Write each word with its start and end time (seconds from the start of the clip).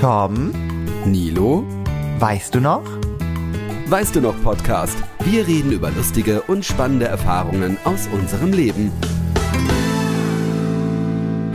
Tom, 0.00 0.52
Nilo, 1.06 1.64
weißt 2.20 2.54
du 2.54 2.60
noch? 2.60 2.84
weißt 3.88 4.14
du 4.14 4.20
noch 4.20 4.40
Podcast? 4.44 4.96
Wir 5.24 5.44
reden 5.44 5.72
über 5.72 5.90
lustige 5.90 6.42
und 6.42 6.64
spannende 6.64 7.06
Erfahrungen 7.06 7.78
aus 7.84 8.06
unserem 8.12 8.52
Leben. 8.52 8.92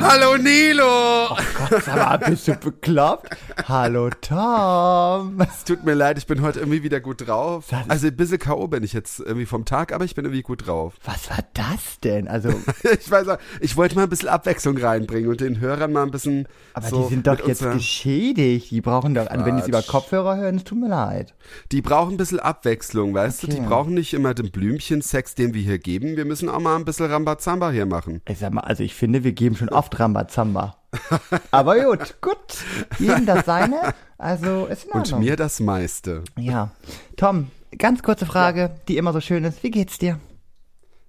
Hallo 0.05 0.35
Nilo! 0.37 1.27
Oh 1.31 1.37
Gott, 1.69 1.87
mal, 1.87 2.17
bist 2.17 2.47
du 2.47 2.55
bekloppt? 2.55 3.37
Hallo 3.67 4.09
Tom. 4.09 5.39
Es 5.41 5.63
tut 5.63 5.83
mir 5.85 5.93
leid, 5.93 6.17
ich 6.17 6.27
bin 6.27 6.41
heute 6.41 6.59
irgendwie 6.59 6.83
wieder 6.83 6.99
gut 6.99 7.25
drauf. 7.25 7.65
Also 7.87 8.07
ein 8.07 8.15
bisschen 8.15 8.37
K.O. 8.37 8.67
bin 8.67 8.83
ich 8.83 8.91
jetzt 8.93 9.19
irgendwie 9.21 9.45
vom 9.45 9.63
Tag, 9.63 9.93
aber 9.93 10.03
ich 10.03 10.13
bin 10.13 10.25
irgendwie 10.25 10.41
gut 10.41 10.67
drauf. 10.67 10.95
Was 11.05 11.29
war 11.29 11.39
das 11.53 11.99
denn? 12.03 12.27
Also, 12.27 12.49
Ich 12.99 13.09
weiß 13.09 13.27
auch, 13.29 13.37
ich 13.61 13.77
wollte 13.77 13.95
mal 13.95 14.03
ein 14.03 14.09
bisschen 14.09 14.27
Abwechslung 14.29 14.77
reinbringen 14.77 15.29
und 15.29 15.39
den 15.39 15.59
Hörern 15.61 15.93
mal 15.93 16.03
ein 16.03 16.11
bisschen. 16.11 16.47
aber 16.73 16.87
so 16.87 17.03
die 17.03 17.09
sind 17.15 17.25
doch 17.27 17.47
jetzt 17.47 17.61
geschädigt. 17.63 18.71
Die 18.71 18.81
brauchen 18.81 19.13
doch, 19.15 19.27
also 19.27 19.45
wenn 19.45 19.55
die 19.55 19.61
es 19.61 19.67
über 19.69 19.79
Quatsch. 19.79 19.87
Kopfhörer 19.89 20.35
hören, 20.35 20.55
es 20.57 20.63
tut 20.65 20.79
mir 20.79 20.89
leid. 20.89 21.33
Die 21.71 21.81
brauchen 21.81 22.15
ein 22.15 22.17
bisschen 22.17 22.39
Abwechslung, 22.41 23.13
weißt 23.13 23.43
du? 23.43 23.47
Die 23.47 23.53
Okay. 23.53 23.65
brauchen 23.67 23.93
nicht 23.93 24.13
immer 24.13 24.33
den 24.33 24.51
Blümchensex, 24.51 25.35
den 25.35 25.53
wir 25.53 25.61
hier 25.61 25.77
geben. 25.79 26.17
Wir 26.17 26.25
müssen 26.25 26.49
auch 26.49 26.59
mal 26.59 26.75
ein 26.75 26.83
bisschen 26.85 27.05
Rambazamba 27.05 27.69
hier 27.71 27.85
machen. 27.85 28.21
Ich 28.27 28.39
sag 28.39 28.51
mal, 28.53 28.61
also 28.61 28.83
ich 28.83 28.95
finde, 28.95 29.23
wir 29.23 29.31
geben 29.31 29.55
schon 29.55 29.69
oft 29.69 29.92
Rambazamba. 29.99 30.77
Aber 31.51 31.79
gut, 31.79 32.15
gut. 32.21 32.37
Jedem 32.99 33.25
das 33.25 33.45
seine. 33.45 33.93
Also, 34.17 34.65
ist 34.67 34.85
in 34.85 34.91
Und 34.91 34.99
Ordnung. 35.01 35.19
mir 35.21 35.35
das 35.35 35.59
meiste. 35.59 36.23
Ja. 36.37 36.69
Tom, 37.17 37.49
ganz 37.77 38.03
kurze 38.03 38.25
Frage, 38.25 38.71
die 38.87 38.97
immer 38.97 39.11
so 39.13 39.19
schön 39.19 39.43
ist. 39.43 39.63
Wie 39.63 39.71
geht's 39.71 39.97
dir? 39.97 40.19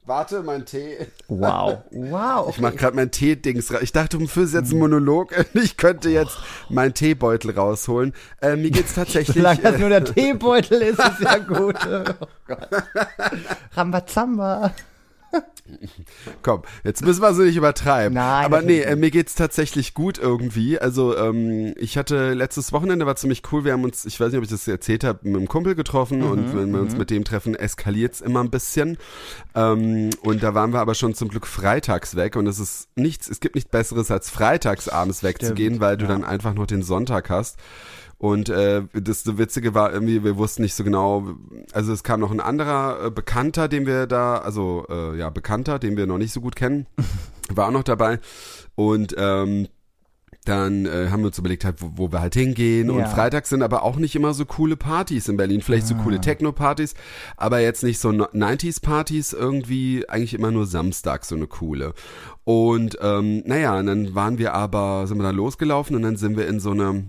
Warte, 0.06 0.42
mein 0.42 0.66
Tee. 0.66 0.98
Wow. 1.28 1.78
Wow. 1.90 2.50
Ich 2.50 2.60
mach 2.60 2.74
gerade 2.76 2.94
mein 2.94 3.10
Tee-Dings 3.10 3.72
ra- 3.72 3.80
Ich 3.80 3.90
dachte, 3.92 4.18
du 4.18 4.26
führst 4.26 4.52
jetzt 4.52 4.70
einen 4.70 4.80
Monolog. 4.80 5.32
Ich 5.54 5.78
könnte 5.78 6.10
jetzt 6.10 6.36
meinen 6.68 6.92
Teebeutel 6.92 7.52
rausholen. 7.52 8.12
Äh, 8.42 8.56
mir 8.56 8.70
geht's 8.70 8.94
tatsächlich. 8.94 9.34
Solange 9.36 9.62
das 9.62 9.76
äh, 9.76 9.78
nur 9.78 9.88
der 9.88 10.04
Teebeutel 10.04 10.82
ist, 10.82 10.98
ist 10.98 11.20
ja 11.20 11.38
gut. 11.38 11.76
Oh 11.86 12.04
Gott. 12.46 12.69
Rambazamba. 13.76 14.72
komm, 16.42 16.62
jetzt 16.82 17.04
müssen 17.04 17.22
wir 17.22 17.34
so 17.34 17.42
nicht 17.42 17.56
übertreiben. 17.56 18.14
Nein, 18.14 18.44
Aber 18.44 18.62
nee, 18.62 18.80
äh, 18.80 18.96
mir 18.96 19.10
geht's 19.10 19.34
tatsächlich 19.34 19.94
gut 19.94 20.18
irgendwie. 20.18 20.78
Also 20.78 21.16
ähm, 21.16 21.74
ich 21.76 21.96
hatte 21.96 22.34
letztes 22.34 22.72
Wochenende 22.72 23.06
war 23.06 23.16
ziemlich 23.16 23.42
cool. 23.52 23.64
Wir 23.64 23.72
haben 23.72 23.84
uns, 23.84 24.04
ich 24.04 24.18
weiß 24.20 24.28
nicht, 24.28 24.38
ob 24.38 24.44
ich 24.44 24.50
das 24.50 24.68
erzählt 24.68 25.04
habe, 25.04 25.20
mit 25.22 25.36
einem 25.36 25.48
Kumpel 25.48 25.74
getroffen 25.74 26.18
Mhm, 26.18 26.30
und 26.30 26.56
wenn 26.56 26.70
wir 26.70 26.80
uns 26.80 26.96
mit 26.96 27.10
dem 27.10 27.24
treffen, 27.24 27.54
eskaliert's 27.54 28.20
immer 28.20 28.41
ein 28.41 28.50
bisschen. 28.50 28.98
Ähm, 29.54 30.10
und 30.22 30.42
da 30.42 30.54
waren 30.54 30.72
wir 30.72 30.80
aber 30.80 30.94
schon 30.94 31.14
zum 31.14 31.28
Glück 31.28 31.46
freitags 31.46 32.16
weg 32.16 32.36
und 32.36 32.46
es 32.46 32.58
ist 32.58 32.88
nichts, 32.96 33.28
es 33.28 33.41
gibt 33.41 33.54
nichts 33.54 33.70
Besseres 33.70 34.10
als 34.10 34.30
freitags 34.30 34.88
abends 34.88 35.22
wegzugehen, 35.22 35.80
weil 35.80 35.96
du 35.96 36.06
dann 36.06 36.24
einfach 36.24 36.54
noch 36.54 36.66
den 36.66 36.82
Sonntag 36.82 37.30
hast. 37.30 37.58
Und 38.25 38.48
äh, 38.48 38.80
das 38.94 39.36
Witzige 39.36 39.75
war 39.75 39.92
irgendwie, 39.92 40.25
wir 40.25 40.39
wussten 40.39 40.62
nicht 40.62 40.72
so 40.75 40.83
genau, 40.83 41.34
also 41.75 41.92
es 41.92 42.03
kam 42.03 42.20
noch 42.20 42.31
ein 42.31 42.41
anderer 42.41 43.05
äh, 43.05 43.11
Bekannter, 43.11 43.69
den 43.69 43.84
wir 43.84 44.06
da, 44.06 44.39
also 44.39 44.86
äh, 44.89 45.19
ja, 45.19 45.28
Bekannter, 45.28 45.78
den 45.78 45.98
wir 45.98 46.06
noch 46.06 46.16
nicht 46.16 46.33
so 46.33 46.41
gut 46.41 46.56
kennen, 46.56 46.86
war 47.50 47.69
auch 47.69 47.70
noch 47.70 47.83
dabei. 47.83 48.20
Und 48.77 49.14
ähm, 49.19 49.69
dann 50.47 50.86
äh, 50.86 51.08
haben 51.11 51.20
wir 51.20 51.27
uns 51.27 51.39
überlegt, 51.39 51.66
halt, 51.66 51.83
wo, 51.83 51.91
wo 51.97 52.12
wir 52.12 52.22
halt 52.22 52.33
hingehen. 52.33 52.89
Und 52.89 53.00
Ja. 53.00 53.08
freitags 53.08 53.50
sind 53.50 53.62
aber 53.62 53.83
auch 53.83 53.97
nicht 53.97 54.16
immer 54.16 54.33
so 54.33 54.47
coole 54.47 54.77
Partys 54.78 55.28
in 55.28 55.36
Berlin. 55.36 55.61
Vielleicht 55.61 55.86
so 55.86 55.94
coole 55.94 56.19
Techno-Partys, 56.19 56.94
aber 57.36 57.61
jetzt 57.61 57.83
nicht 57.83 57.98
so 57.98 58.11
no- 58.11 58.28
90s-Partys 58.33 59.34
irgendwie, 59.34 60.09
eigentlich 60.09 60.33
immer 60.33 60.50
nur 60.50 60.64
Samstag 60.64 61.27
so 61.27 61.34
eine 61.34 61.47
coole. 61.47 61.92
Und 62.44 62.97
ähm, 63.03 63.42
naja, 63.44 63.78
und 63.78 63.84
dann 63.84 64.14
waren 64.14 64.38
wir 64.38 64.55
aber, 64.55 65.06
sind 65.06 65.19
wir 65.19 65.25
dann 65.25 65.36
losgelaufen 65.36 65.94
und 65.94 66.00
dann 66.00 66.16
sind 66.16 66.38
wir 66.38 66.48
in 66.48 66.59
so 66.59 66.70
eine, 66.70 67.05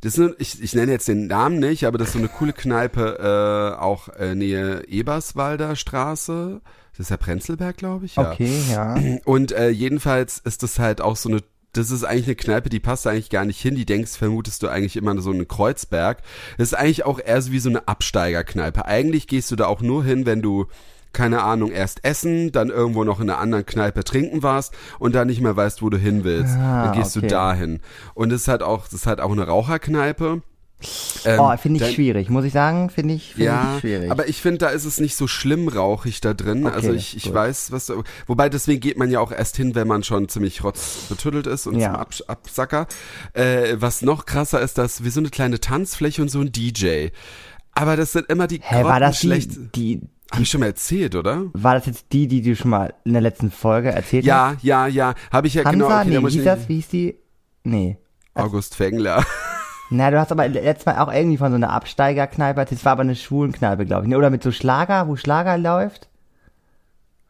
das 0.00 0.14
ist 0.14 0.20
eine, 0.20 0.34
ich, 0.38 0.62
ich 0.62 0.74
nenne 0.74 0.92
jetzt 0.92 1.08
den 1.08 1.26
Namen 1.26 1.58
nicht, 1.58 1.86
aber 1.86 1.98
das 1.98 2.08
ist 2.08 2.12
so 2.14 2.18
eine 2.18 2.28
coole 2.28 2.52
Kneipe, 2.52 3.74
äh, 3.76 3.80
auch 3.80 4.08
äh, 4.10 4.34
Nähe 4.34 4.84
Eberswalder 4.86 5.76
Straße. 5.76 6.60
Das 6.92 7.06
ist 7.06 7.10
ja 7.10 7.16
Prenzlberg, 7.16 7.76
glaube 7.76 8.06
ich. 8.06 8.16
Ja. 8.16 8.32
Okay, 8.32 8.60
ja. 8.70 8.96
Und 9.24 9.52
äh, 9.52 9.68
jedenfalls 9.70 10.38
ist 10.38 10.62
das 10.62 10.78
halt 10.78 11.00
auch 11.00 11.16
so 11.16 11.28
eine, 11.28 11.42
das 11.72 11.90
ist 11.90 12.04
eigentlich 12.04 12.26
eine 12.26 12.36
Kneipe, 12.36 12.68
die 12.68 12.80
passt 12.80 13.06
da 13.06 13.10
eigentlich 13.10 13.30
gar 13.30 13.44
nicht 13.44 13.60
hin. 13.60 13.76
Die 13.76 13.86
denkst, 13.86 14.12
vermutest 14.12 14.62
du 14.62 14.68
eigentlich 14.68 14.96
immer 14.96 15.20
so 15.20 15.30
einen 15.30 15.46
Kreuzberg. 15.46 16.22
Das 16.56 16.68
ist 16.68 16.74
eigentlich 16.74 17.04
auch 17.04 17.20
eher 17.20 17.40
so 17.40 17.52
wie 17.52 17.60
so 17.60 17.68
eine 17.68 17.86
Absteigerkneipe. 17.86 18.84
Eigentlich 18.84 19.28
gehst 19.28 19.50
du 19.50 19.56
da 19.56 19.66
auch 19.66 19.80
nur 19.80 20.04
hin, 20.04 20.26
wenn 20.26 20.42
du 20.42 20.66
keine 21.12 21.42
Ahnung, 21.42 21.70
erst 21.70 22.04
essen, 22.04 22.52
dann 22.52 22.68
irgendwo 22.70 23.04
noch 23.04 23.20
in 23.20 23.28
einer 23.30 23.38
anderen 23.38 23.64
Kneipe 23.66 24.04
trinken 24.04 24.42
warst 24.42 24.74
und 24.98 25.14
dann 25.14 25.26
nicht 25.28 25.40
mehr 25.40 25.56
weißt, 25.56 25.82
wo 25.82 25.90
du 25.90 25.96
hin 25.98 26.24
willst. 26.24 26.54
Ah, 26.56 26.84
dann 26.86 26.92
gehst 26.98 27.16
okay. 27.16 27.26
du 27.26 27.34
dahin. 27.34 27.80
Und 28.14 28.32
es 28.32 28.42
ist 28.42 28.48
halt 28.48 28.62
auch, 28.62 28.84
das 28.84 28.92
ist 28.94 29.06
halt 29.06 29.20
auch 29.20 29.32
eine 29.32 29.46
Raucherkneipe. 29.46 30.42
Ähm, 31.24 31.40
Oh, 31.40 31.56
finde 31.56 31.78
ich 31.78 31.82
dann- 31.82 31.92
schwierig, 31.92 32.30
muss 32.30 32.44
ich 32.44 32.52
sagen, 32.52 32.88
finde 32.88 33.14
ich, 33.14 33.30
finde 33.32 33.46
ja, 33.46 33.72
ich 33.74 33.80
schwierig. 33.80 34.12
aber 34.12 34.28
ich 34.28 34.40
finde, 34.40 34.58
da 34.58 34.68
ist 34.68 34.84
es 34.84 35.00
nicht 35.00 35.16
so 35.16 35.26
schlimm 35.26 35.66
rauchig 35.66 36.20
da 36.20 36.34
drin. 36.34 36.64
Okay, 36.64 36.74
also 36.76 36.92
ich, 36.92 37.16
ich 37.16 37.24
gut. 37.24 37.34
weiß, 37.34 37.72
was 37.72 37.86
du, 37.86 38.04
wobei 38.28 38.48
deswegen 38.48 38.78
geht 38.80 38.96
man 38.96 39.10
ja 39.10 39.18
auch 39.18 39.32
erst 39.32 39.56
hin, 39.56 39.74
wenn 39.74 39.88
man 39.88 40.04
schon 40.04 40.28
ziemlich 40.28 40.62
rotzbetüttelt 40.62 41.48
ist 41.48 41.66
und 41.66 41.80
Ja. 41.80 41.88
zum 41.94 41.96
Abs 41.96 42.22
Absacker. 42.28 42.86
Äh, 43.32 43.74
was 43.80 44.02
noch 44.02 44.24
krasser 44.24 44.60
ist, 44.60 44.78
dass 44.78 45.02
wie 45.02 45.10
so 45.10 45.18
eine 45.18 45.30
kleine 45.30 45.58
Tanzfläche 45.58 46.22
und 46.22 46.28
so 46.28 46.40
ein 46.40 46.52
DJ. 46.52 47.08
Aber 47.72 47.96
das 47.96 48.12
sind 48.12 48.28
immer 48.30 48.46
die 48.46 48.60
Hä, 48.62 48.84
war 48.84 49.00
das 49.00 49.18
die, 49.18 49.28
grottenschlecht- 49.30 49.70
die, 49.74 50.00
Hab 50.30 50.40
ich 50.40 50.50
schon 50.50 50.60
mal 50.60 50.66
erzählt, 50.66 51.14
oder? 51.14 51.44
war 51.54 51.74
das 51.74 51.86
jetzt 51.86 52.12
die, 52.12 52.28
die 52.28 52.42
du 52.42 52.54
schon 52.54 52.70
mal 52.70 52.92
in 53.04 53.12
der 53.14 53.22
letzten 53.22 53.50
Folge 53.50 53.90
erzählt 53.90 54.24
Ja, 54.24 54.56
ja, 54.62 54.86
ja. 54.86 55.14
Habe 55.32 55.46
ich 55.46 55.54
ja 55.54 55.64
hast? 55.64 55.72
genau. 55.72 55.88
Hansa? 55.88 56.02
okay, 56.02 56.10
da 56.14 56.20
nee, 56.20 56.26
ich 56.26 56.34
hieß 56.34 56.44
nicht- 56.44 56.46
das? 56.46 56.68
Wie 56.68 56.74
hieß 56.76 56.88
die? 56.88 57.16
Nee. 57.64 57.98
August 58.34 58.74
Fengler. 58.76 59.24
Na, 59.90 60.10
du 60.10 60.20
hast 60.20 60.30
aber 60.30 60.46
letztes 60.48 60.84
Mal 60.84 60.98
auch 60.98 61.10
irgendwie 61.12 61.38
von 61.38 61.50
so 61.50 61.56
einer 61.56 61.70
Absteigerkneipe 61.72 62.60
erzählt. 62.60 62.80
Das 62.80 62.84
war 62.84 62.92
aber 62.92 63.00
eine 63.02 63.16
Schwulenkneipe, 63.16 63.86
glaube 63.86 64.02
ich. 64.04 64.08
ne? 64.10 64.18
Oder 64.18 64.28
mit 64.28 64.42
so 64.42 64.52
Schlager, 64.52 65.08
wo 65.08 65.16
Schlager 65.16 65.56
läuft. 65.56 66.07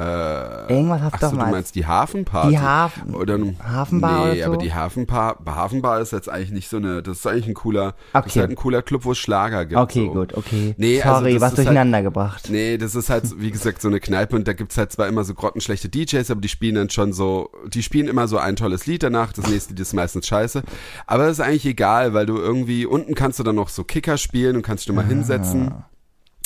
Äh, 0.01 0.73
Irgendwas 0.73 1.01
hast 1.03 1.15
du 1.15 1.19
doch 1.27 1.31
du 1.33 1.37
mal. 1.39 1.51
meinst 1.51 1.75
die 1.75 1.85
Hafenparty? 1.85 2.51
Die 2.51 2.59
Hafen- 2.61 3.17
oder 3.17 3.37
Hafenbar 3.65 4.27
nee, 4.27 4.33
oder 4.35 4.39
so? 4.45 4.53
aber 4.53 4.57
die 4.63 4.73
Hafenbar, 4.73 5.39
Hafenbar 5.45 6.01
ist 6.01 6.13
jetzt 6.13 6.29
eigentlich 6.29 6.53
nicht 6.53 6.69
so 6.69 6.77
eine, 6.77 7.03
das 7.03 7.19
ist 7.19 7.27
eigentlich 7.27 7.49
ein 7.49 7.55
cooler, 7.55 7.97
das 8.13 8.27
ist 8.27 8.31
Okay. 8.33 8.41
halt 8.41 8.51
ein 8.51 8.55
cooler 8.57 8.83
Club, 8.83 9.05
wo 9.05 9.11
es 9.11 9.19
Schlager 9.19 9.67
gibt. 9.67 9.81
Okay, 9.81 10.07
so. 10.07 10.13
gut, 10.13 10.35
okay. 10.35 10.77
Nee, 10.79 11.03
also 11.03 11.19
Sorry, 11.19 11.33
das 11.33 11.43
was 11.43 11.53
ist 11.53 11.59
halt- 11.59 11.67
durcheinander 11.67 12.03
gebracht. 12.03 12.49
Nee, 12.49 12.79
das 12.79 12.95
ist 12.95 13.11
halt, 13.11 13.41
wie 13.41 13.51
gesagt, 13.51 13.83
so 13.83 13.89
eine 13.89 13.99
Kneipe 13.99 14.37
und 14.37 14.47
da 14.47 14.53
gibt's 14.53 14.79
halt 14.79 14.93
zwar 14.93 15.09
immer 15.09 15.25
so 15.25 15.35
grottenschlechte 15.35 15.89
DJs, 15.89 16.31
aber 16.31 16.41
die 16.43 16.49
spielen 16.49 16.77
dann 16.77 16.91
schon 16.91 17.13
so, 17.13 17.51
die 17.67 17.83
spielen 17.83 18.07
immer 18.07 18.29
so 18.29 18.39
ein 18.39 18.55
tolles 18.55 18.87
Lied 18.87 19.03
danach, 19.03 19.33
das 19.33 19.49
nächste 19.49 19.73
Lied 19.73 19.81
ist 19.81 19.95
meistens 19.95 20.29
scheiße. 20.29 20.63
Aber 21.09 21.25
das 21.25 21.39
ist 21.39 21.41
eigentlich 21.41 21.67
egal, 21.67 22.15
weil 22.15 22.25
du 22.27 22.37
irgendwie, 22.37 22.87
unten 22.87 23.17
kannst 23.17 23.41
du 23.41 23.43
dann 23.43 23.57
noch 23.57 23.69
so 23.69 23.83
Kicker 23.83 24.17
spielen 24.17 24.55
und 24.55 24.63
kannst 24.63 24.87
dich 24.89 24.95
mal 24.95 25.05
hinsetzen. 25.05 25.75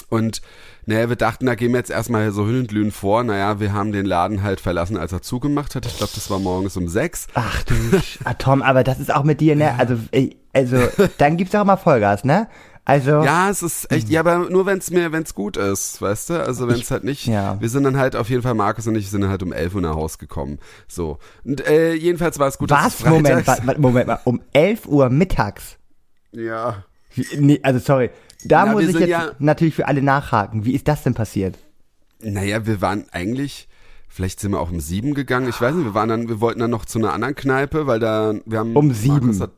Und 0.08 0.40
naja, 0.86 1.08
wir 1.08 1.16
dachten, 1.16 1.46
da 1.46 1.54
gehen 1.54 1.72
wir 1.72 1.78
jetzt 1.78 1.90
erstmal 1.90 2.30
so 2.32 2.46
Hündlühen 2.46 2.90
vor. 2.90 3.22
Naja, 3.24 3.60
wir 3.60 3.72
haben 3.72 3.92
den 3.92 4.06
Laden 4.06 4.42
halt 4.42 4.60
verlassen, 4.60 4.96
als 4.96 5.12
er 5.12 5.22
zugemacht 5.22 5.74
hat. 5.74 5.86
Ich 5.86 5.96
glaube, 5.96 6.12
das 6.14 6.28
war 6.30 6.38
morgens 6.38 6.76
um 6.76 6.88
sechs. 6.88 7.26
Ach 7.34 7.62
du, 7.64 7.74
Sch- 7.74 8.18
ah, 8.24 8.34
Tom, 8.34 8.62
aber 8.62 8.82
das 8.84 8.98
ist 9.00 9.14
auch 9.14 9.24
mit 9.24 9.40
dir, 9.40 9.54
ne? 9.56 9.74
Also, 9.78 9.96
also, 10.52 10.78
dann 11.18 11.36
gibt's 11.36 11.54
auch 11.54 11.62
immer 11.62 11.76
Vollgas, 11.76 12.24
ne? 12.24 12.48
Also, 12.84 13.22
Ja, 13.22 13.48
es 13.48 13.62
ist 13.62 13.92
echt, 13.92 14.08
ja, 14.08 14.18
aber 14.18 14.50
nur 14.50 14.66
wenn's 14.66 14.90
mir, 14.90 15.12
wenn's 15.12 15.34
gut 15.36 15.56
ist, 15.56 16.02
weißt 16.02 16.30
du? 16.30 16.44
Also 16.44 16.66
wenn's 16.66 16.90
halt 16.90 17.04
nicht, 17.04 17.28
ja. 17.28 17.56
wir 17.60 17.68
sind 17.68 17.84
dann 17.84 17.96
halt 17.96 18.16
auf 18.16 18.28
jeden 18.28 18.42
Fall, 18.42 18.54
Markus 18.54 18.88
und 18.88 18.96
ich 18.96 19.08
sind 19.08 19.28
halt 19.28 19.44
um 19.44 19.52
11 19.52 19.76
Uhr 19.76 19.82
nach 19.82 19.94
Hause 19.94 20.18
gekommen. 20.18 20.58
So. 20.88 21.18
Und 21.44 21.64
äh, 21.64 21.92
jedenfalls 21.94 22.40
war 22.40 22.48
es 22.48 22.58
gut, 22.58 22.72
dass 22.72 22.94
es 22.94 23.04
was? 23.04 23.08
Moment, 23.08 23.46
wa- 23.46 23.74
Moment 23.78 24.06
mal, 24.08 24.18
um 24.24 24.42
11 24.52 24.86
Uhr 24.88 25.10
mittags. 25.10 25.76
Ja. 26.32 26.82
Nee, 27.38 27.60
also 27.62 27.78
sorry, 27.78 28.10
da 28.44 28.66
Na, 28.66 28.72
muss 28.72 28.84
ich 28.84 28.94
jetzt 28.98 29.08
ja- 29.08 29.32
natürlich 29.38 29.74
für 29.74 29.86
alle 29.88 30.02
nachhaken. 30.02 30.64
Wie 30.64 30.72
ist 30.74 30.88
das 30.88 31.02
denn 31.02 31.14
passiert? 31.14 31.58
Naja, 32.20 32.66
wir 32.66 32.80
waren 32.80 33.06
eigentlich, 33.10 33.68
vielleicht 34.08 34.40
sind 34.40 34.52
wir 34.52 34.60
auch 34.60 34.70
um 34.70 34.80
sieben 34.80 35.14
gegangen. 35.14 35.48
Ich 35.48 35.60
weiß 35.60 35.74
nicht, 35.74 35.84
wir 35.84 35.94
waren 35.94 36.08
dann, 36.08 36.28
wir 36.28 36.40
wollten 36.40 36.60
dann 36.60 36.70
noch 36.70 36.84
zu 36.84 36.98
einer 36.98 37.12
anderen 37.12 37.34
Kneipe, 37.34 37.86
weil 37.86 37.98
da, 37.98 38.34
wir 38.46 38.58
haben. 38.60 38.76
Um 38.76 38.92
sieben? 38.92 39.38
Hat, 39.40 39.50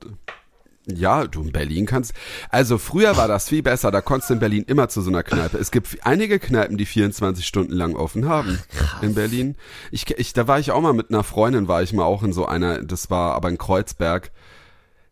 ja, 0.87 1.27
du 1.27 1.43
in 1.43 1.53
Berlin 1.53 1.87
kannst. 1.87 2.13
Also 2.51 2.77
früher 2.77 3.17
war 3.17 3.27
das 3.27 3.49
viel 3.49 3.63
besser, 3.63 3.91
da 3.91 4.03
konntest 4.03 4.29
du 4.31 4.35
in 4.35 4.41
Berlin 4.41 4.65
immer 4.67 4.89
zu 4.89 5.01
so 5.01 5.09
einer 5.11 5.23
Kneipe. 5.23 5.57
Es 5.57 5.71
gibt 5.71 5.99
einige 6.05 6.39
Kneipen, 6.39 6.77
die 6.77 6.85
24 6.85 7.47
Stunden 7.47 7.73
lang 7.73 7.97
offen 7.97 8.29
haben 8.29 8.59
in 9.01 9.15
Berlin. 9.15 9.57
Ich, 9.91 10.11
ich, 10.19 10.35
da 10.35 10.47
war 10.47 10.59
ich 10.59 10.73
auch 10.73 10.83
mal 10.83 10.93
mit 10.93 11.09
einer 11.11 11.25
Freundin, 11.25 11.69
war 11.69 11.83
ich 11.83 11.95
mal 11.95 12.05
auch 12.05 12.23
in 12.23 12.35
so 12.35 12.45
einer, 12.47 12.83
das 12.83 13.09
war 13.09 13.35
aber 13.35 13.49
in 13.49 13.57
Kreuzberg. 13.57 14.31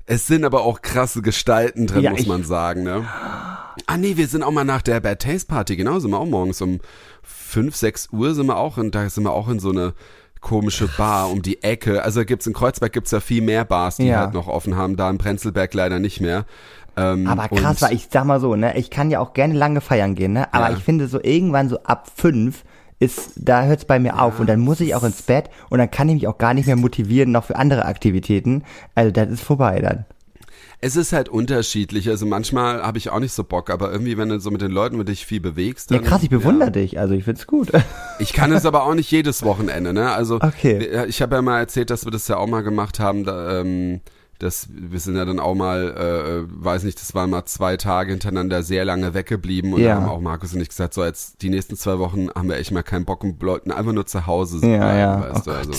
Es 0.04 0.26
sind 0.26 0.44
aber 0.44 0.62
auch 0.62 0.82
krasse 0.82 1.22
Gestalten 1.22 1.86
drin, 1.86 2.02
Ja, 2.02 2.10
muss 2.10 2.26
man 2.26 2.44
sagen, 2.44 2.82
ne? 2.82 3.06
Ah 3.86 3.96
nee, 3.96 4.16
wir 4.16 4.26
sind 4.28 4.42
auch 4.42 4.50
mal 4.50 4.64
nach 4.64 4.82
der 4.82 5.00
Bad 5.00 5.20
Taste 5.22 5.46
Party, 5.46 5.76
genau, 5.76 5.98
sind 5.98 6.10
wir 6.10 6.18
auch 6.18 6.26
morgens 6.26 6.60
um 6.60 6.80
5, 7.22 7.74
6 7.74 8.08
Uhr 8.12 8.34
sind 8.34 8.46
wir 8.46 8.56
auch 8.56 8.76
und 8.76 8.94
da 8.94 9.08
sind 9.08 9.24
wir 9.24 9.32
auch 9.32 9.48
in 9.48 9.58
so 9.60 9.70
eine 9.70 9.94
komische 10.40 10.88
Bar 10.88 11.30
um 11.30 11.40
die 11.42 11.62
Ecke. 11.62 12.02
Also 12.02 12.24
gibt's 12.24 12.46
in 12.46 12.52
Kreuzberg 12.52 12.92
gibt's 12.92 13.12
ja 13.12 13.20
viel 13.20 13.42
mehr 13.42 13.64
Bars, 13.64 13.96
die 13.96 14.06
Ja. 14.06 14.18
halt 14.20 14.34
noch 14.34 14.48
offen 14.48 14.76
haben, 14.76 14.96
da 14.96 15.08
in 15.08 15.18
Prenzlberg 15.18 15.72
leider 15.74 15.98
nicht 16.00 16.20
mehr. 16.20 16.46
Ähm, 16.96 17.26
Aber 17.26 17.48
krass, 17.48 17.80
weil 17.80 17.92
ich 17.94 18.08
sag 18.10 18.24
mal 18.24 18.40
so, 18.40 18.54
ne, 18.56 18.76
ich 18.76 18.90
kann 18.90 19.10
ja 19.10 19.20
auch 19.20 19.32
gerne 19.34 19.54
lange 19.54 19.80
feiern 19.80 20.14
gehen, 20.14 20.32
ne? 20.32 20.52
Aber 20.52 20.70
Ja. 20.70 20.76
ich 20.76 20.82
finde 20.82 21.08
so 21.08 21.22
irgendwann 21.22 21.68
so 21.68 21.78
ab 21.84 22.08
fünf 22.14 22.64
ist, 22.98 23.32
da 23.36 23.64
hört's 23.64 23.84
bei 23.84 23.98
mir 23.98 24.20
auf 24.20 24.38
und 24.40 24.46
dann 24.48 24.60
muss 24.60 24.80
ich 24.80 24.94
auch 24.94 25.02
ins 25.02 25.22
Bett 25.22 25.48
und 25.70 25.78
dann 25.78 25.90
kann 25.90 26.08
ich 26.08 26.14
mich 26.14 26.28
auch 26.28 26.38
gar 26.38 26.54
nicht 26.54 26.66
mehr 26.66 26.76
motivieren 26.76 27.32
noch 27.32 27.44
für 27.44 27.56
andere 27.56 27.84
Aktivitäten. 27.86 28.64
Also 28.94 29.10
das 29.10 29.28
ist 29.30 29.42
vorbei 29.42 29.80
dann. 29.80 30.04
Es 30.80 30.96
ist 30.96 31.12
halt 31.12 31.28
unterschiedlich. 31.28 32.08
Also 32.08 32.26
manchmal 32.26 32.82
habe 32.82 32.98
ich 32.98 33.10
auch 33.10 33.20
nicht 33.20 33.32
so 33.32 33.44
Bock, 33.44 33.70
aber 33.70 33.92
irgendwie, 33.92 34.16
wenn 34.18 34.28
du 34.28 34.40
so 34.40 34.50
mit 34.50 34.60
den 34.62 34.72
Leuten 34.72 34.96
mit 34.96 35.08
dich 35.08 35.24
viel 35.26 35.40
bewegst, 35.40 35.90
dann. 35.90 36.02
Ja, 36.02 36.08
krass, 36.08 36.22
ich 36.22 36.30
bewundere 36.30 36.70
dich. 36.72 36.98
Also 36.98 37.14
ich 37.14 37.24
find's 37.24 37.46
gut. 37.46 37.70
Ich 38.18 38.32
kann 38.32 38.52
es 38.52 38.66
aber 38.66 38.84
auch 38.84 38.94
nicht 38.94 39.10
jedes 39.10 39.42
Wochenende, 39.44 39.92
ne? 39.92 40.12
Also 40.12 40.36
Okay. 40.36 41.04
ich 41.06 41.22
habe 41.22 41.36
ja 41.36 41.42
mal 41.42 41.58
erzählt, 41.58 41.90
dass 41.90 42.04
wir 42.04 42.10
das 42.12 42.26
ja 42.28 42.36
auch 42.36 42.46
mal 42.48 42.62
gemacht 42.62 42.98
haben. 43.00 43.24
Da, 43.24 43.60
ähm, 43.60 44.00
das, 44.38 44.66
wir 44.72 44.98
sind 44.98 45.14
ja 45.14 45.24
dann 45.24 45.38
auch 45.38 45.54
mal, 45.54 46.44
äh, 46.48 46.64
weiß 46.64 46.82
nicht, 46.82 47.00
das 47.00 47.14
waren 47.14 47.30
mal 47.30 47.44
zwei 47.44 47.76
Tage 47.76 48.10
hintereinander 48.10 48.64
sehr 48.64 48.84
lange 48.84 49.14
weggeblieben 49.14 49.72
und 49.72 49.80
Ja. 49.80 49.94
da 49.94 50.00
haben 50.00 50.08
auch 50.08 50.20
Markus 50.20 50.52
und 50.52 50.60
ich 50.60 50.68
gesagt, 50.68 50.94
so 50.94 51.04
jetzt 51.04 51.42
die 51.42 51.48
nächsten 51.48 51.76
zwei 51.76 52.00
Wochen 52.00 52.28
haben 52.34 52.48
wir 52.48 52.56
echt 52.56 52.72
mal 52.72 52.82
keinen 52.82 53.04
Bock 53.04 53.22
und 53.22 53.40
wollten 53.40 53.70
einfach 53.70 53.92
nur 53.92 54.04
zu 54.06 54.26
Hause 54.26 54.58
sein, 54.58 54.70
Ja, 54.72 54.96
ja. 54.96 55.20
weißt 55.32 55.46
Oh 55.46 55.50
du, 55.52 55.56
also. 55.56 55.72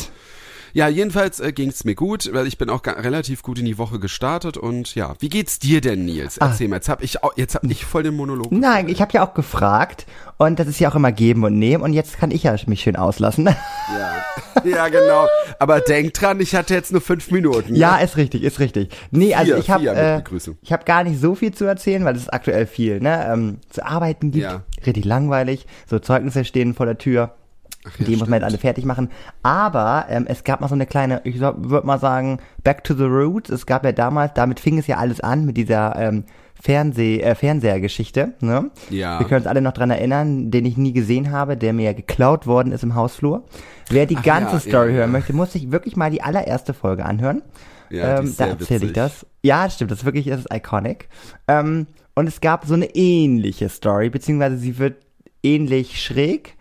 Ja, 0.76 0.88
jedenfalls 0.88 1.40
äh, 1.40 1.52
ging 1.52 1.70
es 1.70 1.84
mir 1.84 1.94
gut, 1.94 2.32
weil 2.34 2.48
ich 2.48 2.58
bin 2.58 2.72
auch 2.72 2.82
relativ 2.86 3.44
gut 3.44 3.60
in 3.60 3.66
die 3.66 3.78
Woche 3.78 4.00
gestartet 4.00 4.58
und 4.58 4.96
ja, 4.96 5.14
wie 5.20 5.30
geht's 5.30 5.60
dir 5.60 5.82
denn, 5.82 6.06
Nils? 6.06 6.42
Ah. 6.42 6.48
Erzähl 6.48 6.68
mal, 6.68 6.78
jetzt 6.78 6.90
hab 6.90 7.04
ich 7.04 7.24
auch, 7.24 7.38
jetzt 7.38 7.54
hab 7.54 7.64
ich 7.66 7.86
voll 7.86 8.02
den 8.02 8.16
Monolog. 8.16 8.52
Nein, 8.52 8.90
ich 8.90 9.00
habe 9.00 9.14
ja 9.14 9.24
auch 9.24 9.36
gefragt 9.36 10.08
und 10.38 10.58
das 10.58 10.68
ist 10.68 10.80
ja 10.80 10.90
auch 10.90 10.96
immer 10.96 11.12
geben 11.12 11.44
und 11.44 11.60
nehmen 11.60 11.84
und 11.84 11.94
jetzt 11.94 12.18
kann 12.18 12.32
ich 12.32 12.42
ja 12.42 12.56
mich 12.66 12.82
schön 12.82 12.96
auslassen. 12.96 13.46
Ja. 13.46 14.64
ja, 14.64 14.88
genau. 14.88 15.28
Aber 15.60 15.80
denk 15.80 16.16
dran, 16.16 16.40
ich 16.40 16.56
hatte 16.56 16.74
jetzt 16.74 16.92
nur 16.92 17.02
fünf 17.02 17.30
Minuten. 17.30 17.76
ja, 17.76 17.98
ist 17.98 18.18
richtig, 18.18 18.42
ist 18.42 18.60
richtig. 18.60 18.90
Nee, 19.12 19.36
also 19.36 19.52
Vier, 19.54 19.60
ich 19.60 19.70
habe 19.70 19.86
äh, 19.90 20.22
ich 20.64 20.74
habe 20.74 20.86
gar 20.86 21.04
nicht 21.04 21.22
so 21.22 21.36
viel 21.36 21.54
zu 21.54 21.66
erzählen, 21.66 22.04
weil 22.04 22.16
es 22.16 22.24
ist 22.24 22.34
aktuell 22.34 22.66
viel, 22.66 23.00
ne? 23.00 23.28
Ähm, 23.32 23.58
zu 23.70 23.86
arbeiten 23.86 24.32
gibt, 24.32 24.44
Ja. 24.44 24.64
richtig 24.88 25.06
langweilig, 25.06 25.68
so 25.88 26.00
Zeugnisse 26.00 26.46
stehen 26.46 26.74
vor 26.74 26.88
der 26.88 26.98
Tür. 26.98 27.36
Ja, 27.84 28.06
die 28.06 28.16
muss 28.16 28.28
man 28.28 28.40
jetzt 28.40 28.46
alle 28.46 28.58
fertig 28.58 28.86
machen. 28.86 29.10
Aber 29.42 30.06
ähm, 30.10 30.26
es 30.28 30.44
gab 30.44 30.62
mal 30.62 30.68
so 30.68 30.76
eine 30.76 30.86
kleine, 30.86 31.22
ich 31.24 31.40
würde 31.40 31.86
mal 31.86 32.00
sagen, 32.00 32.40
Back 32.64 32.84
to 32.84 32.94
the 32.94 33.04
Roots. 33.04 33.50
Es 33.50 33.66
gab 33.66 33.84
ja 33.84 33.92
damals, 33.92 34.34
damit 34.34 34.60
fing 34.60 34.78
es 34.78 34.88
ja 34.88 34.98
alles 34.98 35.20
an 35.20 35.46
mit 35.46 35.58
dieser 35.58 35.96
ähm, 35.98 36.26
Fernseh, 36.62 37.20
äh, 37.20 37.36
Fernsehergeschichte. 37.36 38.34
Ne? 38.40 38.72
Ja. 38.90 39.20
Wir 39.20 39.28
können 39.28 39.42
uns 39.42 39.48
alle 39.48 39.62
noch 39.62 39.74
dran 39.74 39.92
erinnern, 39.92 40.50
den 40.50 40.66
ich 40.66 40.78
nie 40.78 40.94
gesehen 40.94 41.32
habe, 41.32 41.58
der 41.58 41.74
mir 41.74 41.84
ja 41.84 41.94
geklaut 41.94 42.48
worden 42.48 42.72
ist 42.72 42.84
im 42.84 42.96
Hausflur. 42.96 43.44
Wer 43.90 44.06
die 44.06 44.18
Ach 44.18 44.24
ganze 44.24 44.54
ja, 44.54 44.60
Story 44.60 44.92
ja, 44.92 44.98
hören 45.00 45.12
möchte, 45.12 45.34
muss 45.34 45.52
sich 45.52 45.72
wirklich 45.72 45.98
mal 45.98 46.10
die 46.10 46.22
allererste 46.22 46.74
Folge 46.74 47.04
anhören. 47.06 47.42
Ja, 47.90 48.20
ähm, 48.20 48.34
da 48.38 48.48
erzähle 48.48 48.86
ich 48.86 48.94
das. 48.94 49.26
Ja, 49.44 49.66
das 49.66 49.76
stimmt, 49.76 49.92
das 49.92 50.00
ist 50.00 50.06
wirklich, 50.06 50.28
das 50.28 50.40
ist 50.40 50.54
iconic. 50.54 51.10
Ähm, 51.48 51.88
und 52.16 52.28
es 52.28 52.40
gab 52.40 52.66
so 52.66 52.76
eine 52.76 52.96
ähnliche 52.96 53.68
Story, 53.70 54.10
beziehungsweise 54.10 54.58
sie 54.58 54.78
wird 54.78 55.04
ähnlich 55.44 56.02
schräg. 56.02 56.56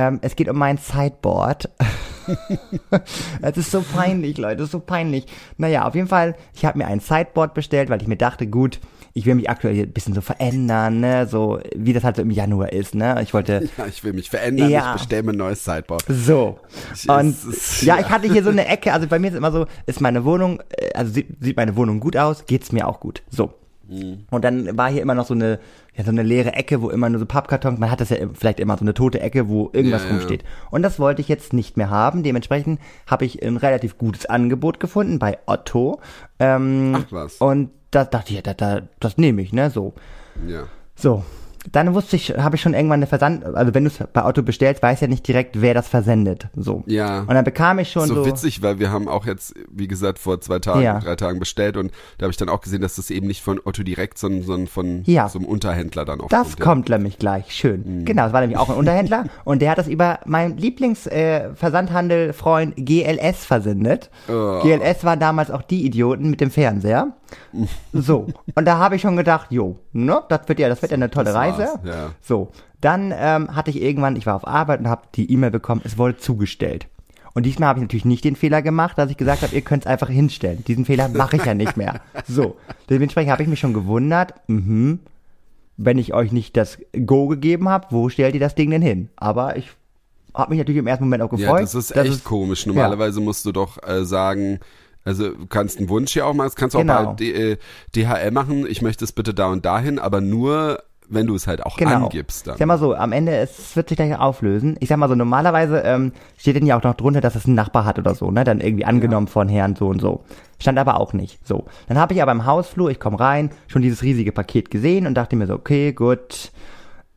Ähm, 0.00 0.18
es 0.22 0.34
geht 0.34 0.48
um 0.48 0.56
mein 0.56 0.78
Sideboard. 0.78 1.68
Es 3.42 3.56
ist 3.56 3.70
so 3.72 3.82
peinlich, 3.82 4.38
Leute, 4.38 4.62
ist 4.62 4.70
so 4.70 4.78
peinlich. 4.78 5.26
Naja, 5.56 5.86
auf 5.88 5.96
jeden 5.96 6.06
Fall, 6.06 6.36
ich 6.54 6.64
habe 6.64 6.78
mir 6.78 6.86
ein 6.86 7.00
Sideboard 7.00 7.54
bestellt, 7.54 7.90
weil 7.90 8.00
ich 8.00 8.06
mir 8.06 8.16
dachte, 8.16 8.46
gut, 8.46 8.78
ich 9.14 9.26
will 9.26 9.34
mich 9.34 9.50
aktuell 9.50 9.74
ein 9.76 9.92
bisschen 9.92 10.14
so 10.14 10.20
verändern, 10.20 11.00
ne, 11.00 11.26
so 11.26 11.58
wie 11.74 11.92
das 11.92 12.04
halt 12.04 12.14
so 12.16 12.22
im 12.22 12.30
Januar 12.30 12.72
ist, 12.72 12.94
ne. 12.94 13.18
Ich 13.22 13.34
wollte 13.34 13.68
Ja, 13.78 13.86
ich 13.86 14.04
will 14.04 14.12
mich 14.12 14.30
verändern, 14.30 14.70
Ja. 14.70 14.92
ich 14.94 15.00
bestelle 15.00 15.24
mir 15.24 15.32
ein 15.32 15.38
neues 15.38 15.64
Sideboard. 15.64 16.04
so. 16.08 16.60
Ich- 16.94 17.08
Und 17.08 17.30
es 17.48 17.82
ja, 17.82 17.96
ja. 17.96 18.00
ich 18.02 18.10
hatte 18.10 18.28
hier 18.30 18.44
so 18.44 18.50
eine 18.50 18.66
Ecke, 18.66 18.92
also 18.92 19.08
bei 19.08 19.18
mir 19.18 19.28
ist 19.28 19.36
immer 19.36 19.50
so, 19.50 19.66
ist 19.86 20.00
meine 20.00 20.24
Wohnung, 20.24 20.60
äh, 20.70 20.92
also 20.94 21.12
sieht, 21.12 21.26
sieht 21.40 21.56
meine 21.56 21.74
Wohnung 21.74 21.98
gut 21.98 22.16
aus, 22.16 22.44
geht's 22.46 22.70
mir 22.70 22.86
auch 22.86 23.00
gut. 23.00 23.22
So. 23.28 23.52
Mhm. 23.90 24.24
Und 24.30 24.44
dann 24.44 24.76
war 24.78 24.88
hier 24.88 25.02
immer 25.02 25.14
noch 25.14 25.26
so 25.26 25.34
eine, 25.34 25.58
ja, 25.96 26.04
so 26.04 26.10
eine 26.10 26.22
leere 26.22 26.52
Ecke, 26.54 26.80
wo 26.80 26.90
immer 26.90 27.08
nur 27.10 27.18
so 27.18 27.26
Pappkartons, 27.26 27.78
man 27.80 27.90
hat 27.90 28.00
das 28.00 28.10
ja 28.10 28.18
vielleicht 28.32 28.60
immer 28.60 28.76
so 28.76 28.84
eine 28.84 28.94
tote 28.94 29.20
Ecke, 29.20 29.48
wo 29.48 29.68
irgendwas 29.72 30.02
Ja, 30.04 30.08
ja. 30.10 30.14
rumsteht. 30.14 30.44
Und 30.70 30.82
das 30.82 30.98
wollte 31.00 31.20
ich 31.20 31.28
jetzt 31.28 31.52
nicht 31.52 31.76
mehr 31.76 31.90
haben. 31.90 32.22
Dementsprechend 32.22 32.80
habe 33.06 33.24
ich 33.24 33.42
ein 33.42 33.56
relativ 33.56 33.98
gutes 33.98 34.26
Angebot 34.26 34.78
gefunden 34.78 35.18
bei 35.18 35.38
Otto. 35.46 36.00
Ähm, 36.38 36.96
Ach 36.96 37.06
was. 37.10 37.36
Und 37.38 37.70
da 37.90 38.04
dachte 38.04 38.30
ich, 38.30 38.36
ja, 38.36 38.42
da, 38.42 38.54
da, 38.54 38.82
das 39.00 39.18
nehme 39.18 39.42
ich, 39.42 39.52
ne, 39.52 39.70
so. 39.70 39.94
Ja. 40.46 40.64
So. 40.94 41.24
Dann 41.72 41.94
wusste 41.94 42.16
ich, 42.16 42.30
habe 42.38 42.56
ich 42.56 42.62
schon 42.62 42.72
irgendwann 42.72 43.00
eine 43.00 43.06
Versand, 43.06 43.44
also 43.44 43.74
wenn 43.74 43.84
du 43.84 43.90
es 43.90 43.98
bei 44.12 44.24
Otto 44.24 44.42
bestellst, 44.42 44.82
weiß 44.82 45.00
ja 45.00 45.06
nicht 45.08 45.26
direkt, 45.28 45.60
wer 45.60 45.74
das 45.74 45.88
versendet. 45.88 46.48
So. 46.56 46.82
Ja. 46.86 47.20
Und 47.20 47.34
dann 47.34 47.44
bekam 47.44 47.78
ich 47.78 47.90
schon 47.92 48.06
so, 48.08 48.14
so. 48.16 48.24
witzig, 48.26 48.62
weil 48.62 48.78
wir 48.78 48.90
haben 48.90 49.08
auch 49.08 49.26
jetzt, 49.26 49.52
wie 49.70 49.86
gesagt, 49.86 50.18
vor 50.18 50.40
zwei 50.40 50.58
Tagen, 50.58 50.80
Ja. 50.82 50.98
drei 51.00 51.16
Tagen 51.16 51.38
bestellt 51.38 51.76
und 51.76 51.92
da 52.18 52.24
habe 52.24 52.30
ich 52.30 52.38
dann 52.38 52.48
auch 52.48 52.62
gesehen, 52.62 52.80
dass 52.80 52.96
das 52.96 53.10
eben 53.10 53.26
nicht 53.26 53.42
von 53.42 53.60
Otto 53.64 53.82
direkt, 53.82 54.16
sondern, 54.18 54.42
sondern 54.42 54.66
von 54.68 55.02
Ja. 55.04 55.28
so 55.28 55.38
einem 55.38 55.48
Unterhändler 55.48 56.04
dann 56.06 56.20
auch 56.22 56.28
Das 56.28 56.56
ja. 56.58 56.64
kommt 56.64 56.88
nämlich 56.88 57.18
gleich, 57.18 57.52
schön. 57.54 58.00
Mhm. 58.00 58.04
Genau, 58.06 58.26
es 58.26 58.32
war 58.32 58.40
nämlich 58.40 58.58
auch 58.58 58.70
ein 58.70 58.76
Unterhändler 58.76 59.24
und 59.44 59.60
der 59.60 59.70
hat 59.72 59.78
das 59.78 59.88
über 59.88 60.20
meinen 60.24 60.56
Lieblings-Versandhandel-Freund 60.56 62.74
GLS 62.76 63.44
versendet. 63.44 64.08
Oh. 64.28 64.60
GLS 64.62 65.04
waren 65.04 65.20
damals 65.20 65.50
auch 65.50 65.60
die 65.62 65.84
Idioten 65.84 66.30
mit 66.30 66.40
dem 66.40 66.50
Fernseher. 66.50 67.08
So, 67.92 68.26
und 68.54 68.64
da 68.64 68.78
habe 68.78 68.96
ich 68.96 69.02
schon 69.02 69.16
gedacht, 69.16 69.48
jo, 69.50 69.78
ne, 69.92 70.22
das 70.28 70.48
wird 70.48 70.58
ja, 70.58 70.68
das 70.68 70.82
wird 70.82 70.90
ja 70.90 70.96
eine 70.96 71.10
tolle 71.10 71.32
Reise. 71.34 71.59
Ja. 71.84 72.10
So, 72.22 72.50
dann 72.80 73.12
ähm, 73.16 73.54
hatte 73.54 73.70
ich 73.70 73.80
irgendwann, 73.80 74.16
ich 74.16 74.26
war 74.26 74.34
auf 74.36 74.46
Arbeit 74.46 74.80
und 74.80 74.88
habe 74.88 75.02
die 75.14 75.30
E-Mail 75.32 75.50
bekommen, 75.50 75.80
es 75.84 75.98
wurde 75.98 76.16
zugestellt. 76.16 76.86
Und 77.32 77.44
diesmal 77.46 77.68
habe 77.68 77.78
ich 77.78 77.82
natürlich 77.82 78.04
nicht 78.04 78.24
den 78.24 78.34
Fehler 78.34 78.60
gemacht, 78.60 78.98
dass 78.98 79.10
ich 79.10 79.16
gesagt 79.16 79.42
habe, 79.42 79.54
ihr 79.54 79.60
könnt 79.60 79.84
es 79.84 79.86
einfach 79.86 80.08
hinstellen. 80.08 80.64
Diesen 80.66 80.84
Fehler 80.84 81.08
mache 81.08 81.36
ich 81.36 81.44
ja 81.44 81.54
nicht 81.54 81.76
mehr. 81.76 82.00
So, 82.26 82.56
dementsprechend 82.88 83.30
habe 83.30 83.42
ich 83.42 83.48
mich 83.48 83.60
schon 83.60 83.72
gewundert, 83.74 84.34
mhm, 84.48 84.98
wenn 85.76 85.96
ich 85.98 86.12
euch 86.12 86.32
nicht 86.32 86.56
das 86.56 86.78
Go 87.06 87.28
gegeben 87.28 87.68
habe, 87.68 87.86
wo 87.90 88.08
stellt 88.08 88.34
ihr 88.34 88.40
das 88.40 88.54
Ding 88.56 88.70
denn 88.70 88.82
hin? 88.82 89.08
Aber 89.16 89.56
ich 89.56 89.70
habe 90.34 90.50
mich 90.50 90.58
natürlich 90.58 90.78
im 90.80 90.86
ersten 90.86 91.04
Moment 91.04 91.22
auch 91.22 91.30
gefreut. 91.30 91.46
Ja, 91.46 91.60
das 91.60 91.74
ist 91.74 91.94
echt 91.96 92.10
es- 92.12 92.24
komisch. 92.24 92.66
Normalerweise 92.66 93.20
musst 93.20 93.46
du 93.46 93.52
doch 93.52 93.78
äh, 93.86 94.04
sagen, 94.04 94.58
also 95.04 95.30
du 95.30 95.46
kannst 95.46 95.78
einen 95.78 95.88
Wunsch 95.88 96.14
ja 96.14 96.24
auch 96.24 96.34
machen, 96.34 96.46
das 96.48 96.56
kannst 96.56 96.74
du 96.74 96.78
auch 96.78 96.82
Genau. 96.82 97.04
bei 97.06 97.14
D 97.14 97.32
äh, 97.52 97.56
DHL 97.96 98.30
machen, 98.32 98.66
ich 98.68 98.82
möchte 98.82 99.04
es 99.04 99.12
bitte 99.12 99.32
da 99.34 99.46
und 99.50 99.64
dahin, 99.64 99.98
aber 99.98 100.20
nur, 100.20 100.82
wenn 101.10 101.26
du 101.26 101.34
es 101.34 101.46
halt 101.46 101.64
auch 101.66 101.76
Genau. 101.76 102.04
angibst 102.06 102.46
dann. 102.46 102.54
Ich 102.54 102.58
sag 102.58 102.66
mal 102.66 102.78
so, 102.78 102.94
am 102.94 103.12
Ende, 103.12 103.36
es 103.36 103.74
wird 103.76 103.88
sich 103.88 103.96
gleich 103.96 104.18
auflösen. 104.18 104.76
Ich 104.80 104.88
sag 104.88 104.96
mal 104.98 105.08
so, 105.08 105.14
normalerweise 105.14 105.80
ähm, 105.80 106.12
steht 106.38 106.56
denn 106.56 106.66
ja 106.66 106.78
auch 106.78 106.82
noch 106.82 106.94
drunter, 106.94 107.20
dass 107.20 107.34
es 107.34 107.46
einen 107.46 107.54
Nachbar 107.56 107.84
hat 107.84 107.98
oder 107.98 108.14
so, 108.14 108.30
ne? 108.30 108.44
Dann 108.44 108.60
irgendwie 108.60 108.84
angenommen 108.84 109.26
von 109.26 109.48
Herrn 109.48 109.76
so 109.76 109.88
und 109.88 110.00
so. 110.00 110.24
Stand 110.58 110.78
aber 110.78 111.00
auch 111.00 111.12
nicht. 111.12 111.46
So. 111.46 111.64
Dann 111.88 111.98
habe 111.98 112.14
ich 112.14 112.22
aber 112.22 112.32
im 112.32 112.46
Hausflur, 112.46 112.90
ich 112.90 113.00
komme 113.00 113.18
rein, 113.20 113.50
schon 113.66 113.82
dieses 113.82 114.02
riesige 114.02 114.32
Paket 114.32 114.70
gesehen 114.70 115.06
und 115.06 115.14
dachte 115.14 115.36
mir 115.36 115.46
so, 115.46 115.54
okay, 115.54 115.92
gut. 115.92 116.52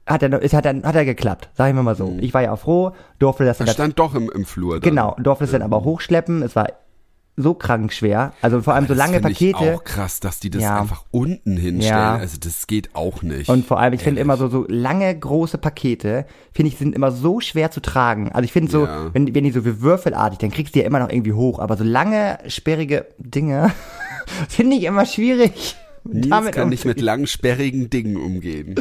Hat 0.05 0.21
er, 0.21 0.41
ist, 0.41 0.53
hat 0.53 0.65
er, 0.65 0.81
hat 0.83 0.95
er 0.95 1.05
geklappt, 1.05 1.49
sagen 1.53 1.77
wir 1.77 1.83
mal 1.83 1.95
so. 1.95 2.17
Ich 2.19 2.33
war 2.33 2.41
ja 2.41 2.51
auch 2.51 2.59
froh, 2.59 2.91
durfte 3.19 3.45
das 3.45 3.59
dann 3.59 3.67
Das 3.67 3.75
stand 3.75 3.97
doch 3.99 4.13
im, 4.15 4.29
im 4.35 4.43
Flur. 4.43 4.81
Dann. 4.81 4.89
Genau, 4.89 5.15
durfte 5.17 5.45
es 5.45 5.51
dann 5.51 5.61
aber 5.61 5.85
hochschleppen. 5.85 6.41
Es 6.41 6.57
war 6.57 6.67
so 7.35 7.53
krank 7.55 7.91
schwer. 7.93 8.33
Also 8.41 8.61
vor 8.61 8.75
allem 8.75 8.85
so 8.85 8.89
Das 8.93 8.97
lange 8.97 9.19
find 9.21 9.31
Ich 9.31 9.51
Pakete. 9.53 9.75
auch 9.75 9.83
krass, 9.83 10.19
dass 10.19 10.39
die 10.39 10.49
das 10.51 10.61
Ja. 10.61 10.79
einfach 10.81 11.03
unten 11.11 11.57
hinstellen. 11.57 11.97
Ja. 11.97 12.15
Also 12.15 12.37
das 12.39 12.67
geht 12.67 12.93
auch 12.95 13.23
nicht. 13.23 13.49
Und 13.49 13.65
vor 13.65 13.79
allem, 13.79 13.93
ich 13.93 14.01
finde 14.01 14.21
immer 14.21 14.37
so, 14.37 14.49
so 14.49 14.65
lange, 14.67 15.17
große 15.17 15.57
Pakete, 15.57 16.25
finde 16.53 16.69
ich, 16.71 16.77
sind 16.77 16.93
immer 16.95 17.11
so 17.11 17.39
schwer 17.39 17.71
zu 17.71 17.81
tragen. 17.81 18.31
Also 18.31 18.45
ich 18.45 18.51
finde 18.53 18.71
so, 18.71 18.85
Ja. 18.85 19.09
wenn, 19.13 19.33
wenn 19.33 19.43
die 19.43 19.51
so 19.51 19.65
wie 19.65 19.81
würfelartig, 19.81 20.39
dann 20.39 20.51
kriegst 20.51 20.75
du 20.75 20.79
die 20.79 20.81
ja 20.81 20.87
immer 20.87 20.99
noch 20.99 21.09
irgendwie 21.09 21.33
hoch. 21.33 21.57
Aber 21.59 21.75
so 21.75 21.83
lange, 21.83 22.37
sperrige 22.47 23.07
Dinge 23.17 23.71
finde 24.49 24.75
ich 24.77 24.83
immer 24.83 25.05
schwierig. 25.05 25.75
Nils 26.03 26.51
kann 26.51 26.69
nicht 26.69 26.85
mit 26.85 26.99
langen, 27.01 27.27
sperrigen 27.27 27.89
Dingen 27.89 28.17
umgehen. 28.17 28.75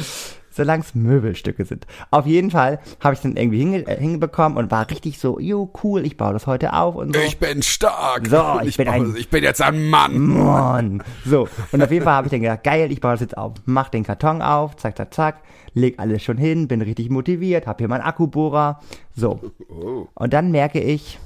Solange 0.53 0.83
es 0.83 0.95
Möbelstücke 0.95 1.65
sind. 1.65 1.87
Auf 2.11 2.27
jeden 2.27 2.51
Fall 2.51 2.79
habe 3.01 3.15
ich 3.15 3.21
dann 3.21 3.37
irgendwie 3.37 3.59
hinge 3.59 3.87
äh, 3.87 3.99
hingebekommen 3.99 4.59
und 4.59 4.71
war 4.71 4.89
richtig 4.91 5.19
so, 5.19 5.39
jo, 5.39 5.71
cool, 5.83 6.05
ich 6.07 6.17
baue 6.17 6.33
das 6.33 6.47
heute 6.47 6.73
auf 6.75 6.95
und 6.95 7.15
so. 7.15 7.21
Ich 7.23 7.39
bin 7.39 7.63
stark. 7.63 8.27
So, 8.29 8.61
ich 8.63 8.69
ich, 8.69 8.77
bin 8.77 8.89
ein- 8.89 9.15
ich 9.17 9.29
bin 9.29 9.43
jetzt 9.43 9.61
ein 9.63 9.89
Mann. 9.89 10.19
Mann. 10.19 11.03
So, 11.25 11.49
und 11.73 11.83
auf 11.83 11.91
jeden 11.91 12.05
Fall 12.05 12.15
habe 12.15 12.27
ich 12.27 12.31
dann 12.31 12.41
gedacht, 12.43 12.65
geil, 12.65 12.91
ich 12.93 13.01
baue 13.01 13.13
das 13.13 13.21
jetzt 13.21 13.37
auf. 13.37 13.55
Mach 13.65 13.89
den 13.89 14.05
Karton 14.05 14.43
auf, 14.43 14.77
zack, 14.77 14.97
zack, 14.97 15.13
zack, 15.15 15.37
leg 15.75 15.99
alles 15.99 16.23
schon 16.23 16.37
hin, 16.39 16.69
bin 16.69 16.83
richtig 16.83 17.11
motiviert, 17.11 17.67
hab 17.67 17.79
hier 17.79 17.89
meinen 17.89 18.03
Akkubohrer. 18.03 18.81
So. 19.15 19.41
Oh. 19.69 20.07
Und 20.15 20.33
dann 20.33 20.51
merke 20.51 20.81
ich, 20.81 21.19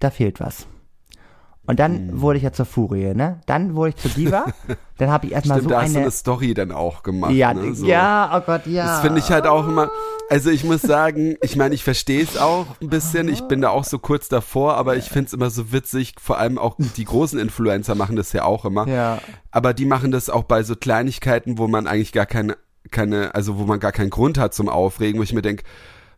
da 0.00 0.10
fehlt 0.10 0.40
was. 0.40 0.66
Und 1.66 1.78
dann 1.80 2.10
Hm. 2.10 2.20
wurde 2.20 2.36
ich 2.38 2.44
ja 2.44 2.52
zur 2.52 2.66
Furie, 2.66 3.14
ne? 3.14 3.40
Dann 3.46 3.74
wurde 3.74 3.90
ich 3.90 3.96
zur 3.96 4.10
Diva. 4.10 4.44
Dann 4.98 5.10
habe 5.10 5.26
ich 5.26 5.32
erstmal 5.32 5.58
Stimmt, 5.58 5.70
so 5.70 5.74
da 5.76 5.82
hast 5.82 5.92
du 5.94 5.96
eine. 5.98 6.04
eine 6.04 6.10
Story 6.12 6.54
dann 6.54 6.70
auch 6.70 7.02
gemacht. 7.02 7.32
ja, 7.32 7.52
ne? 7.52 7.74
so. 7.74 7.84
ja, 7.84 8.30
oh 8.36 8.40
Gott, 8.46 8.66
ja. 8.66 8.86
Das 8.86 9.00
finde 9.00 9.18
ich 9.18 9.28
halt 9.30 9.44
auch 9.44 9.66
immer, 9.66 9.90
also 10.30 10.50
ich 10.50 10.62
muss 10.62 10.82
sagen, 10.82 11.36
ich 11.42 11.56
meine, 11.56 11.74
ich 11.74 11.82
verstehe 11.82 12.22
es 12.22 12.36
auch 12.38 12.66
ein 12.80 12.90
bisschen, 12.90 13.28
ich 13.28 13.40
bin 13.48 13.60
da 13.60 13.70
auch 13.70 13.82
so 13.82 13.98
kurz 13.98 14.28
davor, 14.28 14.76
aber 14.76 14.96
ich 14.96 15.06
finde 15.08 15.26
es 15.26 15.32
immer 15.32 15.50
so 15.50 15.72
witzig, 15.72 16.14
vor 16.20 16.38
allem 16.38 16.58
auch 16.58 16.76
die 16.78 17.04
großen 17.04 17.40
Influencer 17.40 17.96
machen 17.96 18.14
das 18.14 18.32
ja 18.32 18.44
auch 18.44 18.64
immer. 18.64 18.86
Ja. 18.86 19.18
Aber 19.50 19.74
die 19.74 19.84
machen 19.84 20.12
das 20.12 20.30
auch 20.30 20.44
bei 20.44 20.62
so 20.62 20.76
Kleinigkeiten, 20.76 21.58
wo 21.58 21.66
man 21.66 21.88
eigentlich 21.88 22.12
gar 22.12 22.26
keine, 22.26 22.56
keine, 22.92 23.34
also 23.34 23.58
wo 23.58 23.64
man 23.64 23.80
gar 23.80 23.90
keinen 23.92 24.10
Grund 24.10 24.38
hat 24.38 24.54
zum 24.54 24.68
Aufregen, 24.68 25.18
wo 25.18 25.24
ich 25.24 25.32
mir 25.32 25.42
denke, 25.42 25.64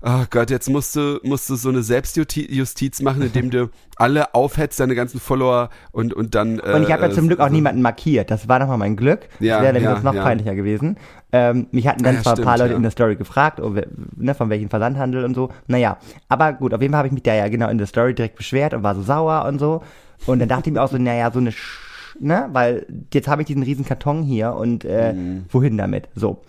Oh 0.09 0.25
Gott, 0.31 0.51
jetzt 0.51 0.71
musst 0.71 0.95
du, 0.95 1.19
musst 1.25 1.51
du 1.51 1.57
so 1.57 1.69
eine 1.69 1.83
Selbstjustiz 1.83 3.03
machen, 3.03 3.23
indem 3.23 3.51
du 3.51 3.71
alle 3.97 4.37
aufhetzt, 4.37 4.79
deine 4.79 4.95
ganzen 4.95 5.19
Follower 5.19 5.69
und, 5.91 6.15
und 6.15 6.37
dann. 6.37 6.61
Und 6.61 6.85
ich 6.85 6.93
habe 6.93 7.03
ja 7.03 7.09
äh, 7.09 7.13
zum 7.13 7.27
Glück 7.27 7.41
auch 7.41 7.47
also- 7.47 7.57
niemanden 7.57 7.83
markiert. 7.83 8.31
Das 8.31 8.49
war 8.49 8.61
nochmal 8.61 8.79
mein 8.79 8.95
Glück. 8.95 9.29
Ja, 9.41 9.57
das 9.57 9.63
wäre 9.65 9.73
nämlich 9.73 9.91
ja, 9.91 10.01
noch 10.03 10.15
ja. 10.15 10.23
peinlicher 10.23 10.55
gewesen. 10.55 10.97
Ähm, 11.33 11.67
mich 11.73 11.89
hatten 11.89 12.05
dann 12.05 12.15
ja, 12.15 12.23
zwar 12.23 12.39
ein 12.39 12.45
paar 12.45 12.55
stimmt, 12.55 12.69
Leute 12.69 12.77
in 12.77 12.83
der 12.83 12.93
Story 12.93 13.17
gefragt, 13.17 13.59
wer- 13.61 13.89
ne, 14.15 14.35
von 14.37 14.49
welchem 14.49 14.71
Versandhandel 14.71 15.25
und 15.25 15.35
so. 15.35 15.51
Naja, 15.67 15.99
aber 16.29 16.53
gut, 16.53 16.73
auf 16.73 16.81
jeden 16.81 16.93
Fall 16.93 16.99
habe 16.99 17.09
ich 17.09 17.15
mich 17.15 17.25
da 17.25 17.35
ja 17.35 17.49
genau 17.49 17.69
in 17.69 17.79
der 17.79 17.89
Story 17.89 18.15
direkt 18.15 18.37
beschwert 18.37 18.75
und 18.75 18.85
war 18.85 18.95
so 18.95 19.03
sauer 19.03 19.45
und 19.47 19.59
so. 19.59 19.83
Und 20.27 20.39
dann 20.39 20.49
dachte 20.49 20.71
ich 20.71 20.75
mir 20.75 20.83
auch 20.83 20.89
so, 20.89 20.99
naja, 20.99 21.33
so 21.33 21.41
eine 21.41 21.51
Sch 21.51 21.81
ne? 22.21 22.49
Weil 22.53 22.87
jetzt 23.13 23.27
habe 23.27 23.43
ich 23.43 23.47
diesen 23.47 23.65
riesen 23.65 23.85
Karton 23.85 24.23
hier 24.23 24.55
und 24.55 24.85
äh, 24.85 25.15
wohin 25.51 25.77
damit? 25.77 26.09
So. 26.15 26.43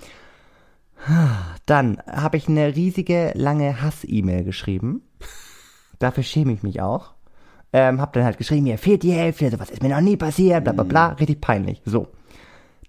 Dann 1.66 2.02
habe 2.10 2.38
ich 2.38 2.48
eine 2.48 2.76
riesige, 2.76 3.32
lange 3.36 3.82
Hass-E-Mail 3.82 4.44
geschrieben. 4.44 5.02
Dafür 6.00 6.24
schäme 6.24 6.54
ich 6.54 6.64
mich 6.64 6.82
auch. 6.82 7.14
Ähm, 7.74 8.00
hab 8.00 8.14
dann 8.14 8.24
halt 8.24 8.38
geschrieben, 8.38 8.64
mir 8.64 8.78
fehlt 8.78 9.04
die 9.04 9.12
Hälfte, 9.12 9.50
sowas 9.52 9.70
ist 9.70 9.84
mir 9.84 9.90
noch 9.90 10.02
nie 10.02 10.16
passiert, 10.16 10.64
bla 10.64 10.74
bla 10.74 10.84
bla, 10.84 11.08
richtig 11.10 11.42
peinlich. 11.42 11.82
So. 11.86 12.08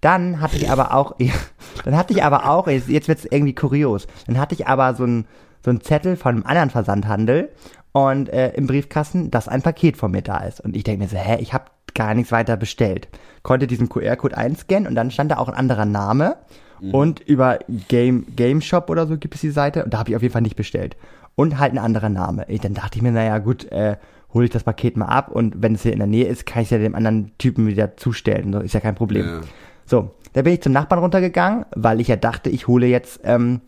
Dann 0.00 0.40
hatte 0.40 0.56
ich 0.56 0.70
aber 0.70 0.94
auch, 0.94 1.16
dann 1.84 1.96
hatte 1.96 2.12
ich 2.12 2.22
aber 2.22 2.48
auch, 2.48 2.68
jetzt 2.68 3.08
wird's 3.08 3.24
irgendwie 3.24 3.54
kurios, 3.54 4.06
dann 4.26 4.38
hatte 4.38 4.54
ich 4.54 4.68
aber 4.68 4.94
so 4.94 5.04
ein 5.04 5.26
so 5.64 5.72
Zettel 5.74 6.16
von 6.16 6.36
einem 6.36 6.46
anderen 6.46 6.70
Versandhandel 6.70 7.50
und 7.92 8.28
äh, 8.28 8.52
im 8.52 8.68
Briefkasten, 8.68 9.30
dass 9.30 9.48
ein 9.48 9.62
Paket 9.62 9.96
von 9.96 10.12
mir 10.12 10.22
da 10.22 10.38
ist. 10.38 10.60
Und 10.60 10.76
ich 10.76 10.84
denke 10.84 11.02
mir 11.02 11.08
so, 11.08 11.16
hä, 11.16 11.38
ich 11.40 11.52
habe 11.52 11.64
gar 11.94 12.14
nichts 12.14 12.30
weiter 12.30 12.56
bestellt. 12.56 13.08
Konnte 13.42 13.66
diesen 13.66 13.88
QR-Code 13.88 14.36
einscannen 14.36 14.86
und 14.86 14.94
dann 14.94 15.10
stand 15.10 15.32
da 15.32 15.38
auch 15.38 15.48
ein 15.48 15.54
anderer 15.54 15.84
Name 15.84 16.36
und 16.80 17.20
über 17.20 17.58
Game 17.88 18.26
Game 18.36 18.60
Shop 18.60 18.90
oder 18.90 19.06
so 19.06 19.16
gibt 19.16 19.34
es 19.34 19.40
die 19.40 19.50
Seite 19.50 19.84
und 19.84 19.94
da 19.94 19.98
habe 19.98 20.10
ich 20.10 20.16
auf 20.16 20.22
jeden 20.22 20.32
Fall 20.32 20.42
nicht 20.42 20.56
bestellt. 20.56 20.96
Und 21.34 21.58
halt 21.58 21.72
ein 21.72 21.78
anderer 21.78 22.08
Name. 22.08 22.44
Ich, 22.48 22.60
dann 22.60 22.74
dachte 22.74 22.96
ich 22.96 23.02
mir, 23.02 23.12
naja 23.12 23.38
gut, 23.38 23.70
äh, 23.70 23.96
hole 24.34 24.46
ich 24.46 24.50
das 24.50 24.64
Paket 24.64 24.96
mal 24.96 25.06
ab 25.06 25.30
und 25.30 25.62
wenn 25.62 25.74
es 25.74 25.82
hier 25.82 25.92
in 25.92 25.98
der 25.98 26.08
Nähe 26.08 26.26
ist, 26.26 26.46
kann 26.46 26.62
ich 26.62 26.66
es 26.66 26.70
ja 26.70 26.78
dem 26.78 26.94
anderen 26.94 27.32
Typen 27.38 27.66
wieder 27.66 27.96
zustellen. 27.96 28.52
So, 28.52 28.60
ist 28.60 28.74
ja 28.74 28.80
kein 28.80 28.94
Problem. 28.94 29.26
Ja. 29.26 29.40
So, 29.86 30.10
da 30.32 30.42
bin 30.42 30.52
ich 30.52 30.62
zum 30.62 30.72
Nachbarn 30.72 31.00
runtergegangen, 31.00 31.64
weil 31.74 32.00
ich 32.00 32.08
ja 32.08 32.16
dachte, 32.16 32.50
ich 32.50 32.66
hole 32.68 32.86
jetzt 32.86 33.20
ähm, 33.24 33.60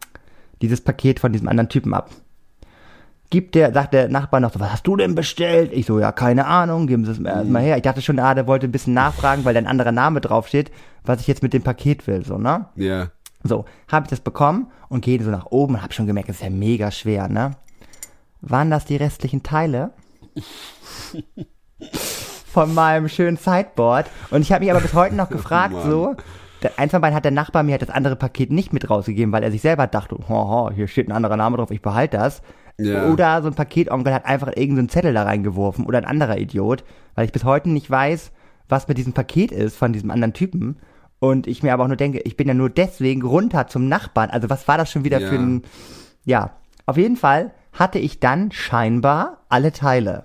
dieses 0.61 0.81
Paket 0.81 1.21
von 1.21 1.33
diesem 1.33 1.49
anderen 1.49 1.69
Typen 1.69 1.95
ab. 1.95 2.11
Gibt 3.30 3.54
der, 3.54 3.72
sagt 3.72 3.94
der 3.94 4.08
Nachbar 4.08 4.40
noch 4.40 4.52
so, 4.52 4.58
was 4.58 4.72
hast 4.72 4.87
du 4.88 4.96
denn 4.96 5.14
bestellt? 5.14 5.70
Ich 5.72 5.87
so, 5.87 6.00
ja, 6.00 6.10
keine 6.10 6.46
Ahnung, 6.46 6.88
geben 6.88 7.04
Sie 7.04 7.12
es 7.12 7.20
mir 7.20 7.28
erstmal 7.28 7.62
her. 7.62 7.76
Ich 7.76 7.82
dachte 7.82 8.02
schon, 8.02 8.18
ah, 8.18 8.34
der 8.34 8.49
wollte 8.49 8.66
ein 8.66 8.72
bisschen 8.72 8.92
nachfragen, 8.92 9.44
weil 9.44 9.54
da 9.54 9.58
ein 9.60 9.68
anderer 9.68 9.92
Name 9.92 10.20
draufsteht, 10.20 10.72
was 11.04 11.20
ich 11.20 11.28
jetzt 11.28 11.42
mit 11.42 11.52
dem 11.52 11.62
Paket 11.62 12.08
will, 12.08 12.25
so, 12.25 12.38
ne? 12.38 12.66
Ja. 12.75 13.10
So, 13.44 13.66
habe 13.87 14.06
ich 14.06 14.10
das 14.10 14.20
bekommen 14.20 14.66
und 14.88 15.02
gehe 15.04 15.22
so 15.22 15.30
nach 15.30 15.46
oben 15.46 15.75
und 15.76 15.82
habe 15.82 15.92
schon 15.92 16.08
gemerkt, 16.08 16.28
das 16.28 16.37
ist 16.37 16.42
ja 16.42 16.50
mega 16.50 16.90
schwer, 16.90 17.28
ne? 17.28 17.52
Waren 18.40 18.70
das 18.70 18.84
die 18.84 18.96
restlichen 18.96 19.44
Teile? 19.44 19.92
Von 22.46 22.75
meinem 22.75 23.08
schönen 23.08 23.37
Sideboard. 23.37 24.10
Und 24.30 24.42
ich 24.42 24.50
habe 24.50 24.64
mich 24.64 24.72
aber 24.72 24.80
bis 24.80 24.92
heute 24.94 25.14
noch 25.14 25.28
gefragt, 25.30 25.75
Mann. 25.75 25.88
so, 25.88 26.16
der, 26.62 26.78
eins 26.78 26.90
von 26.90 27.00
beiden 27.00 27.14
hat 27.14 27.25
der 27.25 27.30
Nachbar 27.30 27.62
mir 27.62 27.72
halt 27.72 27.82
das 27.82 27.90
andere 27.90 28.16
Paket 28.16 28.50
nicht 28.50 28.72
mit 28.72 28.90
rausgegeben, 28.90 29.32
weil 29.32 29.42
er 29.42 29.52
sich 29.52 29.62
selber 29.62 29.87
dachte, 29.87 30.16
hoho, 30.28 30.70
hier 30.75 30.88
steht 30.88 31.08
ein 31.08 31.12
anderer 31.12 31.37
Name 31.37 31.56
drauf, 31.56 31.70
ich 31.70 31.80
behalte 31.80 32.16
das. 32.18 32.42
Ja. 32.79 33.09
Oder 33.09 33.43
so 33.43 33.49
ein 33.49 33.55
Paketonkel 33.55 34.12
hat 34.15 34.25
einfach 34.27 34.49
irgendeinen 34.57 34.89
Zettel 34.89 35.12
da 35.12 35.25
reingeworfen 35.25 35.87
oder 35.87 35.99
ein 35.99 36.05
anderer 36.05 36.39
Idiot, 36.39 36.85
weil 37.15 37.27
ich 37.27 37.33
bis 37.33 37.45
heute 37.45 37.69
nicht 37.71 37.91
weiß, 37.91 38.33
was 38.69 38.89
mit 38.89 38.99
diesem 38.99 39.12
Paket 39.12 39.53
ist 39.53 39.77
von 39.77 39.93
diesem 39.93 40.11
anderen 40.11 40.33
Typen. 40.33 40.79
Und 41.19 41.47
ich 41.47 41.62
mir 41.62 41.75
aber 41.75 41.85
auch 41.85 41.89
nur 41.89 41.97
denke, 41.97 42.21
ich 42.21 42.37
bin 42.37 42.49
ja 42.49 42.55
nur 42.55 42.71
deswegen 42.71 43.23
runter 43.23 43.67
zum 43.67 43.89
Nachbarn. 43.89 44.31
Also 44.31 44.49
was 44.49 44.67
war 44.69 44.79
das 44.79 44.91
schon 44.91 45.05
wieder 45.05 45.21
Ja. 45.21 45.29
für 45.29 45.37
ein... 45.37 45.62
Ja, 46.25 46.53
auf 46.87 46.97
jeden 46.97 47.17
Fall 47.17 47.53
hatte 47.73 47.99
ich 47.99 48.21
dann 48.21 48.50
scheinbar 48.53 49.45
alle 49.49 49.73
Teile. 49.73 50.25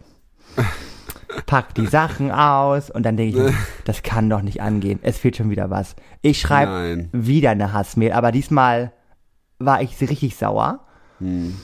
Pack 1.45 1.75
die 1.75 1.85
Sachen 1.87 2.31
aus 2.31 2.89
und 2.89 3.03
dann 3.03 3.17
denke 3.17 3.37
ich, 3.37 3.43
mir, 3.43 3.53
das 3.85 4.03
kann 4.03 4.29
doch 4.29 4.41
nicht 4.41 4.61
angehen. 4.61 4.99
Es 5.01 5.17
fehlt 5.17 5.35
schon 5.35 5.49
wieder 5.49 5.69
was. 5.69 5.95
Ich 6.21 6.39
schreibe 6.39 7.09
wieder 7.11 7.51
eine 7.51 7.73
Hassmail, 7.73 8.13
aber 8.13 8.31
diesmal 8.31 8.93
war 9.59 9.81
ich 9.81 9.99
richtig 9.99 10.35
sauer. 10.37 10.85
Hm. 11.19 11.55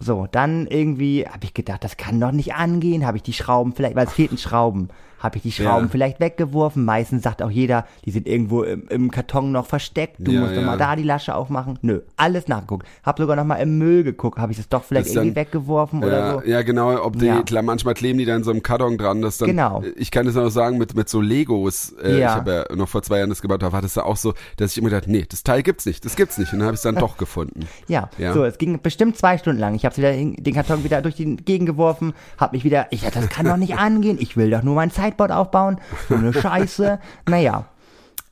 So, 0.00 0.28
dann 0.30 0.68
irgendwie 0.68 1.26
habe 1.26 1.44
ich 1.44 1.54
gedacht, 1.54 1.82
das 1.82 1.96
kann 1.96 2.20
doch 2.20 2.30
nicht 2.30 2.54
angehen. 2.54 3.04
Habe 3.04 3.16
ich 3.16 3.22
die 3.24 3.32
Schrauben 3.32 3.72
vielleicht, 3.72 3.96
weil 3.96 4.06
es 4.06 4.12
fehlten 4.12 4.38
Schrauben, 4.38 4.90
habe 5.18 5.36
ich 5.36 5.42
die 5.42 5.52
Schrauben 5.52 5.86
Ja. 5.86 5.90
vielleicht 5.90 6.20
weggeworfen. 6.20 6.84
Meistens 6.84 7.22
sagt 7.22 7.42
auch 7.42 7.50
jeder, 7.50 7.86
die 8.04 8.10
sind 8.10 8.26
irgendwo 8.26 8.62
im, 8.62 8.86
im 8.88 9.10
Karton 9.10 9.52
noch 9.52 9.66
versteckt. 9.66 10.16
Du 10.18 10.32
Ja, 10.32 10.40
musst 10.40 10.52
doch 10.54 10.60
ja. 10.60 10.66
mal 10.66 10.78
da 10.78 10.96
die 10.96 11.02
Lasche 11.02 11.34
aufmachen. 11.34 11.78
Nö, 11.82 12.00
alles 12.16 12.48
nachgeguckt. 12.48 12.86
Hab 13.02 13.18
sogar 13.18 13.36
noch 13.36 13.44
mal 13.44 13.56
im 13.56 13.78
Müll 13.78 14.04
geguckt. 14.04 14.38
Habe 14.38 14.52
ich 14.52 14.58
es 14.58 14.68
doch 14.68 14.84
vielleicht 14.84 15.06
Ist 15.08 15.16
irgendwie 15.16 15.34
dann- 15.34 15.44
weggeworfen 15.46 16.02
oder 16.04 16.18
Ja, 16.18 16.32
so. 16.34 16.42
ja, 16.48 16.62
genau, 16.62 17.02
ob 17.04 17.18
die, 17.18 17.28
klar, 17.46 17.62
manchmal 17.62 17.94
kleben 17.94 18.18
die 18.18 18.24
dann 18.24 18.44
so 18.44 18.50
im 18.50 18.62
Karton 18.62 18.98
dran, 18.98 19.22
das 19.22 19.38
dann, 19.38 19.48
Genau. 19.48 19.82
ich 19.96 20.10
kann 20.10 20.26
das 20.26 20.34
noch 20.34 20.50
sagen, 20.50 20.78
mit, 20.78 20.94
mit 20.94 21.08
so 21.08 21.20
Legos, 21.20 21.94
äh, 22.02 22.18
ich 22.18 22.24
habe 22.26 22.66
ja 22.70 22.76
noch 22.76 22.88
vor 22.88 23.02
zwei 23.02 23.18
Jahren 23.18 23.30
das 23.30 23.42
gebaut, 23.42 23.62
da 23.62 23.72
war 23.72 23.82
das 23.82 23.94
ja 23.94 24.04
auch 24.04 24.16
so, 24.16 24.34
dass 24.56 24.72
ich 24.72 24.78
immer 24.78 24.90
gedacht, 24.90 25.08
nee, 25.08 25.24
das 25.28 25.42
Teil 25.42 25.62
gibt's 25.62 25.86
nicht, 25.86 26.04
das 26.04 26.16
gibt's 26.16 26.38
nicht, 26.38 26.52
und 26.52 26.58
dann 26.60 26.66
habe 26.66 26.74
ich 26.74 26.78
es 26.78 26.82
dann 26.82 26.94
doch 26.96 27.16
gefunden. 27.16 27.66
Ja. 27.88 28.08
Ja. 28.18 28.32
so, 28.32 28.44
es 28.44 28.58
ging 28.58 28.80
bestimmt 28.80 29.16
zwei 29.16 29.38
Stunden 29.38 29.60
lang. 29.60 29.74
Ich 29.74 29.84
habe 29.84 29.94
den 30.00 30.54
Karton 30.54 30.84
wieder 30.84 31.02
durch 31.02 31.14
die 31.16 31.36
Gegend 31.36 31.66
geworfen, 31.68 32.14
habe 32.38 32.56
mich 32.56 32.64
wieder, 32.64 32.86
ich 32.90 33.02
dachte, 33.02 33.20
das 33.20 33.28
kann 33.28 33.46
doch 33.46 33.56
nicht 33.56 33.74
angehen. 33.78 34.18
Ich 34.20 34.36
will 34.36 34.50
doch 34.50 34.62
nur 34.62 34.74
mein 34.74 34.90
Sideboard 35.08 35.32
aufbauen. 35.32 35.78
So 36.08 36.14
eine 36.14 36.32
Scheiße. 36.32 36.98
Naja. 37.28 37.64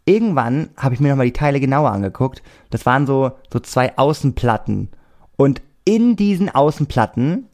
Irgendwann 0.09 0.68
habe 0.76 0.95
ich 0.95 1.00
mir 1.00 1.09
nochmal 1.09 1.26
die 1.26 1.33
Teile 1.33 1.59
genauer 1.59 1.90
angeguckt. 1.90 2.40
Das 2.71 2.87
waren 2.87 3.09
so, 3.09 3.33
so 3.52 3.59
zwei 3.59 3.99
Außenplatten. 3.99 4.90
Und 5.37 5.62
in 5.85 6.14
diesen 6.14 6.49
Außenplatten, 6.49 7.49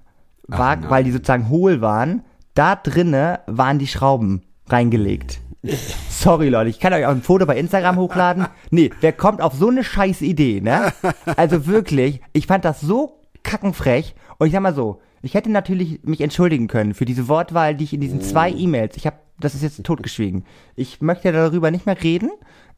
war, 0.49 0.77
nein. 0.77 0.91
weil 0.91 1.05
die 1.05 1.13
sozusagen 1.13 1.49
hohl 1.49 1.81
waren, 1.81 2.25
da 2.55 2.77
drinne 2.77 3.41
waren 3.47 3.79
die 3.79 3.87
Schrauben 3.87 4.43
reingelegt. 4.69 5.41
Sorry, 6.11 6.49
Leute, 6.49 6.71
ich 6.71 6.81
kann 6.81 6.93
euch 6.93 7.07
auch 7.07 7.11
ein 7.11 7.23
Foto 7.23 7.47
bei 7.47 7.57
Instagram 7.57 7.97
hochladen. 7.97 8.47
Nee, 8.71 8.91
wer 9.01 9.13
kommt 9.13 9.41
auf 9.41 9.55
so 9.55 9.69
eine 9.69 9.85
scheiß 9.85 10.21
Idee, 10.23 10.61
ne? 10.61 10.93
Also 11.37 11.67
wirklich, 11.67 12.21
ich 12.33 12.47
fand 12.47 12.65
das 12.65 12.81
so 12.81 13.21
kackenfrech. 13.43 14.15
Und 14.39 14.49
ich 14.49 14.53
sag 14.53 14.61
mal 14.61 14.75
so, 14.75 15.01
ich 15.23 15.35
hätte 15.35 15.51
natürlich 15.51 16.01
mich 16.03 16.21
entschuldigen 16.21 16.69
können 16.69 16.95
für 16.95 17.05
diese 17.05 17.29
Wortwahl, 17.29 17.75
die 17.75 17.85
ich 17.85 17.93
in 17.95 18.01
diesen 18.01 18.21
zwei 18.21 18.51
E-Mails, 18.51 18.97
ich 18.97 19.07
habe, 19.07 19.17
das 19.41 19.55
ist 19.55 19.63
jetzt 19.63 19.83
totgeschwiegen. 19.85 20.45
Ich 20.77 21.01
möchte 21.01 21.33
darüber 21.33 21.71
nicht 21.71 21.87
mehr 21.87 22.01
reden. 22.03 22.31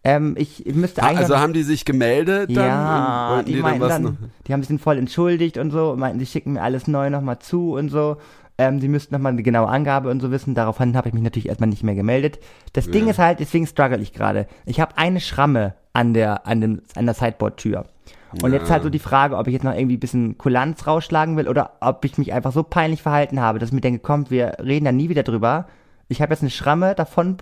Ähm, 0.06 0.34
ich 0.36 0.66
müsste 0.66 1.02
eigentlich. 1.02 1.20
Also 1.20 1.38
haben 1.38 1.54
die 1.54 1.62
sich 1.62 1.86
gemeldet 1.86 2.50
dann? 2.54 2.66
Ja, 2.66 3.38
und, 3.38 3.48
die, 3.48 3.54
dann 3.54 3.62
meinten 3.62 3.88
dann, 3.88 4.02
noch? 4.02 4.12
die 4.46 4.52
haben 4.52 4.60
sich 4.60 4.68
dann 4.68 4.78
voll 4.78 4.98
entschuldigt 4.98 5.56
und 5.56 5.70
so, 5.70 5.94
meinten, 5.96 6.18
die 6.18 6.26
schicken 6.26 6.52
mir 6.52 6.62
alles 6.62 6.86
neu 6.86 7.08
nochmal 7.08 7.38
zu 7.38 7.72
und 7.72 7.88
so. 7.88 8.18
Ähm, 8.56 8.80
sie 8.80 8.88
müssten 8.88 9.14
nochmal 9.14 9.32
eine 9.32 9.42
genaue 9.42 9.68
Angabe 9.68 10.10
und 10.10 10.20
so 10.20 10.30
wissen. 10.30 10.54
Daraufhin 10.54 10.96
habe 10.96 11.08
ich 11.08 11.14
mich 11.14 11.22
natürlich 11.22 11.48
erstmal 11.48 11.70
nicht 11.70 11.82
mehr 11.82 11.94
gemeldet. 11.94 12.38
Das 12.72 12.88
Ding 12.88 13.08
ist 13.08 13.18
halt, 13.18 13.40
deswegen 13.40 13.66
struggle 13.66 14.00
ich 14.00 14.12
gerade. 14.12 14.46
Ich 14.64 14.78
habe 14.78 14.96
eine 14.96 15.20
Schramme 15.20 15.74
an 15.92 16.14
der, 16.14 16.46
an 16.46 16.60
dem, 16.60 16.82
an 16.94 17.06
der 17.06 17.14
Sideboard-Tür. 17.14 17.86
Und 18.42 18.52
jetzt 18.52 18.70
halt 18.70 18.82
so 18.82 18.90
die 18.90 18.98
Frage, 18.98 19.36
ob 19.36 19.46
ich 19.46 19.52
jetzt 19.52 19.64
noch 19.64 19.74
irgendwie 19.74 19.96
ein 19.96 20.00
bisschen 20.00 20.38
Kulanz 20.38 20.86
rausschlagen 20.86 21.36
will 21.36 21.48
oder 21.48 21.72
ob 21.80 22.04
ich 22.04 22.18
mich 22.18 22.32
einfach 22.32 22.52
so 22.52 22.62
peinlich 22.62 23.02
verhalten 23.02 23.40
habe, 23.40 23.58
dass 23.58 23.70
ich 23.70 23.74
mir 23.74 23.80
denke, 23.80 24.00
komm, 24.00 24.30
wir 24.30 24.56
reden 24.62 24.84
da 24.84 24.92
nie 24.92 25.08
wieder 25.08 25.22
drüber. 25.22 25.66
Ich 26.08 26.20
habe 26.20 26.32
jetzt 26.32 26.42
eine 26.42 26.50
Schramme 26.50 26.94
davon, 26.94 27.36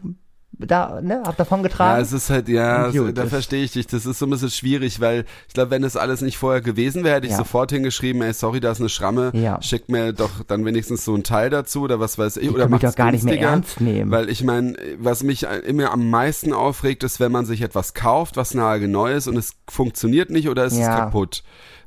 da, 0.59 1.01
ne, 1.03 1.23
hab 1.25 1.37
davon 1.37 1.63
getragen. 1.63 1.97
Ja, 1.99 2.01
es 2.03 2.13
ist 2.13 2.31
halt, 2.31 2.49
ja, 2.49 2.91
so, 2.93 3.11
da 3.11 3.27
verstehe 3.27 3.65
ich 3.65 3.73
dich. 3.73 3.87
Das 3.87 4.07
ist 4.07 4.19
so 4.19 4.27
ein 4.27 4.31
bisschen 4.31 4.51
schwierig, 4.51 5.01
weil 5.01 5.25
ich 5.49 5.55
glaube, 5.55 5.71
wenn 5.71 5.83
das 5.83 5.97
alles 5.97 6.21
nicht 6.21 6.37
vorher 6.39 6.61
gewesen 6.61 7.03
wäre, 7.05 7.17
hätte 7.17 7.27
ich 7.27 7.33
Ja. 7.33 7.39
sofort 7.39 7.73
hingeschrieben, 7.73 8.23
ey, 8.23 8.33
sorry, 8.33 8.61
da 8.61 8.71
ist 8.71 8.81
eine 8.81 8.89
Schramme, 8.89 9.31
Ja. 9.35 9.61
schickt 9.63 9.89
mir 9.89 10.13
doch 10.13 10.31
dann 10.47 10.65
wenigstens 10.65 11.05
so 11.05 11.15
ein 11.15 11.25
Teil 11.25 11.51
dazu 11.51 11.83
oder 11.83 11.99
was 12.01 12.19
weiß 12.19 12.37
ich. 12.37 12.45
Ich 12.45 12.55
oder 12.55 12.69
macht's 12.69 12.85
doch 12.91 12.97
gar 12.97 13.11
nicht 13.11 13.25
mehr 13.25 13.41
ernst 13.41 13.81
nehmen. 13.81 14.11
Weil 14.11 14.29
ich 14.29 14.45
meine, 14.45 14.75
was 14.99 15.23
mich 15.23 15.45
immer 15.67 15.91
am 15.91 16.11
meisten 16.11 16.53
aufregt, 16.53 17.03
ist, 17.03 17.19
wenn 17.19 17.33
man 17.33 17.47
sich 17.47 17.63
etwas 17.63 17.95
kauft, 17.95 18.37
was 18.37 18.55
nagelneu 18.55 19.13
ist 19.15 19.27
und 19.29 19.37
es 19.37 19.55
funktioniert 19.69 20.31
nicht 20.31 20.49
oder 20.49 20.65
es 20.65 20.75
ist 20.75 20.81
Ja. 20.81 20.97
kaputt. 20.97 21.43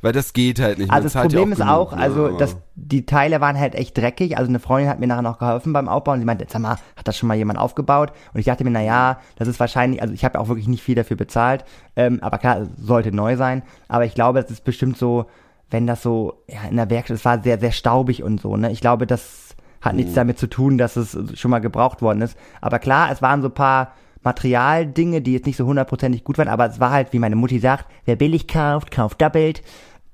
Weil 0.05 0.11
das 0.11 0.33
geht 0.33 0.59
halt 0.59 0.77
nicht. 0.77 0.89
Man 0.89 0.97
Also 0.97 1.05
das 1.05 1.13
zahlt 1.13 1.33
ja 1.33 1.39
Problem 1.39 1.51
ist 1.51 1.57
genug, 1.57 1.71
auch, 1.71 1.91
ne, 1.91 1.97
also 1.97 2.37
dass 2.37 2.57
die 2.75 3.07
Teile 3.07 3.41
waren 3.41 3.59
halt 3.59 3.73
echt 3.73 3.97
dreckig. 3.97 4.37
Also 4.37 4.49
eine 4.49 4.59
Freundin 4.59 4.87
hat 4.87 4.99
mir 4.99 5.07
nachher 5.07 5.23
noch 5.23 5.39
geholfen 5.39 5.73
beim 5.73 5.89
Aufbauen. 5.89 6.19
Sie 6.19 6.25
meinte, 6.25 6.45
sag 6.47 6.61
mal, 6.61 6.77
hat 6.95 7.07
das 7.07 7.17
schon 7.17 7.25
mal 7.25 7.33
jemand 7.33 7.57
aufgebaut? 7.57 8.11
Und 8.31 8.39
ich 8.39 8.45
dachte 8.45 8.63
mir, 8.63 8.69
na 8.69 8.83
ja, 8.83 9.17
das 9.35 9.47
ist 9.47 9.59
wahrscheinlich, 9.59 10.03
also 10.03 10.13
ich 10.13 10.23
habe 10.23 10.39
auch 10.39 10.47
wirklich 10.47 10.67
nicht 10.67 10.83
viel 10.83 10.93
dafür 10.93 11.17
bezahlt. 11.17 11.65
Ähm, 11.95 12.19
aber 12.21 12.37
klar, 12.37 12.59
es 12.59 12.69
sollte 12.85 13.11
neu 13.11 13.35
sein. 13.35 13.63
Aber 13.87 14.05
ich 14.05 14.13
glaube, 14.13 14.43
das 14.43 14.51
ist 14.51 14.63
bestimmt 14.63 14.95
so, 14.95 15.25
wenn 15.71 15.87
das 15.87 16.03
so, 16.03 16.43
ja, 16.47 16.69
in 16.69 16.75
der 16.75 16.91
Werkstatt, 16.91 17.17
es 17.17 17.25
war 17.25 17.41
sehr, 17.41 17.59
sehr 17.59 17.71
staubig 17.71 18.21
und 18.21 18.39
so, 18.39 18.57
ne? 18.57 18.71
Ich 18.71 18.81
glaube, 18.81 19.07
das 19.07 19.55
hat 19.81 19.95
nichts 19.95 20.13
damit 20.13 20.37
zu 20.37 20.45
tun, 20.45 20.77
dass 20.77 20.97
es 20.97 21.17
schon 21.33 21.49
mal 21.49 21.61
gebraucht 21.61 22.03
worden 22.03 22.21
ist. 22.21 22.37
Aber 22.61 22.77
klar, 22.77 23.09
es 23.11 23.23
waren 23.23 23.41
so 23.41 23.47
ein 23.47 23.55
paar 23.55 23.93
Materialdinge, 24.25 25.21
die 25.21 25.33
jetzt 25.33 25.45
nicht 25.45 25.55
so 25.55 25.65
hundertprozentig 25.65 26.23
gut 26.23 26.37
waren, 26.37 26.47
aber 26.47 26.65
es 26.65 26.79
war 26.79 26.91
halt, 26.91 27.13
wie 27.13 27.19
meine 27.19 27.35
Mutti 27.35 27.59
sagt, 27.59 27.85
wer 28.05 28.15
billig 28.15 28.47
kauft, 28.47 28.91
kauft 28.91 29.21
doppelt. 29.21 29.61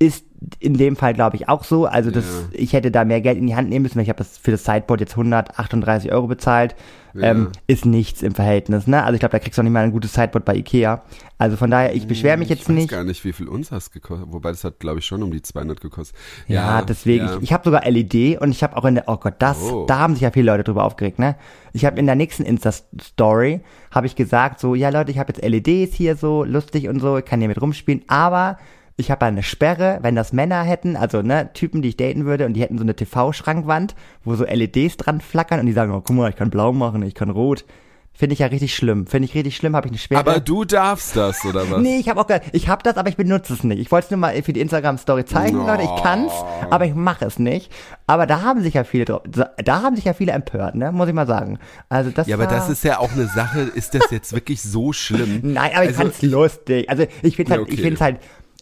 Ist 0.01 0.25
in 0.60 0.74
dem 0.74 0.96
Fall, 0.96 1.13
glaube 1.13 1.36
ich, 1.36 1.48
auch 1.48 1.63
so. 1.63 1.86
Also 1.86 2.10
das, 2.10 2.25
Ja. 2.25 2.48
ich 2.60 2.74
hätte 2.74 2.89
da 2.89 3.05
mehr 3.05 3.22
Geld 3.22 3.38
in 3.38 3.46
die 3.46 3.55
Hand 3.55 3.70
nehmen 3.70 3.84
müssen, 3.84 3.98
weil 3.98 4.03
ich 4.03 4.10
habe 4.10 4.17
das 4.17 4.39
für 4.39 4.50
das 4.50 4.63
Sideboard 4.65 5.00
jetzt 5.00 5.15
138 5.15 6.12
Euro 6.12 6.25
bezahlt. 6.25 6.75
Ähm, 7.13 7.50
ist 7.67 7.86
nichts 7.86 8.22
im 8.24 8.34
Verhältnis, 8.34 8.88
ne? 8.88 9.03
Also 9.03 9.13
ich 9.15 9.20
glaube, 9.20 9.34
da 9.34 9.39
kriegst 9.39 9.58
du 9.58 9.62
auch 9.62 9.63
nicht 9.63 9.74
mal 9.74 9.84
ein 9.84 9.91
gutes 9.91 10.13
Sideboard 10.13 10.46
bei 10.46 10.55
Ikea. 10.55 11.03
Also 11.38 11.58
von 11.58 11.70
daher, 11.70 11.93
ich 11.93 12.08
beschwere 12.08 12.38
mich 12.38 12.50
ich 12.50 12.58
jetzt 12.58 12.70
weiß 12.70 12.75
nicht. 12.75 12.89
gar 12.89 13.03
nicht, 13.03 13.24
wie 13.25 13.34
viel 13.34 13.48
uns 13.50 13.70
das 13.70 13.91
gekostet, 13.91 14.27
wobei 14.31 14.50
das 14.50 14.63
hat, 14.63 14.79
glaube 14.79 15.00
ich, 15.00 15.05
schon 15.05 15.22
um 15.22 15.29
die 15.29 15.41
200 15.43 15.79
gekostet. 15.81 16.17
Ja, 16.48 16.81
deswegen. 16.81 17.25
ja. 17.25 17.36
Ich, 17.38 17.43
ich 17.43 17.53
habe 17.53 17.63
sogar 17.65 17.84
LED 17.88 18.39
und 18.41 18.50
ich 18.51 18.63
habe 18.63 18.77
auch 18.77 18.86
in 18.86 18.96
der, 18.96 19.03
oh 19.08 19.17
Gott, 19.17 19.36
das, 19.39 19.58
Oh. 19.62 19.86
da 19.88 20.00
haben 20.00 20.13
sich 20.15 20.22
ja 20.24 20.31
viele 20.31 20.46
Leute 20.51 20.63
drüber 20.63 20.84
aufgeregt, 20.86 21.20
ne? 21.20 21.36
Ich 21.74 21.86
habe 21.86 22.00
in 22.00 22.05
der 22.08 22.15
nächsten 22.15 22.43
Insta-Story, 22.43 23.62
habe 23.91 24.08
ich 24.08 24.15
gesagt, 24.15 24.60
so, 24.60 24.74
ja 24.74 24.89
Leute, 24.89 25.12
ich 25.12 25.20
habe 25.20 25.31
jetzt 25.34 25.46
LEDs 25.46 25.93
hier 25.96 26.15
so, 26.15 26.43
lustig 26.43 26.88
und 26.88 27.00
so, 27.01 27.17
ich 27.17 27.25
kann 27.25 27.39
hier 27.39 27.50
mit 27.50 27.62
rumspielen, 27.62 28.03
aber 28.08 28.58
ich 29.01 29.12
habe 29.12 29.25
eine 29.25 29.43
Sperre, 29.43 30.00
wenn 30.01 30.15
das 30.15 30.31
Männer 30.31 30.63
hätten, 30.63 30.96
also 30.96 31.22
ne, 31.22 31.51
Typen, 31.53 31.81
die 31.81 31.89
ich 31.89 31.98
daten 31.98 32.25
würde 32.25 32.46
und 32.46 32.53
die 32.53 32.62
hätten 32.62 32.77
so 32.77 32.84
eine 32.84 32.96
TV-Schrankwand, 32.96 33.96
wo 34.24 34.36
so 34.36 34.46
LEDs 34.46 34.98
dran 34.98 35.20
flackern 35.20 35.60
und 35.60 35.65
die 35.65 35.74
sagen, 35.74 35.91
oh 35.91 36.01
guck 36.01 36.15
mal, 36.15 36.29
ich 36.29 36.36
kann 36.36 36.50
blau 36.50 36.72
machen, 36.72 37.03
ich 37.03 37.15
kann 37.15 37.29
rot. 37.29 37.65
Finde 38.13 38.34
ich 38.34 38.39
ja 38.39 38.48
richtig 38.48 38.75
schlimm. 38.75 39.08
Finde 39.08 39.25
ich 39.25 39.34
richtig 39.34 39.55
schlimm, 39.55 39.75
habe 39.75 39.88
ich 39.88 39.93
eine 39.93 39.98
Schwere. 39.98 40.20
Aber 40.20 40.39
du 40.41 40.65
darfst 40.65 41.15
das, 41.15 41.46
oder 41.46 41.72
was? 41.72 41.79
Nee, 41.81 41.98
ich 41.98 42.10
habe 42.10 42.20
auch 42.20 42.27
gar, 42.27 42.41
ich 42.51 42.67
habe 42.67 42.84
das, 42.84 42.98
aber 42.98 43.08
ich 43.10 43.15
benutze 43.15 43.53
es 43.53 43.63
nicht. 43.63 43.79
Ich 43.79 43.89
wollte 43.89 44.05
es 44.05 44.12
nur 44.12 44.20
mal 44.20 44.39
für 44.43 44.51
die 44.51 44.60
Instagram-Story 44.60 45.25
zeigen, 45.25 45.58
No. 45.58 45.65
Leute. 45.65 45.84
Ich 45.84 46.03
kann's, 46.03 46.34
aber 46.70 46.86
ich 46.86 46.93
mache 46.93 47.25
es 47.25 47.39
nicht. 47.39 47.72
Aber 48.08 48.27
da 48.27 48.41
haben 48.41 48.62
sich 48.62 48.74
ja 48.74 48.84
viele 48.84 49.05
da 49.05 49.81
haben 49.81 49.96
sich 49.96 50.05
ja 50.05 50.13
viele 50.13 50.34
empört, 50.34 50.75
ne? 50.75 50.91
Muss 50.91 51.08
ich 51.08 51.13
mal 51.13 51.25
sagen. 51.25 51.58
Also 51.88 52.12
das 52.12 52.27
Ja, 52.27 52.36
aber 52.36 52.48
das 52.48 52.70
ist 52.70 52.84
ja 52.84 53.00
auch 53.00 53.13
eine 53.13 53.27
Sache, 53.27 53.62
ist 53.62 53.96
das 53.96 54.12
jetzt 54.12 54.34
wirklich 54.34 54.62
so 54.62 54.91
schlimm? 54.91 55.39
Nein, 55.43 55.72
aber 55.74 55.86
ich 55.86 55.91
Also, 55.91 56.01
fand's 56.01 56.22
lustig. 56.22 56.89
Also 56.89 57.05
ich 57.24 57.38
finde 57.38 57.53
halt, 57.53 57.67
ich 57.70 57.74
okay. 57.74 57.81
finde 57.81 57.96
es 57.96 58.01
halt, 58.01 58.20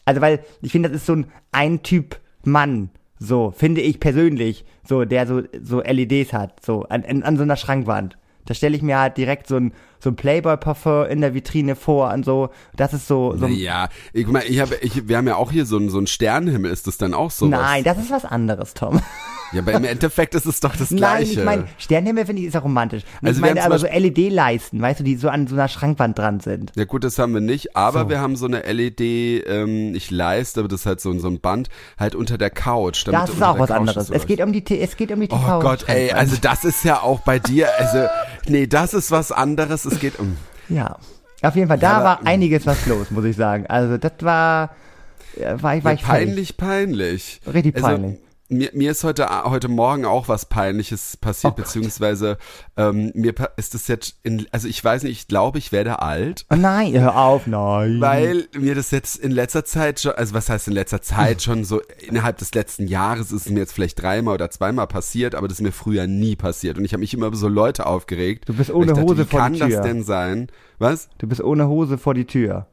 also 0.10 0.22
weil 0.22 0.40
ich 0.64 0.72
finde, 0.72 0.90
das 0.90 1.02
ist 1.02 1.06
so 1.06 1.14
ein 1.14 1.28
ein 1.52 1.84
Typ 1.84 2.20
Mann, 2.44 2.90
so 3.20 3.54
finde 3.56 3.82
ich 3.82 4.00
persönlich, 4.00 4.66
so 4.88 5.06
der 5.06 5.28
so 5.28 5.44
so 5.62 5.82
LEDs 5.82 6.34
hat, 6.34 6.66
so 6.66 6.84
an, 6.90 7.04
an, 7.04 7.38
so 7.38 7.44
einer 7.44 7.56
Schrankwand. 7.56 8.18
Da 8.46 8.56
stelle 8.56 8.76
ich 8.76 8.82
mir 8.82 8.98
halt 8.98 9.18
direkt 9.18 9.46
so 9.46 9.58
ein 9.58 9.72
so 10.00 10.10
ein 10.10 10.16
Playboy-Parfum 10.16 11.06
in 11.06 11.22
der 11.22 11.36
Vitrine 11.36 11.76
vor 11.76 12.12
und 12.12 12.26
so. 12.26 12.50
Das 12.76 12.94
ist 12.94 13.08
so 13.08 13.36
so. 13.38 13.46
Ja, 13.46 13.90
ich 14.12 14.26
meine, 14.26 14.46
ich 14.46 14.60
hab, 14.60 14.72
ich, 14.82 15.08
wir 15.08 15.18
haben 15.18 15.28
ja 15.28 15.36
auch 15.36 15.52
hier 15.52 15.68
so 15.68 15.78
einen 15.78 15.92
so 15.92 16.00
einen 16.00 16.08
Sternenhimmel, 16.08 16.72
ist 16.72 16.88
das 16.88 16.98
dann 16.98 17.14
auch 17.14 17.30
so? 17.30 17.46
Nein, 17.46 17.84
das 17.84 18.00
ist 18.00 18.10
was 18.10 18.26
anderes, 18.26 18.74
Tom. 18.74 19.00
Ja, 19.52 19.62
aber 19.62 19.74
im 19.74 19.84
Endeffekt 19.84 20.36
ist 20.36 20.46
es 20.46 20.60
doch 20.60 20.76
das 20.76 20.92
Nein, 20.92 21.00
Gleiche. 21.00 21.40
ich 21.40 21.44
meine, 21.44 21.66
Sternenhimmel 21.80 22.26
finde 22.28 22.42
ich 22.44 22.48
ist 22.50 22.54
ja 22.54 22.60
romantisch. 22.60 23.04
Und 23.22 23.28
Also 23.30 23.40
ich 23.40 23.44
wir 23.46 23.56
meine 23.56 23.66
aber 23.66 23.80
so 23.80 23.88
LED-Leisten, 23.88 24.80
weißt 24.82 25.00
du, 25.00 25.04
die 25.04 25.16
so 25.16 25.30
an 25.30 25.48
so 25.48 25.56
einer 25.56 25.68
Schrankwand 25.68 26.18
dran 26.20 26.40
sind. 26.40 26.72
Ja 26.76 26.86
gut, 26.86 27.04
das 27.04 27.18
haben 27.18 27.34
wir 27.34 27.42
nicht, 27.42 27.76
aber 27.76 28.02
So. 28.04 28.10
wir 28.10 28.20
haben 28.20 28.36
so 28.36 28.46
eine 28.46 28.62
LED, 28.72 29.00
ähm, 29.02 29.92
nicht 29.92 30.12
Leiste, 30.12 30.60
aber 30.60 30.70
das 30.70 30.82
ist 30.82 30.86
halt 30.86 31.02
so, 31.02 31.18
so 31.18 31.28
ein 31.28 31.40
Band, 31.40 31.70
halt 31.98 32.14
unter 32.16 32.38
der 32.38 32.50
Couch. 32.52 33.08
Das 33.08 33.30
ist 33.30 33.42
auch 33.42 33.58
was 33.58 33.70
Couch 33.70 33.78
anderes. 33.78 34.10
Es 34.10 34.28
geht 34.28 34.42
um 34.42 34.54
die, 34.54 34.64
es 34.80 34.96
geht 34.98 35.12
um 35.12 35.20
die 35.20 35.30
Oh 35.32 35.36
TV. 35.38 35.60
Gott, 35.62 35.86
ey, 35.88 36.12
also 36.12 36.36
das 36.40 36.64
ist 36.66 36.84
ja 36.84 37.02
auch 37.02 37.22
bei 37.22 37.40
dir, 37.40 37.70
also, 37.80 38.08
nee, 38.48 38.68
das 38.68 38.94
ist 38.94 39.10
was 39.12 39.32
anderes, 39.32 39.86
es 39.86 40.00
geht 40.00 40.20
um, 40.20 40.38
Ja. 40.70 40.98
Auf 41.42 41.56
jeden 41.56 41.70
Fall, 41.70 41.80
da 41.80 41.94
aber- 41.94 42.04
war 42.06 42.26
einiges 42.28 42.66
was 42.66 42.86
los, 42.86 43.12
muss 43.12 43.24
ich 43.24 43.36
sagen. 43.38 43.66
Also 43.68 43.98
das 43.98 44.12
war, 44.20 44.76
äh, 45.38 45.56
war 45.62 45.76
ich, 45.78 45.84
war 45.86 45.92
ja, 45.94 45.96
ich 45.96 46.04
fertig. 46.04 46.26
peinlich, 46.28 46.58
peinlich. 46.58 47.42
Richtig 47.52 47.76
Also, 47.78 47.88
peinlich. 47.88 48.20
Mir, 48.52 48.72
mir 48.74 48.90
ist 48.90 49.04
heute, 49.04 49.28
heute 49.44 49.68
Morgen 49.68 50.06
auch 50.06 50.28
was 50.28 50.46
Peinliches 50.48 51.18
passiert, 51.18 51.54
Oh 51.54 51.62
beziehungsweise 51.62 52.40
ähm, 52.78 53.12
mir 53.14 53.36
ist 53.58 53.76
das 53.76 53.88
jetzt, 53.88 54.16
in, 54.24 54.48
also 54.52 54.68
ich 54.68 54.84
weiß 54.84 55.04
nicht, 55.04 55.12
ich 55.22 55.28
glaube, 55.28 55.60
ich 55.60 55.72
werde 55.72 56.02
alt. 56.02 56.48
Oh 56.52 56.56
nein, 56.56 57.00
hör 57.00 57.16
auf, 57.16 57.46
nein. 57.46 58.02
Weil 58.02 58.48
mir 58.58 58.74
das 58.74 58.90
jetzt 58.90 59.18
in 59.18 59.30
letzter 59.30 59.66
Zeit 59.66 60.00
schon, 60.00 60.14
also 60.14 60.34
was 60.34 60.50
heißt 60.50 60.68
in 60.68 60.74
letzter 60.74 61.00
Zeit 61.04 61.42
schon 61.44 61.64
so 61.64 61.80
innerhalb 62.08 62.38
des 62.40 62.52
letzten 62.56 62.88
Jahres 62.88 63.32
ist 63.32 63.46
es 63.46 63.52
mir 63.52 63.60
jetzt 63.60 63.74
vielleicht 63.74 64.02
dreimal 64.02 64.34
oder 64.34 64.50
zweimal 64.50 64.88
passiert, 64.88 65.36
aber 65.36 65.48
das 65.48 65.60
ist 65.60 65.64
mir 65.64 65.72
früher 65.72 66.08
nie 66.08 66.36
passiert 66.36 66.80
und 66.80 66.86
ich 66.86 66.94
habe 66.94 67.02
mich 67.02 67.14
immer 67.14 67.28
über 67.28 67.38
so 67.38 67.50
Leute 67.50 67.86
aufgeregt. 67.86 68.50
Du 68.50 68.56
bist 68.56 68.72
ohne 68.72 68.88
dachte, 68.88 69.02
Hose 69.04 69.26
wie 69.28 69.30
vor 69.30 69.40
kann 69.42 69.54
die 69.54 69.60
Tür. 69.60 69.70
das 69.70 69.82
denn 69.82 70.04
sein? 70.04 70.48
Was? 70.80 71.08
Du 71.20 71.28
bist 71.28 71.42
ohne 71.44 71.68
Hose 71.68 72.00
vor 72.00 72.16
die 72.16 72.26
Tür. 72.26 72.66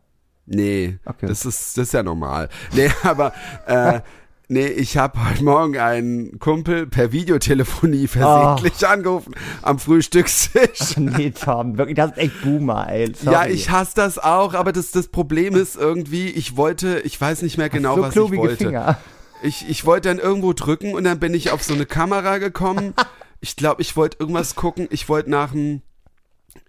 Nee, 0.47 0.99
Okay. 1.05 1.27
das 1.27 1.45
ist 1.45 1.77
das 1.77 1.89
ist 1.89 1.93
ja 1.93 2.03
normal. 2.03 2.49
Nee, 2.73 2.91
aber 3.03 3.35
äh, 3.67 4.01
Nee, 4.49 4.69
ich 4.69 4.97
habe 4.97 5.29
heute 5.29 5.43
Morgen 5.43 5.77
einen 5.77 6.39
Kumpel 6.39 6.87
per 6.87 7.11
Videotelefonie 7.11 8.07
versehentlich 8.07 8.87
angerufen 8.87 9.35
am 9.63 9.81
Frühstückstisch. 9.81 10.97
Nee, 10.97 11.33
Tom, 11.33 11.77
wirklich, 11.79 11.97
das 11.97 12.13
ist 12.13 12.19
echt 12.19 12.43
Boomer, 12.43 12.89
ey. 12.89 13.13
Sorry. 13.21 13.35
Ja, 13.35 13.47
ich 13.47 13.71
hasse 13.71 13.95
das 13.97 14.19
auch, 14.19 14.55
aber 14.55 14.73
das, 14.73 14.93
das 14.93 15.09
Problem 15.09 15.57
ist 15.57 15.75
irgendwie, 15.75 16.29
ich 16.29 16.57
wollte, 16.57 17.01
ich 17.01 17.21
weiß 17.21 17.43
nicht 17.43 17.59
mehr 17.59 17.71
genau, 17.71 17.97
so 17.97 18.03
was 18.03 18.15
ich 18.15 18.37
wollte. 18.37 18.57
Finger. 18.57 18.99
Ich, 19.43 19.69
ich 19.69 19.85
wollte 19.85 20.09
dann 20.11 20.19
irgendwo 20.19 20.53
drücken 20.53 20.95
und 20.95 21.03
dann 21.03 21.19
bin 21.19 21.35
ich 21.35 21.51
auf 21.51 21.65
so 21.65 21.75
eine 21.75 21.87
Kamera 21.87 22.39
gekommen. 22.39 22.95
Ich 23.41 23.55
glaube, 23.55 23.83
ich 23.83 23.97
wollte 23.97 24.17
irgendwas 24.19 24.55
gucken. 24.55 24.89
Ich 24.91 25.11
wollte 25.11 25.31
nach 25.31 25.53
dem, 25.53 25.83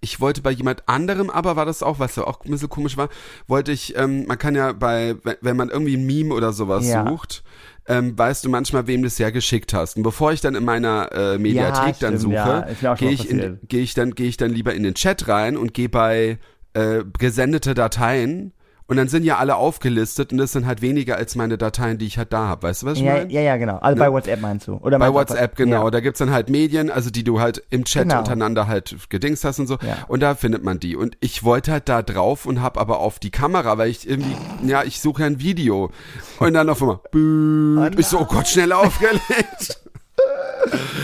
ich 0.07 0.19
wollte 0.21 0.41
bei 0.41 0.51
jemand 0.51 0.87
anderem, 0.87 1.29
aber 1.29 1.55
war 1.55 1.65
das 1.65 1.83
auch, 1.83 1.99
was 1.99 2.15
ja 2.15 2.23
auch 2.23 2.43
ein 2.45 2.51
bisschen 2.51 2.69
komisch 2.69 2.95
war, 2.97 3.09
wollte 3.47 3.71
ich, 3.71 3.95
ähm, 3.97 4.25
man 4.25 4.37
kann 4.37 4.55
ja 4.55 4.71
bei, 4.73 5.15
wenn- 5.41 5.57
man 5.57 5.69
irgendwie 5.69 5.97
ein 5.97 6.05
Meme 6.05 6.33
oder 6.33 6.53
sowas 6.53 6.87
Ja. 6.87 7.07
sucht, 7.07 7.43
ähm, 7.87 8.17
weißt 8.17 8.43
du 8.45 8.49
manchmal, 8.49 8.87
wem 8.87 9.01
du 9.01 9.07
es 9.07 9.17
ja 9.17 9.29
geschickt 9.29 9.73
hast. 9.73 9.97
Und 9.97 10.03
bevor 10.03 10.31
ich 10.33 10.41
dann 10.41 10.55
in 10.55 10.63
meiner 10.65 11.11
äh, 11.11 11.37
Mediathek 11.37 11.95
Ja, 12.01 12.09
dann 12.09 12.17
stimmt, 12.17 12.33
ja. 12.33 12.65
suche, 12.67 12.75
schon 12.81 12.95
gehe 12.97 13.11
ich, 13.11 13.29
in- 13.29 13.59
gehe 13.67 13.81
ich 13.81 13.93
dann, 13.93 14.11
gehe 14.15 14.27
ich 14.27 14.37
dann 14.37 14.51
lieber 14.51 14.73
in 14.73 14.83
den 14.83 14.93
Chat 14.93 15.27
rein 15.27 15.57
und 15.57 15.73
gehe 15.73 15.89
bei 15.89 16.37
äh, 16.73 17.03
gesendete 17.17 17.73
Dateien 17.73 18.53
und 18.87 18.97
dann 18.97 19.07
sind 19.09 19.23
ja 19.23 19.37
alle 19.37 19.55
aufgelistet 19.57 20.31
und 20.31 20.37
das 20.37 20.53
sind 20.53 20.65
halt 20.65 20.81
weniger 20.81 21.17
als 21.17 21.35
meine 21.35 21.57
Dateien, 21.57 21.97
die 21.97 22.05
ich 22.07 22.17
halt 22.17 22.31
da 22.31 22.47
habe. 22.47 22.67
Weißt 22.67 22.81
du, 22.83 22.85
was 22.87 22.97
ich 22.97 23.03
Ja, 23.03 23.13
meine? 23.15 23.31
ja, 23.31 23.41
ja, 23.41 23.57
genau. 23.57 23.77
Also 23.79 23.99
bei 23.99 24.11
WhatsApp 24.11 24.39
meinst 24.41 24.67
du? 24.67 24.75
Oder 24.75 24.97
Bei 24.97 25.07
du 25.07 25.11
auch 25.11 25.15
WhatsApp, 25.15 25.55
genau. 25.57 25.85
Ja. 25.85 25.91
Da 25.91 25.99
gibt's 25.99 26.19
dann 26.19 26.31
halt 26.31 26.49
Medien, 26.49 26.89
also 26.89 27.09
die 27.09 27.23
du 27.23 27.39
halt 27.41 27.61
im 27.69 27.83
Chat 27.83 28.03
Genau. 28.03 28.19
untereinander 28.19 28.67
halt 28.67 28.95
gedingst 29.09 29.43
hast 29.43 29.59
und 29.59 29.67
so. 29.67 29.77
Ja. 29.85 29.97
Und 30.07 30.21
da 30.21 30.35
findet 30.35 30.63
man 30.63 30.79
die. 30.79 30.95
Und 30.95 31.17
ich 31.19 31.43
wollte 31.43 31.71
halt 31.73 31.89
da 31.89 32.01
drauf 32.01 32.45
und 32.45 32.61
hab 32.61 32.77
aber 32.77 32.99
auf 32.99 33.19
die 33.19 33.31
Kamera, 33.31 33.77
weil 33.77 33.89
ich 33.89 34.07
irgendwie, 34.09 34.35
ja, 34.65 34.83
ich 34.83 35.01
suche 35.01 35.25
ein 35.25 35.39
Video. 35.41 35.91
Und 36.39 36.53
dann 36.53 36.69
auf 36.69 36.81
einmal, 36.81 36.99
büht. 37.11 37.99
Ich 37.99 38.07
so, 38.07 38.19
oh 38.21 38.25
Gott, 38.25 38.47
schnell 38.47 38.71
aufgelegt. 38.71 39.81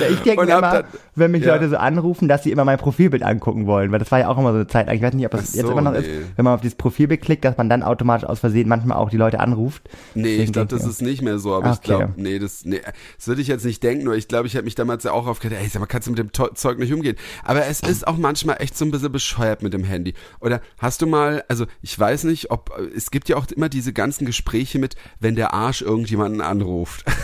Ich 0.10 0.19
denke 0.21 0.43
immer, 0.43 0.62
dann- 0.62 0.84
wenn 1.15 1.32
mich 1.32 1.43
ja. 1.45 1.54
Leute 1.54 1.69
so 1.69 1.78
anrufen, 1.78 2.28
dass 2.28 2.43
sie 2.43 2.52
immer 2.52 2.65
mein 2.65 2.78
Profilbild 2.78 3.23
angucken 3.23 3.67
wollen, 3.67 3.91
weil 3.91 3.99
das 3.99 4.12
war 4.12 4.19
ja 4.19 4.28
auch 4.28 4.38
immer 4.38 4.49
so 4.52 4.56
eine 4.58 4.67
Zeit. 4.67 4.91
Ich 4.91 5.02
weiß 5.02 5.13
nicht, 5.13 5.26
ob 5.26 5.32
das 5.32 5.49
Ach 5.52 5.54
jetzt 5.54 5.65
so, 5.67 5.71
immer 5.71 5.82
noch 5.82 5.91
nee. 5.93 5.99
ist, 5.99 6.10
wenn 6.36 6.43
man 6.43 6.56
auf 6.56 6.62
dieses 6.62 6.76
Profilbild 6.76 7.21
klickt, 7.21 7.45
dass 7.45 7.56
man 7.56 7.69
dann 7.69 7.84
automatisch 7.84 8.28
aus 8.28 8.39
Versehen 8.39 8.67
manchmal 8.67 8.97
auch 8.97 9.10
die 9.10 9.17
Leute 9.17 9.39
anruft. 9.39 9.84
Nee, 10.15 10.23
Deswegen 10.23 10.43
ich 10.43 10.52
glaube, 10.54 10.67
das 10.67 10.86
ist 10.86 11.02
nicht 11.02 11.21
mehr 11.21 11.38
so, 11.39 11.54
aber 11.54 11.67
ich 11.71 11.78
Okay. 11.78 11.88
glaube, 11.88 12.13
nee, 12.17 12.39
das, 12.39 12.65
nee, 12.65 12.82
das 13.17 13.28
würde 13.28 13.41
ich 13.41 13.47
jetzt 13.47 13.63
nicht 13.63 13.82
denken, 13.84 14.04
nur 14.06 14.15
ich 14.15 14.28
glaube, 14.28 14.47
ich 14.47 14.56
hätte 14.56 14.65
mich 14.65 14.76
damals 14.76 15.04
ja 15.04 15.12
auch 15.12 15.28
aufgeregt, 15.28 15.62
ey, 15.62 15.69
sag 15.69 15.80
mal, 15.80 15.86
kannst 15.86 16.08
du 16.08 16.12
mit 16.12 16.19
dem 16.19 16.32
To- 16.34 16.54
Zeug 16.54 16.80
nicht 16.80 16.91
umgehen? 16.91 17.15
Aber 17.43 17.65
es 17.67 17.80
ist 17.80 18.08
auch 18.08 18.17
manchmal 18.17 18.58
echt 18.60 18.78
so 18.78 18.84
ein 18.86 18.91
bisschen 18.91 19.12
bescheuert 19.12 19.62
mit 19.62 19.73
dem 19.73 19.84
Handy. 19.84 20.15
Oder 20.41 20.60
hast 20.80 21.02
du 21.02 21.08
mal, 21.08 21.43
also 21.47 21.65
ich 21.82 21.97
weiß 21.97 22.26
nicht, 22.26 22.52
ob, 22.52 22.71
es 22.95 23.12
gibt 23.12 23.30
ja 23.30 23.38
auch 23.38 23.45
immer 23.56 23.69
diese 23.69 23.93
ganzen 23.93 24.26
Gespräche 24.26 24.80
mit, 24.80 24.95
wenn 25.19 25.36
der 25.36 25.54
Arsch 25.54 25.82
irgendjemanden 25.84 26.41
anruft. 26.41 27.06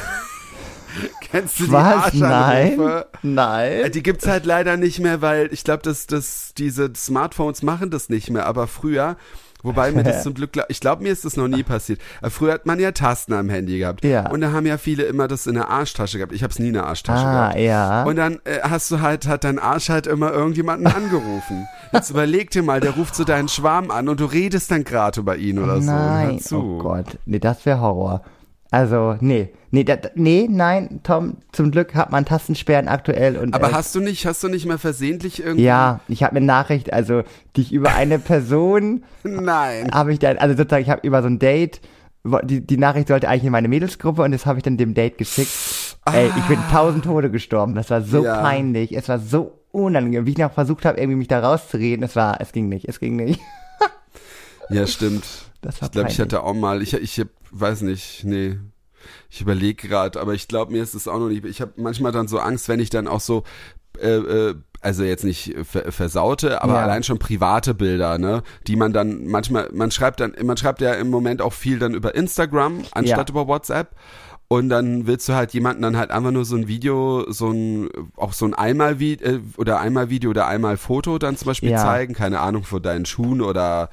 Kennst 1.32 1.60
du 1.60 1.66
die 1.66 1.72
Was? 1.72 2.14
Nein. 2.14 2.80
Arschanrufe? 2.80 3.08
Äh, 3.14 3.18
Nein. 3.24 3.92
Die 3.92 4.04
gibt's 4.04 4.28
halt 4.28 4.46
leider 4.46 4.78
nicht 4.78 5.00
mehr, 5.00 5.22
weil 5.22 5.50
ich 5.54 5.64
glaube, 5.64 5.84
dass, 5.84 6.08
dass 6.08 6.54
diese 6.58 6.92
Smartphones 6.96 7.62
machen 7.64 7.90
das 7.92 8.10
nicht 8.10 8.30
mehr, 8.30 8.46
aber 8.46 8.66
früher, 8.68 9.16
wobei 9.62 9.92
mir 9.92 10.04
das 10.04 10.24
zum 10.24 10.34
Glück, 10.34 10.52
ich 10.70 10.80
glaube, 10.80 11.04
mir 11.04 11.12
ist 11.12 11.26
das 11.26 11.36
noch 11.38 11.48
nie 11.48 11.64
passiert. 11.64 12.00
Aber 12.22 12.32
früher 12.32 12.54
hat 12.54 12.66
man 12.66 12.80
ja 12.80 12.92
Tasten 12.92 13.34
am 13.34 13.50
Handy 13.50 13.78
gehabt. 13.80 14.04
Ja. 14.04 14.30
Und 14.32 14.42
da 14.42 14.52
haben 14.52 14.66
ja 14.66 14.78
viele 14.78 15.04
immer 15.04 15.28
das 15.28 15.46
in 15.48 15.54
der 15.56 15.70
Arschtasche 15.70 16.18
gehabt. 16.18 16.34
Ich 16.34 16.42
habe 16.44 16.52
es 16.52 16.60
nie 16.60 16.70
in 16.70 16.74
der 16.74 16.86
Arschtasche 16.88 17.26
Ah, 17.26 17.50
gehabt. 17.50 17.60
ja. 17.60 18.04
Und 18.04 18.16
dann 18.16 18.40
äh, 18.46 18.60
hast 18.64 18.90
du 18.90 19.02
halt, 19.02 19.28
hat 19.28 19.44
dein 19.44 19.60
Arsch 19.60 19.90
halt 19.90 20.08
immer 20.08 20.32
irgendjemanden 20.32 20.88
angerufen. 20.94 21.68
Jetzt 21.94 22.10
überleg 22.10 22.50
dir 22.52 22.64
mal, 22.64 22.80
der 22.80 22.92
ruft 22.92 23.16
so 23.16 23.24
deinen 23.24 23.50
Schwarm 23.50 23.92
an 23.92 24.10
und 24.10 24.20
du 24.20 24.26
redest 24.26 24.72
dann 24.72 24.84
gerade 24.84 25.20
über 25.20 25.36
ihn 25.38 25.60
oder 25.60 25.82
so. 25.82 25.92
Hör 25.92 26.00
Nein, 26.00 26.40
oh 26.54 26.78
Gott, 26.80 27.18
nee, 27.26 27.40
das 27.40 27.66
wäre 27.66 27.82
Horror. 27.82 28.24
Also, 28.72 29.16
nee, 29.20 29.50
nee, 29.72 29.84
da, 29.84 29.98
nee, 30.14 30.48
nein, 30.50 31.00
Tom, 31.04 31.38
zum 31.52 31.72
Glück 31.72 31.96
hat 31.96 32.12
man 32.12 32.26
Tastensperren 32.26 32.88
aktuell 32.88 33.36
und 33.38 33.56
Aber 33.56 33.70
äh, 33.70 33.74
hast 33.74 33.96
du 33.96 34.00
nicht, 34.00 34.26
hast 34.28 34.44
du 34.44 34.48
nicht 34.48 34.68
mehr 34.68 34.78
versehentlich 34.78 35.42
irgendwie? 35.44 35.64
ja, 35.64 36.02
ich 36.08 36.22
habe 36.22 36.36
eine 36.36 36.46
Nachricht, 36.46 36.94
also 36.94 37.24
die 37.56 37.62
ich 37.62 37.72
über 37.72 37.96
eine 37.96 38.20
Person 38.20 39.04
Nein. 39.24 39.90
habe 39.92 40.14
ich 40.14 40.20
dann, 40.20 40.38
also 40.38 40.56
sozusagen, 40.56 40.84
ich 40.84 40.90
habe 40.92 41.06
über 41.08 41.22
so 41.24 41.28
ein 41.30 41.40
Date, 41.40 41.82
die, 42.44 42.62
die 42.62 42.78
Nachricht 42.78 43.08
sollte 43.08 43.28
eigentlich 43.28 43.46
in 43.46 43.52
meine 43.52 43.70
Mädelsgruppe 43.70 44.22
und 44.22 44.34
das 44.34 44.46
habe 44.46 44.60
ich 44.60 44.64
dann 44.64 44.78
dem 44.78 44.94
Date 44.94 45.18
geschickt. 45.18 45.50
Ey, 46.06 46.30
ich 46.38 46.44
bin 46.46 46.60
tausend 46.72 47.06
Tode 47.06 47.32
gestorben. 47.32 47.74
Das 47.76 47.90
war 47.90 48.02
so 48.02 48.20
Ah. 48.20 48.24
Ja. 48.26 48.42
peinlich. 48.42 48.96
Es 48.96 49.08
war 49.10 49.20
so 49.20 49.60
unangenehm. 49.72 50.26
Wie 50.26 50.32
ich 50.32 50.38
noch 50.38 50.52
versucht 50.52 50.86
habe, 50.86 51.00
irgendwie 51.00 51.18
mich 51.18 51.28
da 51.28 51.40
rauszureden, 51.40 52.04
es 52.04 52.16
war, 52.16 52.40
es 52.42 52.52
ging 52.52 52.68
nicht, 52.70 52.88
es 52.88 53.00
ging 53.00 53.16
nicht. 53.16 53.40
Ja, 54.70 54.86
stimmt. 54.86 55.26
Das 55.62 55.82
war 55.82 55.88
Ich 55.88 55.92
glaube, 55.94 56.10
ich 56.10 56.20
hatte 56.20 56.44
auch 56.44 56.54
mal, 56.54 56.82
ich, 56.84 56.94
ich 56.94 57.20
hab- 57.20 57.28
weiß 57.52 57.82
nicht, 57.82 58.24
nee. 58.24 58.58
Ich 59.30 59.40
überlege 59.42 59.88
gerade, 59.88 60.20
aber 60.20 60.34
ich 60.34 60.48
glaube, 60.48 60.72
mir 60.74 60.84
ist 60.84 60.94
es 60.94 61.08
auch 61.08 61.20
noch 61.20 61.30
nicht. 61.30 61.46
Ich 61.46 61.62
habe 61.62 61.74
manchmal 61.78 62.12
dann 62.12 62.28
so 62.28 62.40
Angst, 62.40 62.68
wenn 62.68 62.80
ich 62.82 62.90
dann 62.90 63.08
auch 63.08 63.22
so, 63.22 63.44
äh, 64.00 64.10
äh, 64.18 64.56
also 64.82 65.04
jetzt 65.04 65.24
nicht 65.24 65.56
ver 65.64 65.92
versaute, 65.92 66.62
aber 66.62 66.74
Ja. 66.76 66.84
allein 66.84 67.04
schon 67.04 67.18
private 67.20 67.74
Bilder, 67.74 68.18
ne, 68.18 68.44
die 68.68 68.76
man 68.76 68.94
dann 68.94 69.26
manchmal, 69.28 69.70
man 69.74 69.92
schreibt 69.92 70.20
dann, 70.20 70.34
man 70.44 70.58
schreibt 70.58 70.82
ja 70.82 70.94
im 70.94 71.10
Moment 71.10 71.42
auch 71.42 71.54
viel 71.54 71.80
dann 71.80 71.94
über 71.94 72.14
Instagram 72.16 72.84
anstatt 72.92 73.30
Ja. 73.30 73.34
über 73.34 73.48
WhatsApp. 73.48 73.96
Und 74.52 74.70
dann 74.70 75.06
willst 75.06 75.30
du 75.30 75.34
halt 75.34 75.54
jemanden 75.54 75.84
dann 75.84 75.96
halt 75.96 76.10
einfach 76.10 76.32
nur 76.32 76.44
so 76.44 76.56
ein 76.56 76.68
Video, 76.68 77.24
so 77.32 77.52
ein, 77.52 77.88
auch 78.18 78.34
so 78.34 78.46
ein 78.46 78.56
einmal 78.56 78.98
Video 78.98 79.28
äh, 79.36 79.40
oder 79.58 79.80
einmal 79.80 80.10
Video 80.10 80.32
oder 80.32 80.48
einmal 80.48 80.76
Foto 80.78 81.20
dann 81.20 81.38
zum 81.38 81.46
Beispiel 81.46 81.70
Ja. 81.70 81.78
zeigen, 81.78 82.16
keine 82.16 82.40
Ahnung, 82.40 82.64
von 82.64 82.82
deinen 82.82 83.06
Schuhen 83.06 83.42
oder 83.42 83.92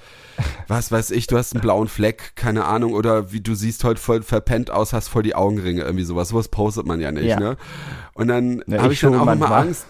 was 0.66 0.90
weiß 0.90 1.10
ich, 1.10 1.26
du 1.26 1.36
hast 1.36 1.52
einen 1.54 1.60
blauen 1.60 1.88
Fleck, 1.88 2.32
keine 2.36 2.64
Ahnung, 2.64 2.94
oder 2.94 3.32
wie 3.32 3.42
du 3.42 3.54
siehst 3.54 3.84
heute 3.84 4.00
voll 4.00 4.22
verpennt 4.22 4.70
aus, 4.70 4.94
hast 4.94 5.08
voll 5.08 5.22
die 5.24 5.34
Augenringe, 5.34 5.82
irgendwie 5.82 6.04
sowas. 6.04 6.30
Sowas 6.30 6.48
postet 6.48 6.86
man 6.86 7.02
ja 7.02 7.12
nicht, 7.12 7.26
Ja. 7.26 7.38
ne? 7.38 7.56
Und 8.14 8.28
dann 8.28 8.62
Ja, 8.66 8.78
habe 8.78 8.86
ich 8.86 8.92
ich 8.94 9.00
dann 9.00 9.12
schon 9.12 9.28
auch 9.28 9.30
immer. 9.30 9.52
Angst. 9.52 9.84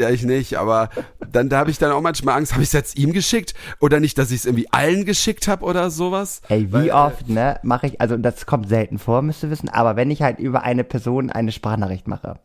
Ja, 0.00 0.08
ich 0.08 0.22
nicht, 0.22 0.56
aber 0.56 0.88
dann 1.30 1.50
da 1.50 1.58
habe 1.58 1.70
ich 1.70 1.78
dann 1.78 1.92
auch 1.92 2.00
manchmal 2.00 2.36
Angst, 2.36 2.52
habe 2.52 2.62
ich 2.62 2.70
es 2.70 2.72
jetzt 2.72 2.98
ihm 2.98 3.12
geschickt 3.12 3.54
oder 3.80 4.00
nicht, 4.00 4.16
dass 4.16 4.30
ich 4.30 4.38
es 4.38 4.46
irgendwie 4.46 4.66
allen 4.72 5.04
geschickt 5.04 5.46
habe 5.46 5.64
oder 5.64 5.90
sowas? 5.90 6.40
Ey, 6.48 6.68
wie 6.68 6.72
Weil, 6.72 6.88
äh, 6.88 6.92
oft, 6.92 7.28
ne, 7.28 7.60
mache 7.62 7.88
ich, 7.88 8.00
also 8.00 8.16
das 8.16 8.46
kommt 8.46 8.68
selten 8.68 8.98
vor, 8.98 9.20
müsst 9.20 9.42
ihr 9.42 9.50
wissen, 9.50 9.68
aber 9.68 9.96
wenn 9.96 10.10
ich 10.10 10.22
halt 10.22 10.38
über 10.38 10.62
eine 10.62 10.84
Person 10.84 11.30
eine 11.30 11.52
Sprachnachricht 11.52 12.08
mache 12.08 12.40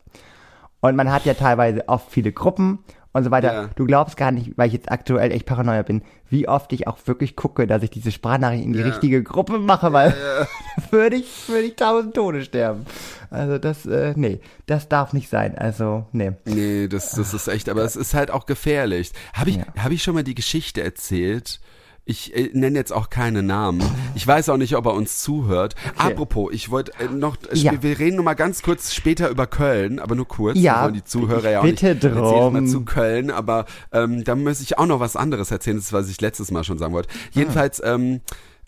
und 0.80 0.96
man 0.96 1.10
hat 1.10 1.24
ja 1.24 1.34
teilweise 1.34 1.88
oft 1.88 2.10
viele 2.10 2.30
Gruppen 2.30 2.80
und 3.16 3.24
so 3.24 3.30
weiter. 3.30 3.52
Ja. 3.52 3.70
Du 3.74 3.86
glaubst 3.86 4.16
gar 4.16 4.30
nicht, 4.30 4.56
weil 4.56 4.68
ich 4.68 4.72
jetzt 4.74 4.90
aktuell 4.90 5.32
echt 5.32 5.46
paranoia 5.46 5.82
bin, 5.82 6.02
wie 6.28 6.48
oft 6.48 6.72
ich 6.72 6.86
auch 6.86 6.98
wirklich 7.06 7.36
gucke, 7.36 7.66
dass 7.66 7.82
ich 7.82 7.90
diese 7.90 8.12
Sprachnachricht 8.12 8.64
in 8.64 8.72
die 8.72 8.80
Ja. 8.80 8.86
richtige 8.86 9.22
Gruppe 9.22 9.58
mache, 9.58 9.92
weil 9.92 10.14
würde 10.90 11.16
ich, 11.16 11.48
würde 11.48 11.62
ich 11.66 11.76
tausend 11.76 12.14
Tode 12.14 12.42
sterben. 12.42 12.86
Also 13.30 13.58
das, 13.58 13.86
äh, 13.86 14.12
nee, 14.16 14.40
das 14.66 14.88
darf 14.88 15.12
nicht 15.12 15.28
sein. 15.28 15.56
Also, 15.58 16.06
nee. 16.12 16.32
Nee, 16.44 16.88
das, 16.88 17.12
das 17.12 17.34
ist 17.34 17.48
echt, 17.48 17.68
aber 17.68 17.82
es 17.82 17.96
ist 17.96 18.14
halt 18.14 18.30
auch 18.30 18.46
gefährlich. 18.46 19.12
Habe 19.32 19.50
ich, 19.50 19.56
Ja. 19.56 19.64
hab 19.82 19.90
ich 19.92 20.02
schon 20.02 20.14
mal 20.14 20.24
die 20.24 20.34
Geschichte 20.34 20.82
erzählt? 20.82 21.60
Ich 22.08 22.36
äh, 22.36 22.50
nenne 22.52 22.78
jetzt 22.78 22.92
auch 22.92 23.10
keine 23.10 23.42
Namen. 23.42 23.82
Ich 24.14 24.24
weiß 24.24 24.48
auch 24.50 24.58
nicht, 24.58 24.76
ob 24.76 24.86
er 24.86 24.94
uns 24.94 25.18
zuhört. 25.24 25.74
Apropos, 25.98 26.52
ich 26.52 26.70
wollte 26.70 26.92
äh, 27.00 27.08
noch, 27.08 27.36
äh, 27.50 27.56
Ja. 27.56 27.82
wir 27.82 27.98
reden 27.98 28.16
noch 28.16 28.22
mal 28.22 28.34
ganz 28.34 28.62
kurz 28.62 28.94
später 28.94 29.28
über 29.28 29.48
Köln, 29.48 29.98
aber 29.98 30.14
nur 30.14 30.28
kurz. 30.28 30.56
Ja, 30.56 30.84
wollen 30.84 30.94
die 30.94 31.02
Zuhörer 31.02 31.50
ja 31.50 31.58
auch 31.58 31.64
bitte 31.64 31.94
nicht 31.94 32.04
drum. 32.04 32.52
mal 32.52 32.64
zu 32.66 32.84
Köln, 32.84 33.32
aber 33.32 33.66
ähm, 33.90 34.22
da 34.22 34.36
muss 34.36 34.60
ich 34.60 34.78
auch 34.78 34.86
noch 34.86 35.00
was 35.00 35.16
anderes 35.16 35.50
erzählen, 35.50 35.78
das 35.78 35.86
ist, 35.86 35.92
was 35.92 36.08
ich 36.08 36.20
letztes 36.20 36.52
Mal 36.52 36.62
schon 36.62 36.78
sagen 36.78 36.92
wollte. 36.94 37.08
Jedenfalls, 37.32 37.82
ähm, 37.84 38.20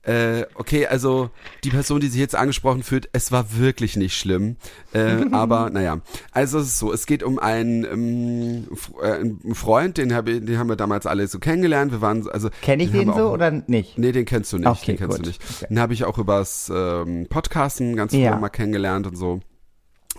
äh, 0.09 0.47
okay, 0.55 0.87
also 0.87 1.29
die 1.65 1.69
Person, 1.71 2.01
die 2.01 2.09
sich 2.09 2.19
jetzt 2.19 2.35
angesprochen 2.35 2.83
fühlt, 2.83 3.11
es 3.13 3.31
war 3.31 3.59
wirklich 3.59 3.97
nicht 3.97 4.17
schlimm. 4.17 4.57
Äh, 4.95 5.27
aber 5.33 5.69
naja, 5.69 6.01
also 6.33 6.59
es 6.59 6.69
ist 6.69 6.79
so, 6.79 6.93
es 6.93 7.05
geht 7.05 7.23
um 7.23 7.39
einen, 7.39 7.85
ähm, 7.85 8.69
äh, 9.03 9.13
einen 9.13 9.55
Freund, 9.55 9.99
den, 9.99 10.15
hab 10.15 10.27
ich, 10.29 10.43
den 10.45 10.59
haben 10.59 10.69
wir 10.71 10.77
damals 10.77 11.05
alle 11.05 11.29
so 11.29 11.39
kennengelernt. 11.39 11.93
Wir 11.93 12.01
waren 12.01 12.27
also. 12.31 12.49
Kenne 12.63 12.85
ich 12.85 12.91
den 12.91 13.09
wir 13.09 13.15
so 13.15 13.29
auch- 13.29 13.33
oder 13.35 13.51
nicht? 13.51 13.99
Nee, 13.99 14.13
den 14.13 14.25
kennst 14.25 14.51
du 14.53 14.59
nicht. 14.59 14.67
Okay, 14.67 14.93
den 14.93 14.97
kennst 14.97 15.17
gut. 15.19 15.27
du 15.27 15.29
nicht. 15.29 15.43
Okay. 15.43 15.67
Den 15.69 15.79
habe 15.81 15.93
ich 15.93 16.05
auch 16.05 16.17
übers 16.17 16.73
ähm, 16.75 17.27
Podcasten 17.29 17.95
ganz 17.95 18.13
früher 18.13 18.23
Ja. 18.23 18.37
mal 18.39 18.49
kennengelernt 18.49 19.07
und 19.07 19.17
so. 19.17 19.41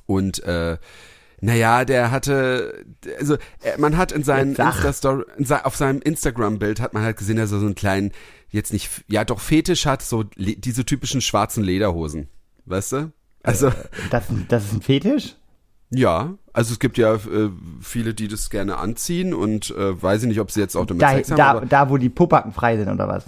Und 0.06 0.44
äh, 0.44 0.78
naja, 1.42 1.86
der 1.86 2.12
hatte, 2.12 2.86
also 3.20 3.36
äh, 3.36 3.78
man 3.78 3.98
hat 3.98 4.12
in 4.12 4.24
seinen 4.24 4.56
sag. 4.56 4.76
Insta-Story, 4.76 5.24
auf 5.64 5.76
seinem 5.76 6.02
Instagram-Bild 6.02 6.80
hat 6.82 6.94
man 6.94 7.04
halt 7.04 7.18
gesehen, 7.18 7.38
dass 7.38 7.52
er 7.52 7.60
so 7.60 7.66
einen 7.66 7.76
kleinen, 7.76 8.12
jetzt 8.50 8.74
nicht, 8.74 9.04
ja 9.08 9.24
doch 9.26 9.40
Fetisch 9.40 9.86
hat, 9.86 10.02
so 10.02 10.24
diese 10.36 10.86
typischen 10.86 11.22
schwarzen 11.22 11.64
Lederhosen. 11.64 12.28
Weißt 12.66 12.92
du? 12.94 13.12
Also, 13.44 13.72
Das, 14.12 14.26
das 14.48 14.66
ist 14.66 14.74
ein 14.74 14.82
Fetisch? 14.82 15.36
ja, 15.92 16.36
also 16.54 16.74
es 16.74 16.80
gibt 16.80 16.98
ja 16.98 17.16
äh, 17.16 17.50
viele, 17.82 18.14
die 18.14 18.28
das 18.28 18.50
gerne 18.50 18.78
anziehen 18.78 19.34
und 19.34 19.72
äh, 19.72 20.02
weiß 20.02 20.22
ich 20.24 20.28
nicht, 20.28 20.40
ob 20.40 20.52
sie 20.52 20.60
jetzt 20.60 20.76
auch 20.76 20.86
damit 20.86 21.02
Da, 21.02 21.12
Sex 21.12 21.32
haben, 21.32 21.38
da, 21.38 21.62
da, 21.66 21.90
wo 21.90 21.98
die 21.98 22.10
Pupacken 22.10 22.52
frei 22.52 22.78
sind, 22.78 22.90
oder 22.90 23.08
was? 23.08 23.26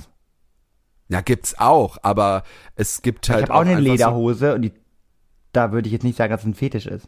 ja, 1.07 1.21
gibt's 1.21 1.57
auch, 1.57 1.97
aber 2.03 2.43
es 2.75 3.01
gibt 3.01 3.29
halt 3.29 3.43
ich 3.43 3.49
habe 3.49 3.55
auch 3.55 3.61
eine 3.61 3.71
einfach 3.71 3.83
so- 3.85 3.91
Lederhose 3.91 4.53
und 4.55 4.61
die, 4.61 4.71
da 5.53 5.71
würde 5.71 5.87
ich 5.87 5.93
jetzt 5.93 6.03
nicht 6.03 6.17
sagen, 6.17 6.31
dass 6.31 6.41
es 6.41 6.47
ein 6.47 6.53
Fetisch 6.53 6.85
ist. 6.85 7.07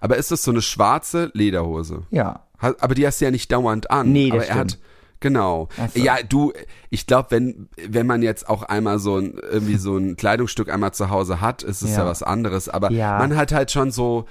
Aber 0.00 0.16
ist 0.16 0.30
das 0.30 0.42
so 0.42 0.50
eine 0.50 0.62
schwarze 0.62 1.30
Lederhose? 1.34 2.02
Ja. 2.10 2.44
Aber 2.58 2.94
die 2.94 3.06
hast 3.06 3.20
du 3.20 3.24
ja 3.24 3.30
nicht 3.30 3.50
dauernd 3.52 3.90
an. 3.90 4.12
Nee, 4.12 4.28
das 4.30 4.36
aber 4.36 4.46
er 4.46 4.54
hat 4.56 4.70
stimmt. 4.72 4.84
genau. 5.20 5.68
Ach 5.80 5.88
so. 5.94 6.00
Ja, 6.00 6.16
du, 6.28 6.52
ich 6.90 7.06
glaube, 7.06 7.30
wenn 7.30 7.68
wenn 7.88 8.06
man 8.06 8.22
jetzt 8.22 8.48
auch 8.48 8.62
einmal 8.64 8.98
so 8.98 9.16
ein 9.16 9.38
irgendwie 9.50 9.76
so 9.76 9.96
ein 9.96 10.16
Kleidungsstück 10.16 10.70
einmal 10.70 10.92
zu 10.92 11.08
Hause 11.10 11.40
hat, 11.40 11.62
ist 11.62 11.82
es 11.82 11.92
ja, 11.92 11.98
Ja. 12.00 12.06
was 12.06 12.22
anderes. 12.22 12.68
Aber 12.68 12.90
Ja. 12.90 13.18
man 13.18 13.36
hat 13.36 13.52
halt 13.52 13.70
schon 13.70 13.90
so 13.90 14.26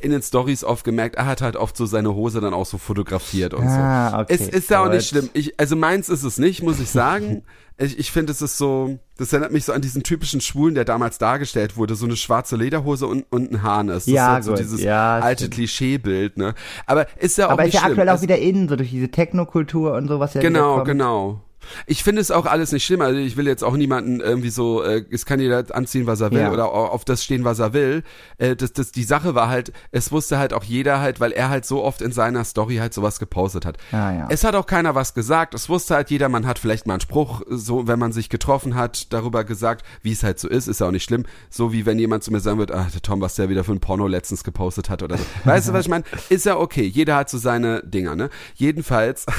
in 0.00 0.10
den 0.10 0.22
Stories 0.22 0.64
oft 0.64 0.84
gemerkt, 0.84 1.16
er 1.16 1.26
hat 1.26 1.42
halt 1.42 1.56
oft 1.56 1.76
so 1.76 1.86
seine 1.86 2.14
Hose 2.14 2.40
dann 2.40 2.54
auch 2.54 2.66
so 2.66 2.78
fotografiert 2.78 3.54
und 3.54 3.66
Ah, 3.66 4.10
so. 4.10 4.16
okay, 4.18 4.34
es 4.34 4.48
ist 4.48 4.70
ja 4.70 4.82
auch 4.82 4.88
nicht 4.90 5.08
schlimm. 5.08 5.28
Ich, 5.34 5.58
also 5.60 5.76
meins 5.76 6.08
ist 6.08 6.22
es 6.24 6.38
nicht, 6.38 6.62
muss 6.62 6.80
ich 6.80 6.88
sagen. 6.90 7.42
ich 7.78 7.98
ich 7.98 8.10
finde, 8.10 8.32
es 8.32 8.40
ist 8.42 8.56
so, 8.58 8.98
das 9.18 9.32
erinnert 9.32 9.52
mich 9.52 9.64
so 9.66 9.72
an 9.72 9.82
diesen 9.82 10.02
typischen 10.02 10.40
Schwulen, 10.40 10.74
der 10.74 10.84
damals 10.84 11.18
dargestellt 11.18 11.76
wurde, 11.76 11.94
so 11.94 12.06
eine 12.06 12.16
schwarze 12.16 12.56
Lederhose 12.56 13.06
und, 13.06 13.24
und 13.30 13.52
ein 13.52 13.62
Harness. 13.62 14.06
Das 14.06 14.12
Ja, 14.14 14.26
ist 14.26 14.32
halt 14.32 14.44
so 14.44 14.54
dieses 14.54 14.82
Ja, 14.82 15.18
alte 15.18 15.44
stimmt. 15.44 15.54
Klischeebild, 15.54 16.36
ne? 16.38 16.54
Aber 16.86 17.06
ist 17.18 17.36
ja 17.38 17.46
auch 17.48 17.50
Aber 17.52 17.62
nicht 17.64 17.74
ist 17.74 17.80
ja 17.80 17.80
schlimm. 17.80 17.92
aktuell 17.92 18.08
auch 18.08 18.14
Es- 18.16 18.22
wieder 18.22 18.38
innen, 18.38 18.68
so 18.68 18.76
durch 18.76 18.90
diese 18.90 19.10
Technokultur 19.10 19.94
und 19.94 20.08
sowas. 20.08 20.34
Ja 20.34 20.40
Genau, 20.40 20.82
genau. 20.84 21.40
Ich 21.86 22.02
finde 22.02 22.20
es 22.20 22.30
auch 22.30 22.46
alles 22.46 22.72
nicht 22.72 22.84
schlimm. 22.84 23.00
Also 23.00 23.18
ich 23.18 23.36
will 23.36 23.46
jetzt 23.46 23.62
auch 23.62 23.76
niemanden 23.76 24.20
irgendwie 24.20 24.50
so, 24.50 24.82
äh, 24.82 25.04
es 25.10 25.26
kann 25.26 25.40
jeder 25.40 25.64
anziehen, 25.74 26.06
was 26.06 26.20
er 26.20 26.30
will 26.30 26.40
Ja. 26.40 26.52
oder 26.52 26.66
au- 26.72 26.86
auf 26.86 27.04
das 27.04 27.22
stehen, 27.22 27.44
was 27.44 27.58
er 27.58 27.72
will. 27.72 28.02
Äh, 28.38 28.56
das, 28.56 28.72
das, 28.72 28.92
die 28.92 29.04
Sache 29.04 29.34
war 29.34 29.48
halt, 29.48 29.72
es 29.92 30.10
wusste 30.12 30.38
halt 30.38 30.52
auch 30.52 30.64
jeder 30.64 31.00
halt, 31.00 31.20
weil 31.20 31.32
er 31.32 31.48
halt 31.50 31.64
so 31.66 31.82
oft 31.84 32.02
in 32.02 32.12
seiner 32.12 32.44
Story 32.44 32.76
halt 32.76 32.94
sowas 32.94 33.18
gepostet 33.18 33.64
hat. 33.66 33.76
Ah, 33.92 34.12
ja. 34.12 34.26
Es 34.30 34.42
hat 34.44 34.54
auch 34.54 34.66
keiner 34.66 34.94
was 34.94 35.14
gesagt. 35.14 35.54
Es 35.54 35.68
wusste 35.68 35.94
halt 35.94 36.10
jeder, 36.10 36.28
man 36.28 36.46
hat 36.46 36.58
vielleicht 36.58 36.86
mal 36.86 36.94
einen 36.94 37.00
Spruch, 37.00 37.42
so 37.48 37.86
wenn 37.86 37.98
man 37.98 38.12
sich 38.12 38.28
getroffen 38.30 38.74
hat, 38.74 39.12
darüber 39.12 39.44
gesagt, 39.44 39.84
wie 40.02 40.12
es 40.12 40.22
halt 40.22 40.38
so 40.38 40.48
ist, 40.48 40.66
ist 40.66 40.80
ja 40.80 40.86
auch 40.86 40.92
nicht 40.92 41.04
schlimm. 41.04 41.24
So 41.50 41.72
wie 41.72 41.86
wenn 41.86 41.98
jemand 41.98 42.24
zu 42.24 42.32
mir 42.32 42.40
sagen 42.40 42.58
wird, 42.58 42.72
ach, 42.72 42.90
der 42.90 43.02
Tom, 43.02 43.20
was 43.20 43.34
der 43.36 43.48
wieder 43.48 43.64
für 43.64 43.72
ein 43.72 43.80
Porno 43.80 44.06
letztens 44.06 44.44
gepostet 44.44 44.90
hat 44.90 45.02
oder 45.02 45.18
so. 45.18 45.24
Weißt 45.44 45.68
du, 45.68 45.72
was 45.72 45.84
ich 45.84 45.90
meine? 45.90 46.04
Ist 46.30 46.46
ja 46.46 46.56
okay. 46.56 46.84
Jeder 46.84 47.16
hat 47.16 47.30
so 47.30 47.38
seine 47.38 47.82
Dinger, 47.84 48.16
ne? 48.16 48.30
Jedenfalls. 48.54 49.26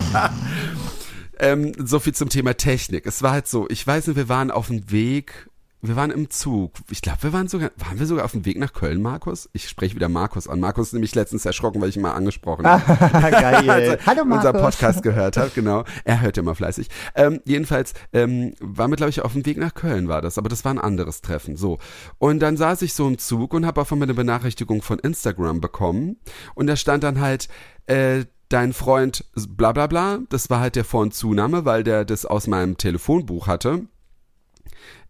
ähm, 1.44 1.72
so 1.78 2.00
viel 2.00 2.14
zum 2.14 2.28
Thema 2.28 2.56
Technik. 2.56 3.06
Es 3.06 3.22
war 3.22 3.32
halt 3.32 3.46
so, 3.46 3.68
ich 3.68 3.86
weiß 3.86 4.06
nicht, 4.06 4.16
wir 4.16 4.28
waren 4.28 4.50
auf 4.50 4.68
dem 4.68 4.90
Weg, 4.90 5.48
wir 5.82 5.96
waren 5.96 6.10
im 6.10 6.30
Zug. 6.30 6.72
Ich 6.90 7.02
glaube, 7.02 7.22
wir 7.22 7.32
waren 7.34 7.48
sogar, 7.48 7.70
waren 7.76 7.98
wir 7.98 8.06
sogar 8.06 8.24
auf 8.24 8.32
dem 8.32 8.46
Weg 8.46 8.58
nach 8.58 8.72
Köln, 8.72 9.02
Markus? 9.02 9.50
Ich 9.52 9.68
spreche 9.68 9.94
wieder 9.94 10.08
Markus 10.08 10.48
an. 10.48 10.58
Markus 10.58 10.88
ist 10.88 10.92
nämlich 10.94 11.14
letztens 11.14 11.44
erschrocken, 11.44 11.82
weil 11.82 11.90
ich 11.90 11.96
ihn 11.96 12.02
mal 12.02 12.12
angesprochen 12.12 12.66
habe. 12.66 12.82
Geil. 13.30 13.68
Also, 13.68 13.96
Hallo 14.06 14.24
Markus. 14.24 14.46
unser 14.46 14.52
Podcast 14.58 15.02
gehört 15.02 15.36
hat, 15.36 15.54
genau. 15.54 15.84
Er 16.04 16.22
hört 16.22 16.38
ja 16.38 16.42
immer 16.42 16.54
fleißig. 16.54 16.88
Ähm, 17.14 17.40
jedenfalls 17.44 17.92
ähm, 18.14 18.54
waren 18.60 18.90
wir, 18.90 18.96
glaube 18.96 19.10
ich, 19.10 19.20
auf 19.20 19.34
dem 19.34 19.44
Weg 19.44 19.58
nach 19.58 19.74
Köln 19.74 20.08
war 20.08 20.22
das, 20.22 20.38
aber 20.38 20.48
das 20.48 20.64
war 20.64 20.72
ein 20.72 20.78
anderes 20.78 21.20
Treffen. 21.20 21.56
So. 21.56 21.78
Und 22.16 22.40
dann 22.40 22.56
saß 22.56 22.80
ich 22.80 22.94
so 22.94 23.06
im 23.06 23.18
Zug 23.18 23.52
und 23.52 23.66
habe 23.66 23.82
auf 23.82 23.92
einmal 23.92 24.06
eine 24.06 24.14
Benachrichtigung 24.14 24.80
von 24.80 24.98
Instagram 24.98 25.60
bekommen. 25.60 26.16
Und 26.54 26.66
da 26.66 26.76
stand 26.76 27.04
dann 27.04 27.20
halt, 27.20 27.48
äh, 27.86 28.24
dein 28.54 28.72
Freund 28.72 29.24
bla 29.34 29.72
bla 29.72 29.88
bla, 29.88 30.20
das 30.28 30.48
war 30.48 30.60
halt 30.60 30.76
der 30.76 30.84
Vor- 30.84 31.02
und 31.02 31.12
Zunahme, 31.12 31.64
weil 31.64 31.82
der 31.82 32.04
das 32.04 32.24
aus 32.24 32.46
meinem 32.46 32.76
Telefonbuch 32.78 33.48
hatte. 33.48 33.82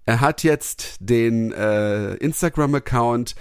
Er 0.06 0.20
hat 0.22 0.42
jetzt 0.42 0.96
den 1.00 1.52
äh, 1.52 2.14
Instagram-Account, 2.14 3.34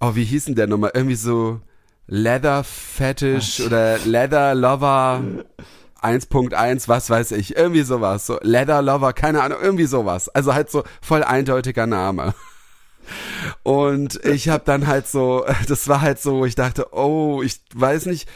oh, 0.00 0.14
wie 0.14 0.24
hieß 0.24 0.46
denn 0.46 0.54
der 0.54 0.66
nochmal? 0.66 0.90
Irgendwie 0.92 1.14
so 1.14 1.60
Leather 2.06 2.62
Fetish 2.62 3.60
oder 3.60 3.98
Leather 4.04 4.54
Lover 4.54 5.22
1.1, 6.02 6.88
was 6.88 7.08
weiß 7.08 7.32
ich, 7.32 7.56
irgendwie 7.56 7.82
sowas. 7.82 8.26
So 8.26 8.38
Leather 8.42 8.82
Lover, 8.82 9.14
keine 9.14 9.42
Ahnung, 9.42 9.58
irgendwie 9.62 9.86
sowas. 9.86 10.28
Also 10.28 10.52
halt 10.52 10.70
so 10.70 10.84
voll 11.00 11.22
eindeutiger 11.24 11.86
Name. 11.86 12.34
Und 13.62 14.22
ich 14.24 14.48
habe 14.48 14.64
dann 14.64 14.86
halt 14.86 15.08
so, 15.08 15.44
das 15.68 15.88
war 15.88 16.00
halt 16.00 16.20
so, 16.20 16.44
ich 16.44 16.54
dachte, 16.54 16.92
oh, 16.92 17.42
ich 17.42 17.60
weiß 17.74 18.06
nicht, 18.06 18.28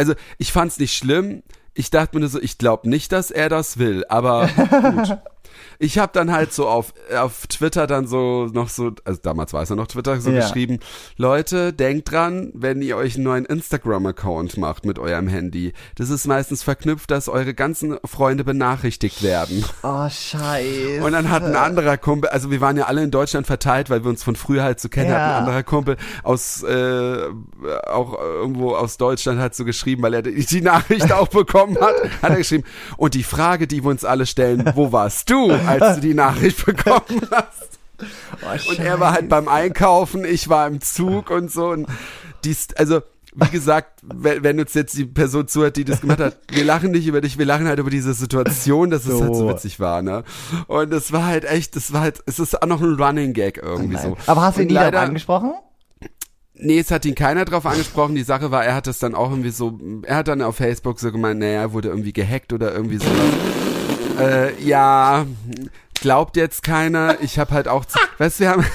also 0.00 0.14
ich 0.38 0.50
fand's 0.50 0.78
nicht 0.78 0.96
schlimm. 0.96 1.42
Ich 1.74 1.90
dachte 1.90 2.16
mir 2.16 2.20
nur 2.20 2.30
so, 2.30 2.40
ich 2.40 2.56
glaube 2.56 2.88
nicht, 2.88 3.12
dass 3.12 3.30
er 3.30 3.50
das 3.50 3.76
will, 3.78 4.04
aber 4.08 4.48
gut. 4.96 5.18
Ich 5.78 5.98
habe 5.98 6.12
dann 6.12 6.30
halt 6.32 6.52
so 6.52 6.68
auf, 6.68 6.92
auf 7.16 7.46
Twitter 7.46 7.86
dann 7.86 8.06
so 8.06 8.46
noch 8.52 8.68
so, 8.68 8.92
also 9.04 9.20
damals 9.22 9.52
war 9.52 9.62
es 9.62 9.68
ja 9.68 9.76
noch 9.76 9.86
Twitter, 9.86 10.20
so 10.20 10.30
Ja. 10.30 10.40
geschrieben, 10.40 10.78
Leute, 11.16 11.72
denkt 11.72 12.10
dran, 12.10 12.50
wenn 12.54 12.82
ihr 12.82 12.96
euch 12.96 13.14
einen 13.16 13.24
neuen 13.24 13.44
Instagram-Account 13.46 14.56
macht 14.58 14.84
mit 14.84 14.98
eurem 14.98 15.28
Handy, 15.28 15.72
das 15.96 16.10
ist 16.10 16.26
meistens 16.26 16.62
verknüpft, 16.62 17.10
dass 17.10 17.28
eure 17.28 17.54
ganzen 17.54 17.98
Freunde 18.04 18.44
benachrichtigt 18.44 19.22
werden. 19.22 19.64
Oh, 19.82 20.08
scheiße. 20.08 21.02
Und 21.02 21.12
dann 21.12 21.30
hat 21.30 21.42
ein 21.44 21.56
anderer 21.56 21.96
Kumpel, 21.96 22.30
also 22.30 22.50
wir 22.50 22.60
waren 22.60 22.76
ja 22.76 22.84
alle 22.84 23.02
in 23.02 23.10
Deutschland 23.10 23.46
verteilt, 23.46 23.90
weil 23.90 24.04
wir 24.04 24.10
uns 24.10 24.22
von 24.22 24.36
früher 24.36 24.62
halt 24.62 24.80
so 24.80 24.88
kennen, 24.88 25.10
Ja. 25.10 25.16
hat 25.16 25.22
ein 25.32 25.38
anderer 25.44 25.62
Kumpel 25.62 25.96
aus, 26.22 26.62
äh, 26.62 27.18
auch 27.86 28.18
irgendwo 28.18 28.74
aus 28.74 28.96
Deutschland 28.96 29.40
hat 29.40 29.54
so 29.54 29.64
geschrieben, 29.64 30.02
weil 30.02 30.14
er 30.14 30.22
die 30.22 30.44
die 30.46 30.60
Nachricht 30.60 31.12
auch 31.12 31.28
bekommen 31.28 31.78
hat, 31.80 31.94
hat 32.22 32.30
er 32.30 32.36
geschrieben, 32.36 32.64
und 32.96 33.14
die 33.14 33.22
Frage, 33.22 33.66
die 33.66 33.82
wir 33.84 33.90
uns 33.90 34.04
alle 34.04 34.26
stellen, 34.26 34.72
wo 34.74 34.92
warst 34.92 35.30
du, 35.30 35.39
als 35.48 35.96
du 35.96 36.00
die 36.02 36.14
Nachricht 36.14 36.64
bekommen 36.66 37.20
hast? 37.30 37.78
oh, 38.42 38.70
Und 38.70 38.78
er 38.78 39.00
war 39.00 39.12
halt 39.12 39.28
beim 39.28 39.48
Einkaufen, 39.48 40.24
ich 40.24 40.48
war 40.48 40.66
im 40.66 40.80
Zug 40.80 41.30
und 41.30 41.50
so. 41.50 41.68
Und 41.70 41.86
dies, 42.44 42.68
also, 42.76 43.00
wie 43.34 43.48
gesagt, 43.50 44.00
wenn, 44.02 44.42
wenn 44.42 44.58
uns 44.60 44.74
jetzt 44.74 44.96
die 44.96 45.04
Person 45.04 45.46
zuhört, 45.46 45.76
die 45.76 45.84
das 45.84 46.00
gemacht 46.00 46.18
hat, 46.20 46.38
wir 46.50 46.64
lachen 46.64 46.90
nicht 46.90 47.06
über 47.06 47.20
dich, 47.20 47.38
wir 47.38 47.46
lachen 47.46 47.68
halt 47.68 47.78
über 47.78 47.90
diese 47.90 48.12
Situation, 48.14 48.90
dass 48.90 49.06
es 49.06 49.20
halt 49.20 49.34
so 49.34 49.46
So. 49.46 49.48
witzig 49.48 49.78
war, 49.78 50.02
ne? 50.02 50.24
Und 50.66 50.92
es 50.92 51.12
war 51.12 51.26
halt 51.26 51.44
echt, 51.44 51.76
das 51.76 51.92
war 51.92 52.00
halt, 52.00 52.22
es 52.26 52.38
ist 52.38 52.60
auch 52.60 52.66
noch 52.66 52.80
ein 52.80 52.94
Running 53.00 53.32
Gag 53.32 53.58
irgendwie 53.62 53.96
so. 53.98 54.16
Aber 54.26 54.40
hast 54.42 54.58
du 54.58 54.62
ihn 54.62 54.68
nie 54.68 54.74
darauf 54.74 54.94
angesprochen? 55.00 55.52
Nee, 56.62 56.78
es 56.80 56.90
hat 56.90 57.06
ihn 57.06 57.14
keiner 57.14 57.46
drauf 57.46 57.64
angesprochen. 57.64 58.14
Die 58.14 58.22
Sache 58.22 58.50
war, 58.50 58.64
er 58.64 58.74
hat 58.74 58.86
es 58.86 58.98
dann 58.98 59.14
auch 59.14 59.30
irgendwie 59.30 59.48
so, 59.50 59.78
er 60.02 60.16
hat 60.16 60.28
dann 60.28 60.42
auf 60.42 60.56
Facebook 60.56 60.98
so 61.00 61.10
gemeint, 61.10 61.40
naja, 61.40 61.60
er 61.60 61.72
wurde 61.72 61.88
irgendwie 61.88 62.12
gehackt 62.12 62.52
oder 62.52 62.74
irgendwie 62.74 62.98
sowas. 62.98 63.10
Äh, 64.20 64.62
ja, 64.62 65.26
glaubt 66.00 66.36
jetzt 66.36 66.62
keiner. 66.62 67.16
Ich 67.20 67.38
habe 67.38 67.52
halt 67.52 67.68
auch, 67.68 67.84
weißt 68.18 68.40
du, 68.40 68.44
wir 68.44 68.50
haben, 68.50 68.66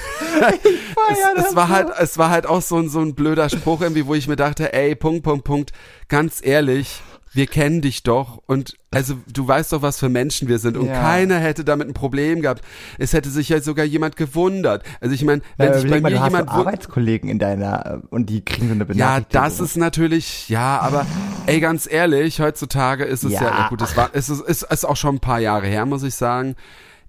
es, 1.10 1.46
es 1.46 1.56
war 1.56 1.68
halt, 1.68 1.88
es 1.98 2.18
war 2.18 2.30
halt 2.30 2.46
auch 2.46 2.62
so 2.62 2.76
ein, 2.78 2.88
so 2.88 3.00
ein 3.00 3.14
blöder 3.14 3.48
Spruch 3.48 3.80
irgendwie, 3.80 4.06
wo 4.06 4.14
ich 4.14 4.28
mir 4.28 4.36
dachte, 4.36 4.72
ey, 4.72 4.94
Punkt, 4.94 5.22
Punkt, 5.22 5.44
Punkt, 5.44 5.72
ganz 6.08 6.40
ehrlich, 6.44 7.02
wir 7.36 7.46
kennen 7.46 7.80
dich 7.82 8.02
doch 8.02 8.42
und 8.46 8.74
also 8.90 9.14
du 9.32 9.46
weißt 9.46 9.72
doch, 9.72 9.82
was 9.82 9.98
für 10.00 10.08
Menschen 10.08 10.48
wir 10.48 10.58
sind 10.58 10.76
und 10.76 10.86
Ja. 10.86 10.94
keiner 11.00 11.38
hätte 11.38 11.64
damit 11.64 11.86
ein 11.86 11.94
Problem 11.94 12.40
gehabt. 12.40 12.62
Es 12.98 13.12
hätte 13.12 13.28
sich 13.30 13.50
ja 13.50 13.60
sogar 13.60 13.84
jemand 13.84 14.16
gewundert. 14.16 14.82
Also 15.00 15.14
ich 15.14 15.22
meine, 15.22 15.42
wenn 15.58 15.68
Äh, 15.72 15.78
sich 15.80 15.90
bei 15.90 16.00
mal, 16.00 16.10
mir 16.10 16.16
du 16.16 16.20
hast 16.22 16.32
jemand 16.32 16.50
so 16.50 16.56
wund- 16.56 16.60
Arbeitskollegen 16.66 17.28
in 17.30 17.38
deiner 17.38 18.00
äh, 18.02 18.06
und 18.08 18.30
die 18.30 18.44
kriegen 18.44 18.68
so 18.68 18.72
eine 18.74 18.80
Ja, 18.84 18.86
Benachrichtigung. 18.86 19.42
das 19.44 19.60
ist 19.60 19.76
natürlich, 19.76 20.48
ja, 20.48 20.78
aber 20.80 21.06
ey, 21.46 21.60
ganz 21.60 21.86
ehrlich, 21.90 22.40
heutzutage 22.40 23.04
ist 23.04 23.22
es 23.22 23.32
ja, 23.34 23.42
Ja. 23.42 23.48
ja, 23.60 23.68
gut, 23.68 23.82
es 23.82 23.96
war, 23.96 24.10
es 24.14 24.28
ist, 24.30 24.40
es 24.46 24.62
ist 24.62 24.84
auch 24.84 24.96
schon 24.96 25.16
ein 25.16 25.20
paar 25.20 25.38
Jahre 25.40 25.66
her, 25.66 25.84
muss 25.86 26.02
ich 26.02 26.14
sagen. 26.14 26.56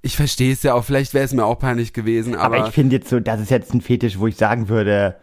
Ich 0.02 0.16
verstehe 0.16 0.54
es 0.54 0.62
ja 0.64 0.74
auch, 0.74 0.84
vielleicht 0.84 1.14
wäre 1.14 1.26
es 1.26 1.34
mir 1.34 1.46
auch 1.46 1.58
peinlich 1.58 1.94
gewesen, 1.94 2.36
aber, 2.36 2.58
aber 2.58 2.68
ich 2.68 2.74
finde 2.74 2.98
jetzt 2.98 3.10
so, 3.10 3.20
das 3.20 3.42
ist 3.42 3.50
jetzt 3.50 3.74
ein 3.74 3.82
Fetisch, 3.82 4.20
wo 4.20 4.28
ich 4.28 4.36
sagen 4.36 4.70
würde, 4.70 5.16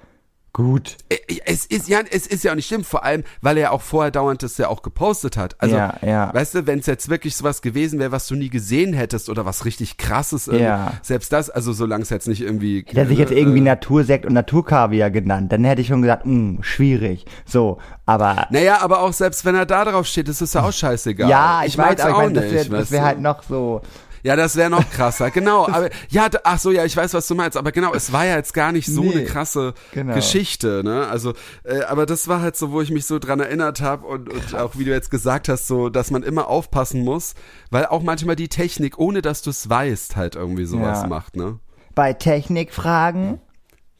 gut. 0.54 0.96
äh, 1.10 1.16
es 1.44 1.66
ist 1.66 1.88
ja, 1.88 1.98
es 2.10 2.26
ist 2.26 2.42
ja 2.44 2.52
auch 2.52 2.56
nicht 2.56 2.66
schlimm, 2.66 2.84
vor 2.84 3.04
allem, 3.04 3.24
weil 3.42 3.58
er 3.58 3.72
auch 3.72 3.82
vorher 3.82 4.10
dauernd 4.10 4.42
das 4.42 4.56
ja 4.56 4.68
auch 4.68 4.80
gepostet 4.80 5.36
hat. 5.36 5.56
Also, 5.58 5.76
Ja, 5.76 5.94
ja. 6.00 6.32
weißt 6.32 6.54
du, 6.54 6.66
wenn 6.66 6.78
es 6.78 6.86
jetzt 6.86 7.10
wirklich 7.10 7.36
sowas 7.36 7.60
gewesen 7.60 7.98
wäre, 7.98 8.12
was 8.12 8.26
du 8.28 8.34
nie 8.36 8.48
gesehen 8.48 8.94
hättest 8.94 9.28
oder 9.28 9.44
was 9.44 9.66
richtig 9.66 9.98
krasses, 9.98 10.46
irgendwie, 10.46 10.64
Ja. 10.64 10.92
selbst 11.02 11.32
das, 11.32 11.50
also 11.50 11.72
solange 11.74 12.02
es 12.04 12.10
jetzt 12.10 12.28
nicht 12.28 12.40
irgendwie. 12.40 12.84
Hätte 12.86 13.00
er 13.00 13.06
sich 13.06 13.18
jetzt 13.18 13.32
äh, 13.32 13.38
irgendwie 13.38 13.60
Natursekt 13.60 14.24
und 14.24 14.32
Naturkaviar 14.32 15.10
genannt, 15.10 15.52
dann 15.52 15.64
hätte 15.64 15.82
ich 15.82 15.88
schon 15.88 16.00
gesagt, 16.02 16.24
mh, 16.24 16.62
schwierig. 16.62 17.26
So, 17.44 17.78
aber 18.06 18.46
Naja, 18.50 18.78
aber 18.80 19.00
auch 19.00 19.12
selbst 19.12 19.44
wenn 19.44 19.54
er 19.54 19.66
da 19.66 19.84
drauf 19.84 20.06
steht, 20.06 20.28
ist 20.28 20.40
es 20.40 20.52
ja 20.54 20.62
auch 20.62 20.72
scheißegal. 20.72 21.28
ja, 21.28 21.62
ich, 21.66 21.76
weiß, 21.76 21.86
mag's 21.98 22.00
aber 22.02 22.10
ich 22.10 22.14
auch 22.16 22.18
meine, 22.22 22.40
das 22.40 22.70
wäre 22.70 22.90
wär 22.90 23.04
halt 23.04 23.20
noch 23.20 23.42
so. 23.42 23.82
Ja, 24.24 24.36
das 24.36 24.56
wäre 24.56 24.70
noch 24.70 24.90
krasser, 24.90 25.30
genau. 25.30 25.68
Aber 25.68 25.90
ja, 26.08 26.28
ach 26.44 26.58
so, 26.58 26.70
ja, 26.70 26.86
ich 26.86 26.96
weiß, 26.96 27.12
was 27.12 27.28
du 27.28 27.34
meinst. 27.34 27.58
Aber 27.58 27.72
genau, 27.72 27.92
es 27.92 28.10
war 28.10 28.24
ja 28.24 28.36
jetzt 28.36 28.54
gar 28.54 28.72
nicht 28.72 28.86
so 28.86 29.02
Nee, 29.02 29.12
eine 29.12 29.24
krasse 29.26 29.74
genau. 29.92 30.14
Geschichte, 30.14 30.80
ne? 30.82 31.06
Also, 31.08 31.34
äh, 31.62 31.82
aber 31.82 32.06
das 32.06 32.26
war 32.26 32.40
halt 32.40 32.56
so, 32.56 32.72
wo 32.72 32.80
ich 32.80 32.90
mich 32.90 33.04
so 33.04 33.18
dran 33.18 33.40
erinnert 33.40 33.82
habe 33.82 34.06
und, 34.06 34.30
und 34.32 34.54
auch 34.54 34.78
wie 34.78 34.84
du 34.84 34.90
jetzt 34.92 35.10
gesagt 35.10 35.50
hast, 35.50 35.66
so, 35.68 35.90
dass 35.90 36.10
man 36.10 36.22
immer 36.22 36.48
aufpassen 36.48 37.04
muss, 37.04 37.34
weil 37.70 37.84
auch 37.84 38.02
manchmal 38.02 38.34
die 38.34 38.48
Technik, 38.48 38.98
ohne 38.98 39.20
dass 39.20 39.42
du 39.42 39.50
es 39.50 39.68
weißt, 39.68 40.16
halt 40.16 40.36
irgendwie 40.36 40.64
sowas 40.64 41.02
Ja. 41.02 41.06
macht, 41.06 41.36
ne? 41.36 41.58
Bei 41.94 42.14
Technikfragen. 42.14 43.40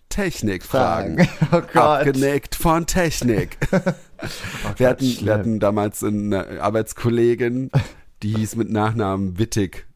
Technikfragen. 0.08 1.28
Oh 1.52 1.60
Gott. 1.72 1.76
Abgenickt 1.76 2.54
von 2.54 2.86
Technik. 2.86 3.58
wir, 4.78 4.88
hatten, 4.88 5.16
wir 5.20 5.34
hatten 5.34 5.60
damals 5.60 6.02
eine 6.02 6.62
Arbeitskollegin, 6.62 7.70
die 8.22 8.34
hieß 8.36 8.56
mit 8.56 8.70
Nachnamen 8.70 9.38
Wittig. 9.38 9.86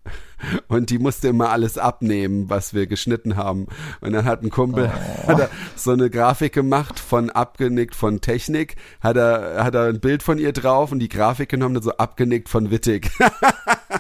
Und 0.69 0.91
die 0.91 0.99
musste 0.99 1.29
immer 1.29 1.51
alles 1.51 1.79
abnehmen, 1.79 2.49
was 2.49 2.75
wir 2.75 2.87
geschnitten 2.87 3.37
haben. 3.37 3.67
Und 4.01 4.13
dann 4.13 4.25
hat 4.25 4.43
ein 4.43 4.51
Kumpel 4.51 4.91
Oh. 5.25 5.29
hat 5.29 5.51
so 5.77 5.91
eine 5.93 6.11
Grafik 6.11 6.53
gemacht 6.53 6.99
von 7.01 7.31
abgenickt 7.31 7.95
von 7.95 8.21
Technik, 8.21 8.77
hat 9.01 9.17
er, 9.17 9.65
hat 9.65 9.75
er 9.75 9.85
ein 9.87 10.01
Bild 10.01 10.23
von 10.23 10.39
ihr 10.39 10.53
drauf 10.53 10.93
und 10.93 10.99
die 11.01 11.09
Grafik 11.09 11.49
genommen 11.49 11.77
und 11.77 11.83
so 11.83 11.93
abgenickt 11.93 12.49
von 12.49 12.71
Wittig. 12.71 13.11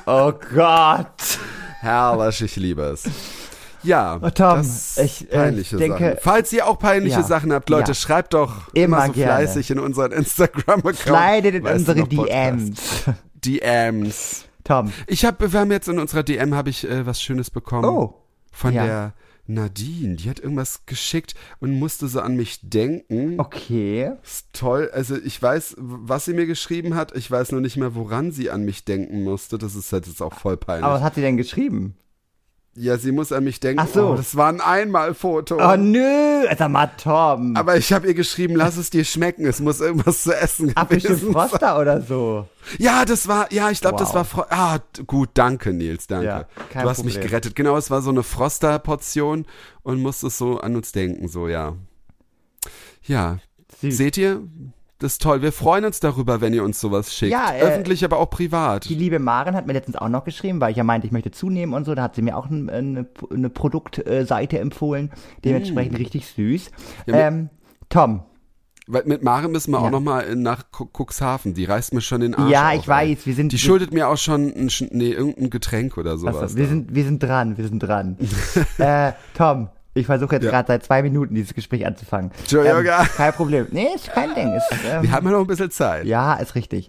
Oh 0.07 0.33
Gott. 0.55 1.39
Herrlich, 1.81 2.41
ich 2.43 2.57
liebe 2.57 2.83
es. 2.83 3.05
Ja, 3.83 4.17
Oh, 4.21 4.31
Tom, 4.31 4.57
das 4.59 4.97
ich, 4.99 5.31
äh, 5.31 5.37
peinliche 5.37 5.77
denke- 5.77 5.99
Sachen. 5.99 6.17
Falls 6.21 6.53
ihr 6.53 6.67
auch 6.67 6.79
peinliche 6.79 7.17
Ja, 7.21 7.23
Sachen 7.23 7.53
habt, 7.53 7.69
Leute, 7.71 7.91
ja. 7.93 7.95
schreibt 7.95 8.35
doch 8.35 8.69
Immer 8.75 8.97
immer 8.99 9.07
so 9.07 9.13
gerne. 9.13 9.33
fleißig 9.33 9.71
in 9.71 9.79
unseren 9.79 10.13
Instagram-Account. 10.13 10.97
Slidet 11.41 11.55
in 11.57 11.67
unsere 11.67 12.05
Podcast? 12.07 13.05
DMs. 13.45 14.48
DMs. 14.69 14.91
Tom. 14.91 14.93
Ich 15.07 15.25
habe, 15.25 15.53
wir 15.53 15.61
haben 15.61 15.71
jetzt 15.73 15.89
in 15.89 15.99
unserer 15.99 16.23
DM 16.23 16.55
habe 16.55 16.71
ich 16.71 16.89
äh, 16.89 17.07
was 17.07 17.23
Schönes 17.23 17.51
bekommen 17.51 17.85
Oh. 17.89 18.15
von 18.53 18.75
ja. 18.75 18.85
der 18.87 19.15
Nadine. 19.47 20.17
Die 20.17 20.29
hat 20.29 20.41
irgendwas 20.41 20.85
geschickt 20.85 21.35
und 21.61 21.79
musste 21.79 22.07
so 22.07 22.21
an 22.21 22.37
mich 22.37 22.61
denken. 22.63 23.41
Okay. 23.41 24.13
Ist 24.23 24.49
toll. 24.53 24.91
Also 24.93 25.17
ich 25.17 25.41
weiß, 25.41 25.77
was 25.79 26.27
sie 26.27 26.35
mir 26.35 26.47
geschrieben 26.47 26.95
hat. 26.95 27.17
Ich 27.17 27.31
weiß 27.31 27.53
nur 27.53 27.63
nicht 27.63 27.77
mehr, 27.79 27.95
woran 27.95 28.31
sie 28.31 28.51
an 28.51 28.65
mich 28.65 28.85
denken 28.85 29.25
musste. 29.25 29.57
Das 29.57 29.75
ist 29.75 29.93
halt 29.93 30.07
jetzt 30.07 30.21
auch 30.21 30.35
voll 30.35 30.57
peinlich. 30.59 30.85
Aber 30.85 30.95
was 30.97 31.03
hat 31.03 31.15
sie 31.15 31.23
denn 31.23 31.37
geschrieben? 31.39 31.97
Ja, 32.79 32.97
sie 32.97 33.13
muss 33.13 33.33
an 33.33 33.45
mich 33.45 33.61
denken. 33.61 33.81
Ach 33.83 33.89
so. 33.93 34.11
Oh, 34.11 34.15
das 34.15 34.37
war 34.37 34.49
ein 34.49 34.61
Einmalfoto. 34.61 35.57
Oh 35.61 35.77
nö, 35.77 36.45
sag 36.57 36.71
mal 36.71 36.91
Tom. 37.03 37.57
Aber 37.57 37.77
ich 37.77 37.93
habe 37.93 38.07
ihr 38.07 38.15
geschrieben, 38.15 38.55
lass 38.55 38.77
es 38.77 38.91
dir 38.91 39.05
schmecken. 39.05 39.45
Es 39.47 39.61
muss 39.61 39.81
irgendwas 39.81 40.23
zu 40.23 40.33
essen 40.35 40.73
Ach, 40.75 40.89
gewesen. 40.89 41.33
Froster 41.33 41.79
oder 41.81 42.01
so. 42.01 42.47
Ja, 42.79 43.05
das 43.05 43.27
war, 43.29 43.53
ja, 43.53 43.71
ich 43.71 43.81
glaube, 43.81 43.97
das 43.99 44.09
Wow. 44.11 44.15
war, 44.15 44.25
Fro 44.25 44.45
ah, 44.51 44.79
gut, 45.07 45.31
danke, 45.35 45.73
Nils, 45.73 46.07
danke. 46.07 46.27
Ja, 46.27 46.45
kein 46.71 46.85
du 46.85 46.91
hast 46.91 47.05
mich 47.05 47.15
Problem. 47.15 47.31
gerettet. 47.31 47.55
Genau, 47.57 47.77
es 47.77 47.91
war 47.91 48.03
so 48.03 48.11
eine 48.11 48.23
Froster-Portion 48.23 49.47
und 49.83 50.01
musstest 50.03 50.39
so 50.39 50.61
an 50.61 50.77
uns 50.77 50.93
denken, 50.93 51.29
so, 51.29 51.49
ja. 51.49 51.75
Ja, 53.05 53.39
Süß. 53.81 53.97
seht 53.97 54.17
ihr? 54.19 54.43
Das 55.01 55.13
ist 55.13 55.23
toll. 55.23 55.43
Wir 55.43 55.53
freuen 55.53 55.85
uns 55.85 56.01
darüber, 56.01 56.41
wenn 56.41 56.53
ihr 56.53 56.65
uns 56.65 56.81
sowas 56.81 57.15
schickt. 57.15 57.31
Ja, 57.33 57.53
äh, 57.55 57.61
Öffentlich, 57.61 58.05
aber 58.05 58.19
auch 58.19 58.31
privat. 58.31 58.89
Die 58.89 58.97
liebe 58.97 59.21
Maren 59.21 59.55
hat 59.55 59.67
mir 59.67 59.73
letztens 59.73 59.97
auch 59.97 60.09
noch 60.09 60.25
geschrieben, 60.25 60.61
weil 60.61 60.73
ich 60.73 60.77
ja 60.77 60.83
meinte, 60.85 61.07
ich 61.07 61.13
möchte 61.13 61.31
zunehmen 61.31 61.73
und 61.73 61.85
so. 61.85 61.95
Da 61.95 62.03
hat 62.03 62.17
sie 62.17 62.23
mir 62.23 62.37
auch 62.37 62.47
ein, 62.51 62.69
eine, 62.69 63.07
eine 63.33 63.49
Produktseite 63.49 64.59
empfohlen. 64.59 65.13
Dementsprechend 65.45 65.99
richtig 65.99 66.27
süß. 66.27 66.71
Mm. 67.07 67.11
Ja, 67.11 67.17
ähm, 67.29 67.51
Tom. 67.89 68.23
Weil 68.91 69.05
mit 69.05 69.23
Mare 69.23 69.49
müssen 69.49 69.71
wir 69.71 69.79
Ja. 69.79 69.85
auch 69.87 69.91
noch 69.91 70.01
mal 70.01 70.21
in- 70.23 70.43
nach 70.43 70.73
Cu- 70.73 70.89
Cuxhaven. 70.93 71.55
Die 71.55 71.67
reißt 71.67 71.93
mir 71.95 72.01
schon 72.01 72.23
den 72.23 72.35
Arsch 72.35 72.51
ja, 72.51 72.71
auf, 72.71 72.75
ich 72.77 72.89
weiß, 72.89 73.27
wir 73.27 73.35
sind. 73.35 73.53
Die 73.53 73.59
schuldet 73.59 73.93
mir 73.93 74.09
auch 74.09 74.17
schon 74.17 74.47
ein, 74.53 74.71
nee, 74.91 75.11
irgendein 75.11 75.51
Getränk 75.51 75.97
oder 75.99 76.17
sowas. 76.19 76.37
Achso, 76.43 76.57
wir 76.57 76.65
da. 76.65 76.71
sind, 76.71 76.95
wir 76.95 77.05
sind 77.05 77.23
dran, 77.23 77.57
wir 77.57 77.69
sind 77.69 77.79
dran. 77.81 78.17
äh, 78.79 79.13
Tom, 79.37 79.69
ich 79.99 80.07
versuche 80.07 80.37
jetzt 80.37 80.45
Ja. 80.45 80.51
gerade 80.51 80.67
seit 80.69 80.85
zwei 80.85 81.03
Minuten 81.03 81.35
dieses 81.35 81.55
Gespräch 81.55 81.87
anzufangen. 81.87 82.31
Entschuldigung. 82.39 82.85
kein 83.17 83.33
Problem. 83.33 83.67
Nee, 83.71 83.89
ist 83.95 84.11
kein 84.13 84.35
Ding. 84.35 84.53
Ist, 84.55 84.69
ähm, 84.91 85.03
wir 85.03 85.13
haben 85.13 85.27
ja 85.27 85.33
noch 85.33 85.41
ein 85.41 85.47
bisschen 85.47 85.71
Zeit. 85.71 86.05
Ja, 86.07 86.35
ist 86.35 86.55
richtig. 86.55 86.89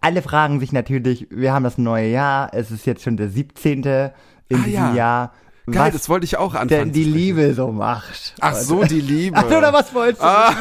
Alle 0.00 0.22
fragen 0.22 0.60
sich 0.60 0.72
natürlich, 0.72 1.26
wir 1.30 1.52
haben 1.52 1.62
das 1.64 1.76
neue 1.76 2.08
Jahr, 2.08 2.50
es 2.54 2.70
ist 2.70 2.86
jetzt 2.86 3.02
schon 3.02 3.16
der 3.18 3.28
17. 3.28 3.82
in 3.84 4.56
Ah, 4.60 4.64
diesem 4.64 4.72
ja. 4.72 4.94
Jahr. 4.94 5.32
Geil, 5.70 5.88
was 5.88 5.92
das 5.92 6.08
wollte 6.08 6.24
ich 6.24 6.38
auch 6.38 6.54
anfangen. 6.54 6.68
denn 6.68 6.92
die. 6.92 7.04
Liebe 7.04 7.52
so 7.52 7.70
macht. 7.70 8.34
Ach 8.40 8.54
so, 8.54 8.84
die 8.84 9.02
Liebe. 9.02 9.36
Ach, 9.38 9.44
oder 9.44 9.70
was 9.74 9.92
wolltest 9.92 10.22
du? 10.22 10.26
Ah. 10.26 10.54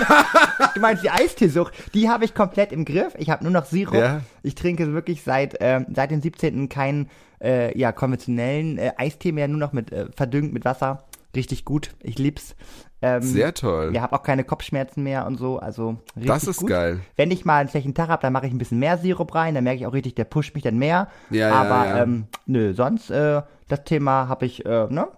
Du 0.76 0.82
meinst 0.82 1.02
die 1.02 1.10
Eisteesucht? 1.10 1.74
Die 1.94 2.10
habe 2.10 2.26
ich 2.26 2.34
komplett 2.34 2.74
im 2.74 2.84
Griff. 2.84 3.14
Ich 3.18 3.30
habe 3.30 3.42
nur 3.46 3.54
noch 3.54 3.64
Sirup. 3.64 3.94
Ja. 3.96 4.20
Ich 4.44 4.56
trinke 4.56 4.92
wirklich 4.94 5.24
seit, 5.24 5.56
ähm, 5.62 5.86
seit 5.96 6.12
dem 6.12 6.22
17. 6.22 6.68
keinen 6.68 7.10
äh, 7.42 7.78
ja, 7.80 7.94
konventionellen 7.94 8.78
äh, 8.78 8.92
Eistee 8.98 9.32
mehr, 9.32 9.48
nur 9.48 9.60
noch 9.60 9.72
mit 9.72 9.94
äh, 9.94 10.08
verdünnt 10.14 10.52
mit 10.52 10.66
Wasser. 10.66 11.06
Richtig 11.36 11.66
gut. 11.66 11.92
Ich 12.02 12.18
lieb's. 12.18 12.56
Ähm, 13.02 13.22
Sehr 13.22 13.54
toll. 13.54 13.92
ja, 13.94 14.02
habe 14.02 14.16
auch 14.16 14.24
keine 14.24 14.44
Kopfschmerzen 14.44 15.04
mehr 15.04 15.28
und 15.28 15.38
so. 15.38 15.60
Also 15.60 15.98
richtig 16.16 16.28
Das 16.28 16.44
ist 16.46 16.58
gut. 16.58 16.70
geil. 16.70 17.02
Wenn 17.16 17.30
ich 17.30 17.46
mal 17.46 17.58
einen 17.60 17.70
schlechten 17.70 17.94
Tag 17.94 18.10
habe, 18.10 18.22
dann 18.24 18.34
mache 18.34 18.48
ich 18.48 18.52
ein 18.54 18.58
bisschen 18.58 18.80
mehr 18.80 18.98
Sirup 18.98 19.36
rein. 19.36 19.54
Dann 19.54 19.64
merke 19.64 19.80
ich 19.82 19.86
auch 19.86 19.94
richtig, 19.94 20.16
der 20.16 20.24
pusht 20.24 20.56
mich 20.56 20.64
dann 20.64 20.78
mehr. 20.80 21.08
Ja, 21.30 21.50
ja, 21.50 21.56
Aber 21.56 21.86
ja. 21.88 22.04
Ähm, 22.04 22.26
nö, 22.48 22.74
sonst 22.74 23.10
das 23.12 23.44
äh, 23.44 23.48
das 23.68 23.84
Thema 23.84 24.28
habe 24.30 24.46
ich, 24.46 24.66
äh, 24.66 24.88
ne? 24.90 25.10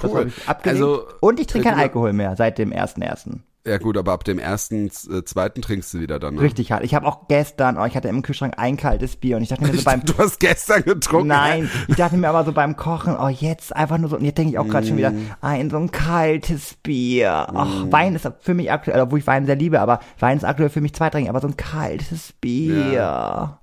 Cool. 0.00 0.10
hab 0.20 0.26
ich 0.26 0.48
abgelegt. 0.48 0.82
Also, 0.82 1.04
und 1.20 1.40
ich 1.40 1.46
trinke 1.46 1.66
äh, 1.68 1.70
keinen 1.70 1.78
du- 1.78 1.84
Alkohol 1.84 2.12
mehr 2.12 2.36
seit 2.36 2.58
dem 2.58 2.70
1.1. 2.72 3.38
Ja 3.66 3.78
gut, 3.78 3.96
aber 3.96 4.12
ab 4.12 4.24
dem 4.24 4.38
ersten, 4.38 4.88
äh, 5.10 5.24
zweiten 5.24 5.62
trinkst 5.62 5.94
du 5.94 6.00
wieder 6.00 6.18
dann. 6.18 6.34
Ne? 6.34 6.42
Richtig 6.42 6.70
hart. 6.70 6.84
Ich 6.84 6.94
habe 6.94 7.06
auch 7.06 7.28
gestern, 7.28 7.78
oh, 7.78 7.86
ich 7.86 7.96
hatte 7.96 8.08
im 8.08 8.20
Kühlschrank 8.20 8.54
ein 8.58 8.76
kaltes 8.76 9.16
Bier 9.16 9.38
und 9.38 9.42
ich 9.42 9.48
dachte 9.48 9.62
mir 9.62 9.68
so 9.72 9.78
Ich, 9.78 9.84
beim 9.84 10.04
du 10.04 10.12
hast 10.18 10.38
gestern 10.38 10.82
getrunken. 10.84 11.28
Nein, 11.28 11.70
ich 11.88 11.96
dachte 11.96 12.18
mir 12.18 12.28
aber 12.28 12.44
so 12.44 12.52
beim 12.52 12.76
Kochen, 12.76 13.16
oh 13.18 13.28
jetzt 13.28 13.74
einfach 13.74 13.96
nur 13.96 14.10
so, 14.10 14.16
und 14.16 14.24
jetzt 14.26 14.36
denke 14.36 14.50
ich 14.50 14.58
auch 14.58 14.68
gerade 14.68 14.86
schon 14.86 14.98
wieder, 14.98 15.12
Mm. 15.12 15.30
ein 15.40 15.70
so 15.70 15.78
ein 15.78 15.90
kaltes 15.90 16.74
Bier. 16.82 17.46
Ach, 17.54 17.86
Wein 17.90 18.14
ist 18.14 18.30
für 18.40 18.52
mich 18.52 18.70
aktuell, 18.70 19.00
obwohl 19.00 19.20
ich 19.20 19.26
Wein 19.26 19.46
sehr 19.46 19.56
liebe, 19.56 19.80
aber 19.80 20.00
Wein 20.18 20.36
ist 20.36 20.44
aktuell 20.44 20.68
für 20.68 20.82
mich 20.82 20.92
zweitrangig, 20.92 21.30
aber 21.30 21.40
so 21.40 21.48
ein 21.48 21.56
kaltes 21.56 22.34
Bier. 22.42 23.58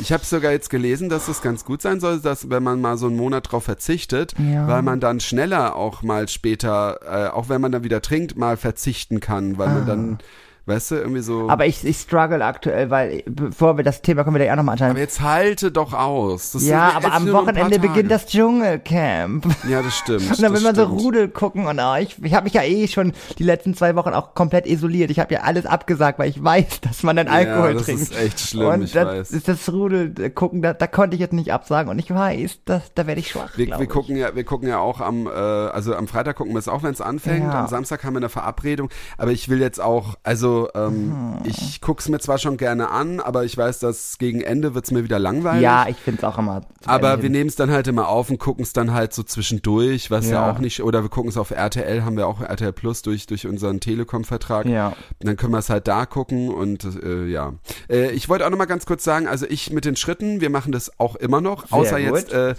Ich 0.00 0.12
habe 0.12 0.24
sogar 0.24 0.52
jetzt 0.52 0.70
gelesen, 0.70 1.10
dass 1.10 1.28
es 1.28 1.42
ganz 1.42 1.64
gut 1.66 1.82
sein 1.82 2.00
soll, 2.00 2.20
dass 2.20 2.48
wenn 2.48 2.62
man 2.62 2.80
mal 2.80 2.96
so 2.96 3.06
einen 3.06 3.16
Monat 3.16 3.52
drauf 3.52 3.64
verzichtet, 3.64 4.34
Ja. 4.38 4.66
weil 4.66 4.80
man 4.82 4.98
dann 5.00 5.20
schneller 5.20 5.76
auch 5.76 6.02
mal 6.02 6.26
später, 6.28 7.00
äh, 7.04 7.28
auch 7.30 7.50
wenn 7.50 7.60
man 7.60 7.70
dann 7.72 7.84
wieder 7.84 8.00
trinkt, 8.00 8.36
mal 8.36 8.56
verzichten 8.56 9.20
kann, 9.20 9.41
weil 9.58 9.68
man 9.68 9.86
dann, 9.86 10.18
weißt 10.66 10.92
du, 10.92 10.94
irgendwie 10.96 11.22
so. 11.22 11.48
Aber 11.48 11.66
ich, 11.66 11.84
ich 11.84 11.96
struggle 11.98 12.44
aktuell, 12.44 12.90
weil, 12.90 13.22
bevor 13.26 13.76
wir 13.76 13.84
das 13.84 14.02
Thema, 14.02 14.24
können 14.24 14.36
wir 14.36 14.40
da 14.40 14.46
ja 14.46 14.56
nochmal 14.56 14.74
anschauen. 14.74 14.90
Aber 14.90 15.00
jetzt 15.00 15.20
halte 15.20 15.72
doch 15.72 15.92
aus. 15.92 16.52
Das 16.52 16.64
ja, 16.64 16.92
aber 16.94 17.12
am 17.12 17.30
Wochenende 17.32 17.78
beginnt 17.78 18.10
das 18.10 18.26
Dschungelcamp. 18.26 19.46
Ja, 19.68 19.82
das 19.82 19.96
stimmt. 19.96 20.22
Und 20.30 20.42
dann 20.42 20.52
will 20.52 20.62
das 20.62 20.62
man 20.62 20.74
so. 20.74 20.84
Rudel 20.84 21.28
gucken 21.28 21.66
und 21.66 21.78
oh, 21.80 21.96
ich, 21.96 22.22
ich 22.22 22.34
habe 22.34 22.44
mich 22.44 22.54
ja 22.54 22.62
eh 22.62 22.86
schon 22.86 23.12
die 23.38 23.44
letzten 23.44 23.74
zwei 23.74 23.96
Wochen 23.96 24.10
auch 24.10 24.34
komplett 24.34 24.66
isoliert. 24.66 25.10
Ich 25.10 25.18
habe 25.18 25.32
ja 25.34 25.40
alles 25.40 25.66
abgesagt, 25.66 26.18
weil 26.18 26.28
ich 26.28 26.42
weiß, 26.42 26.80
dass 26.82 27.02
man 27.02 27.16
dann 27.16 27.28
Alkohol 27.28 27.68
ja, 27.68 27.74
das 27.74 27.84
trinkt. 27.84 28.02
ist 28.02 28.16
echt 28.16 28.40
schlimm, 28.40 28.68
und 28.68 28.82
ich 28.82 28.92
das 28.92 29.06
weiß. 29.06 29.30
ist 29.30 29.48
das 29.48 29.72
Rudel 29.72 30.14
äh, 30.18 30.30
gucken, 30.30 30.62
da, 30.62 30.72
da 30.74 30.86
konnte 30.86 31.14
ich 31.14 31.20
jetzt 31.20 31.32
nicht 31.32 31.52
absagen 31.52 31.90
und 31.90 31.98
ich 31.98 32.12
weiß, 32.12 32.60
das, 32.64 32.92
da 32.94 33.06
werde 33.06 33.20
ich 33.20 33.30
schwach. 33.30 33.56
Wir, 33.56 33.78
wir 33.78 33.86
gucken 33.86 34.16
ja, 34.16 34.34
wir 34.34 34.44
gucken 34.44 34.68
ja 34.68 34.78
auch 34.78 35.00
am, 35.00 35.26
äh, 35.26 35.30
also 35.30 35.94
am 35.94 36.08
Freitag 36.08 36.36
gucken 36.36 36.54
wir 36.54 36.58
es 36.58 36.68
auch, 36.68 36.82
wenn 36.82 36.92
es 36.92 37.00
anfängt. 37.00 37.44
Ja. 37.44 37.62
Am 37.62 37.68
Samstag 37.68 38.04
haben 38.04 38.14
wir 38.14 38.18
eine 38.18 38.28
Verabredung. 38.28 38.88
Aber 39.18 39.30
ich 39.30 39.48
will 39.48 39.60
jetzt 39.60 39.80
auch, 39.80 40.14
also 40.22 40.51
Also 40.52 40.68
ähm, 40.74 41.38
ich 41.44 41.80
guck's 41.80 42.08
mir 42.08 42.18
zwar 42.18 42.38
schon 42.38 42.56
gerne 42.56 42.90
an, 42.90 43.20
aber 43.20 43.44
ich 43.44 43.56
weiß, 43.56 43.78
dass 43.78 44.18
gegen 44.18 44.40
Ende 44.40 44.74
wird's 44.74 44.90
mir 44.90 45.04
wieder 45.04 45.18
langweilig. 45.18 45.62
Ja, 45.62 45.86
ich 45.88 45.96
find's 45.96 46.22
auch 46.24 46.38
immer. 46.38 46.62
Aber 46.84 47.22
wir 47.22 47.30
nehmen 47.30 47.48
es 47.48 47.56
dann 47.56 47.70
halt 47.70 47.86
immer 47.88 48.08
auf 48.08 48.30
und 48.30 48.38
gucken 48.38 48.62
es 48.62 48.72
dann 48.72 48.92
halt 48.92 49.12
so 49.12 49.22
zwischendurch, 49.22 50.10
was 50.10 50.26
ja. 50.26 50.32
Ja. 50.32 50.52
auch 50.52 50.58
nicht, 50.58 50.82
oder 50.82 51.02
wir 51.02 51.08
gucken 51.08 51.30
es 51.30 51.36
auf 51.36 51.50
RTL, 51.50 52.04
haben 52.04 52.16
wir 52.16 52.26
auch 52.26 52.40
RTL 52.40 52.72
Plus 52.72 53.02
durch, 53.02 53.26
durch 53.26 53.46
unseren 53.46 53.80
Telekom-Vertrag. 53.80 54.66
Ja. 54.66 54.94
Dann 55.20 55.36
können 55.36 55.52
wir 55.52 55.58
es 55.58 55.70
halt 55.70 55.88
da 55.88 56.06
gucken 56.06 56.48
und 56.50 56.84
äh, 57.02 57.26
ja. 57.26 57.54
Äh, 57.88 58.10
ich 58.10 58.28
wollte 58.28 58.46
auch 58.46 58.50
noch 58.50 58.58
mal 58.58 58.66
ganz 58.66 58.86
kurz 58.86 59.04
sagen, 59.04 59.28
also 59.28 59.46
ich 59.48 59.72
mit 59.72 59.84
den 59.84 59.96
Schritten, 59.96 60.40
wir 60.40 60.50
machen 60.50 60.72
das 60.72 60.98
auch 60.98 61.16
immer 61.16 61.40
noch, 61.40 61.66
Sehr 61.68 61.78
außer 61.78 62.00
gut. 62.00 62.16
jetzt 62.16 62.32
äh, 62.32 62.54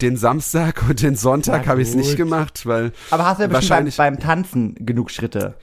den 0.00 0.16
Samstag 0.16 0.82
und 0.88 1.02
den 1.02 1.14
Sonntag 1.14 1.66
habe 1.66 1.82
ich 1.82 1.88
es 1.88 1.94
nicht 1.94 2.16
gemacht, 2.16 2.66
weil 2.66 2.92
Aber 3.10 3.26
hast 3.26 3.38
du 3.38 3.42
ja 3.42 3.48
bestimmt 3.48 3.50
beim, 3.50 3.52
wahrscheinlich 3.52 3.96
beim 3.96 4.18
Tanzen 4.18 4.74
genug 4.78 5.10
Schritte? 5.10 5.56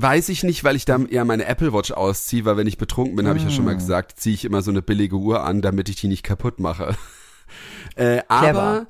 Weiß 0.00 0.28
ich 0.28 0.44
nicht, 0.44 0.62
weil 0.62 0.76
ich 0.76 0.84
da 0.84 0.96
eher 1.10 1.24
meine 1.24 1.46
Apple 1.46 1.72
Watch 1.72 1.90
ausziehe, 1.90 2.44
weil 2.44 2.56
wenn 2.56 2.68
ich 2.68 2.78
betrunken 2.78 3.16
bin, 3.16 3.26
habe 3.26 3.36
ich 3.36 3.42
ja 3.44 3.50
schon 3.50 3.64
mal 3.64 3.72
Ah. 3.72 3.78
gesagt, 3.78 4.20
ziehe 4.20 4.32
ich 4.32 4.44
immer 4.44 4.62
so 4.62 4.70
eine 4.70 4.80
billige 4.80 5.16
Uhr 5.16 5.42
an, 5.42 5.60
damit 5.60 5.88
ich 5.88 5.96
die 5.96 6.06
nicht 6.06 6.22
kaputt 6.22 6.60
mache. 6.60 6.94
äh, 7.96 8.22
aber. 8.28 8.86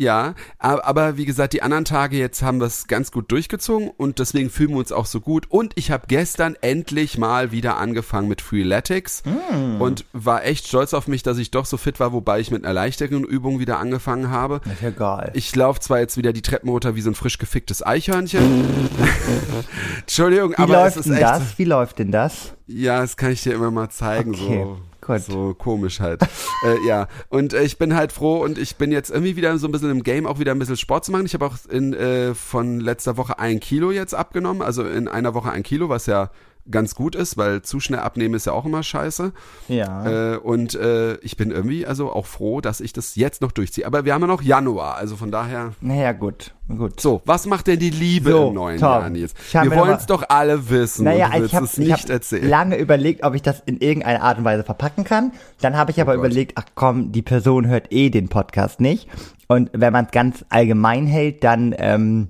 Ja, 0.00 0.34
aber, 0.58 1.18
wie 1.18 1.26
gesagt, 1.26 1.52
die 1.52 1.62
anderen 1.62 1.84
Tage 1.84 2.16
jetzt 2.16 2.42
haben 2.42 2.58
wir 2.58 2.66
es 2.66 2.86
ganz 2.86 3.12
gut 3.12 3.30
durchgezogen 3.30 3.90
und 3.90 4.18
deswegen 4.18 4.48
fühlen 4.48 4.70
wir 4.70 4.78
uns 4.78 4.92
auch 4.92 5.04
so 5.04 5.20
gut. 5.20 5.46
Und 5.50 5.72
ich 5.76 5.90
habe 5.90 6.04
gestern 6.08 6.56
endlich 6.62 7.18
mal 7.18 7.52
wieder 7.52 7.76
angefangen 7.76 8.26
mit 8.26 8.40
Freeletics 8.40 9.22
Mm. 9.26 9.80
und 9.82 10.06
war 10.14 10.44
echt 10.44 10.66
stolz 10.66 10.94
auf 10.94 11.06
mich, 11.06 11.22
dass 11.22 11.36
ich 11.36 11.50
doch 11.50 11.66
so 11.66 11.76
fit 11.76 12.00
war, 12.00 12.12
wobei 12.14 12.40
ich 12.40 12.50
mit 12.50 12.64
einer 12.64 12.72
leichteren 12.72 13.24
Übung 13.24 13.58
wieder 13.60 13.78
angefangen 13.78 14.30
habe. 14.30 14.62
Ist 14.72 14.80
ja 14.80 14.88
geil. 14.90 15.32
Ich 15.34 15.54
laufe 15.54 15.80
zwar 15.80 15.98
jetzt 15.98 16.16
wieder 16.16 16.32
die 16.32 16.40
Treppen 16.42 16.70
runter 16.70 16.94
wie 16.96 17.02
so 17.02 17.10
ein 17.10 17.14
frisch 17.14 17.36
geficktes 17.36 17.84
Eichhörnchen. 17.86 18.64
Entschuldigung, 20.00 20.52
Wie 20.52 20.56
aber 20.56 20.72
läuft 20.74 20.96
es 20.96 21.06
ist 21.06 21.06
denn 21.08 21.14
echt. 21.14 21.22
das? 21.24 21.58
Wie 21.58 21.64
läuft 21.64 21.98
denn 21.98 22.10
das? 22.10 22.54
Ja, 22.66 23.00
das 23.00 23.16
kann 23.16 23.32
ich 23.32 23.42
dir 23.42 23.52
immer 23.54 23.70
mal 23.70 23.90
zeigen, 23.90 24.30
Okay, 24.34 24.62
so. 24.64 24.78
Gut. 25.18 25.26
So 25.26 25.54
komisch 25.54 26.00
halt. 26.00 26.22
äh, 26.64 26.86
ja, 26.86 27.08
und 27.28 27.52
äh, 27.52 27.62
ich 27.62 27.78
bin 27.78 27.94
halt 27.94 28.12
froh 28.12 28.42
und 28.42 28.58
ich 28.58 28.76
bin 28.76 28.92
jetzt 28.92 29.10
irgendwie 29.10 29.36
wieder 29.36 29.56
so 29.58 29.68
ein 29.68 29.72
bisschen 29.72 29.90
im 29.90 30.02
Game 30.02 30.26
auch 30.26 30.38
wieder 30.38 30.52
ein 30.52 30.58
bisschen 30.58 30.76
Sport 30.76 31.04
zu 31.04 31.12
machen. 31.12 31.26
Ich 31.26 31.34
habe 31.34 31.46
auch 31.46 31.56
in, 31.68 31.92
äh, 31.92 32.34
von 32.34 32.80
letzter 32.80 33.16
Woche 33.16 33.38
ein 33.38 33.60
Kilo 33.60 33.90
jetzt 33.90 34.14
abgenommen, 34.14 34.62
also 34.62 34.84
in 34.84 35.08
einer 35.08 35.34
Woche 35.34 35.50
ein 35.50 35.62
Kilo, 35.62 35.88
was 35.88 36.06
ja 36.06 36.30
ganz 36.70 36.94
gut 36.94 37.14
ist, 37.14 37.36
weil 37.36 37.62
zu 37.62 37.78
schnell 37.80 38.00
abnehmen 38.00 38.34
ist 38.34 38.46
ja 38.46 38.52
auch 38.52 38.64
immer 38.64 38.82
scheiße. 38.82 39.32
Ja. 39.68 40.34
Äh, 40.34 40.36
und 40.38 40.74
äh, 40.74 41.14
ich 41.18 41.36
bin 41.36 41.50
irgendwie 41.50 41.86
also 41.86 42.12
auch 42.12 42.26
froh, 42.26 42.60
dass 42.60 42.80
ich 42.80 42.92
das 42.92 43.14
jetzt 43.16 43.42
noch 43.42 43.52
durchziehe. 43.52 43.86
Aber 43.86 44.04
wir 44.04 44.14
haben 44.14 44.22
ja 44.22 44.26
noch 44.26 44.42
Januar, 44.42 44.96
also 44.96 45.16
von 45.16 45.30
daher. 45.30 45.72
naja, 45.80 46.12
gut. 46.12 46.54
Gut. 46.68 47.00
So, 47.00 47.20
was 47.24 47.46
macht 47.46 47.66
denn 47.66 47.80
die 47.80 47.90
Liebe 47.90 48.30
So, 48.30 48.48
im 48.48 48.54
neuen 48.54 48.78
Tom, 48.78 48.88
Jahr, 48.88 49.10
Nils? 49.10 49.34
Wir 49.52 49.70
wollen 49.74 49.96
es 49.96 50.06
doch 50.06 50.22
alle 50.28 50.70
wissen 50.70 51.04
Naja, 51.04 51.26
und 51.26 51.32
du 51.34 51.40
willst 51.40 51.78
ich 51.78 51.90
habe 51.92 52.02
hab 52.02 52.10
erzählen. 52.10 52.48
lange 52.48 52.76
überlegt, 52.76 53.24
ob 53.24 53.34
ich 53.34 53.42
das 53.42 53.60
in 53.66 53.78
irgendeiner 53.78 54.22
Art 54.22 54.38
und 54.38 54.44
Weise 54.44 54.62
verpacken 54.62 55.02
kann. 55.02 55.32
Dann 55.60 55.76
habe 55.76 55.90
ich 55.90 56.00
aber 56.00 56.12
Oh 56.12 56.16
Gott. 56.16 56.26
überlegt, 56.26 56.52
ach 56.54 56.66
komm, 56.76 57.10
die 57.10 57.22
Person 57.22 57.66
hört 57.66 57.92
eh 57.92 58.10
den 58.10 58.28
Podcast 58.28 58.80
nicht. 58.80 59.08
Und 59.48 59.70
wenn 59.72 59.92
man 59.92 60.04
es 60.04 60.12
ganz 60.12 60.44
allgemein 60.48 61.06
hält, 61.08 61.42
dann, 61.42 61.74
ähm, 61.76 62.28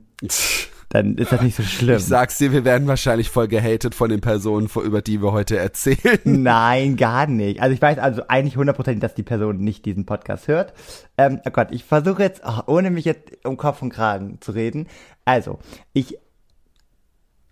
dann 0.90 1.14
ist 1.14 1.30
das 1.30 1.40
nicht 1.40 1.56
so 1.56 1.62
schlimm. 1.62 1.96
Ich 1.96 2.04
sag's 2.04 2.36
dir, 2.38 2.50
wir 2.50 2.64
werden 2.64 2.88
wahrscheinlich 2.88 3.30
voll 3.30 3.46
gehatet 3.46 3.94
von 3.94 4.10
den 4.10 4.20
Personen, 4.20 4.68
über 4.84 5.00
die 5.00 5.22
wir 5.22 5.30
heute 5.30 5.56
erzählen. 5.56 6.18
Nein, 6.24 6.96
gar 6.96 7.28
nicht. 7.28 7.62
Also 7.62 7.72
ich 7.72 7.80
weiß 7.80 7.98
also 7.98 8.22
eigentlich 8.26 8.56
hundertprozentig, 8.56 9.00
dass 9.00 9.14
die 9.14 9.22
Person 9.22 9.58
nicht 9.58 9.84
diesen 9.84 10.04
Podcast 10.04 10.48
hört. 10.48 10.74
Ähm, 11.16 11.40
oh 11.46 11.50
Gott, 11.50 11.68
ich 11.70 11.84
versuche 11.84 12.24
jetzt, 12.24 12.42
oh, 12.44 12.62
ohne 12.66 12.90
mich 12.90 13.04
jetzt 13.04 13.30
um 13.44 13.56
Kopf 13.56 13.82
und 13.82 13.90
Kragen 13.90 14.40
zu 14.40 14.50
reden. 14.50 14.88
Also, 15.24 15.60
ich 15.92 16.16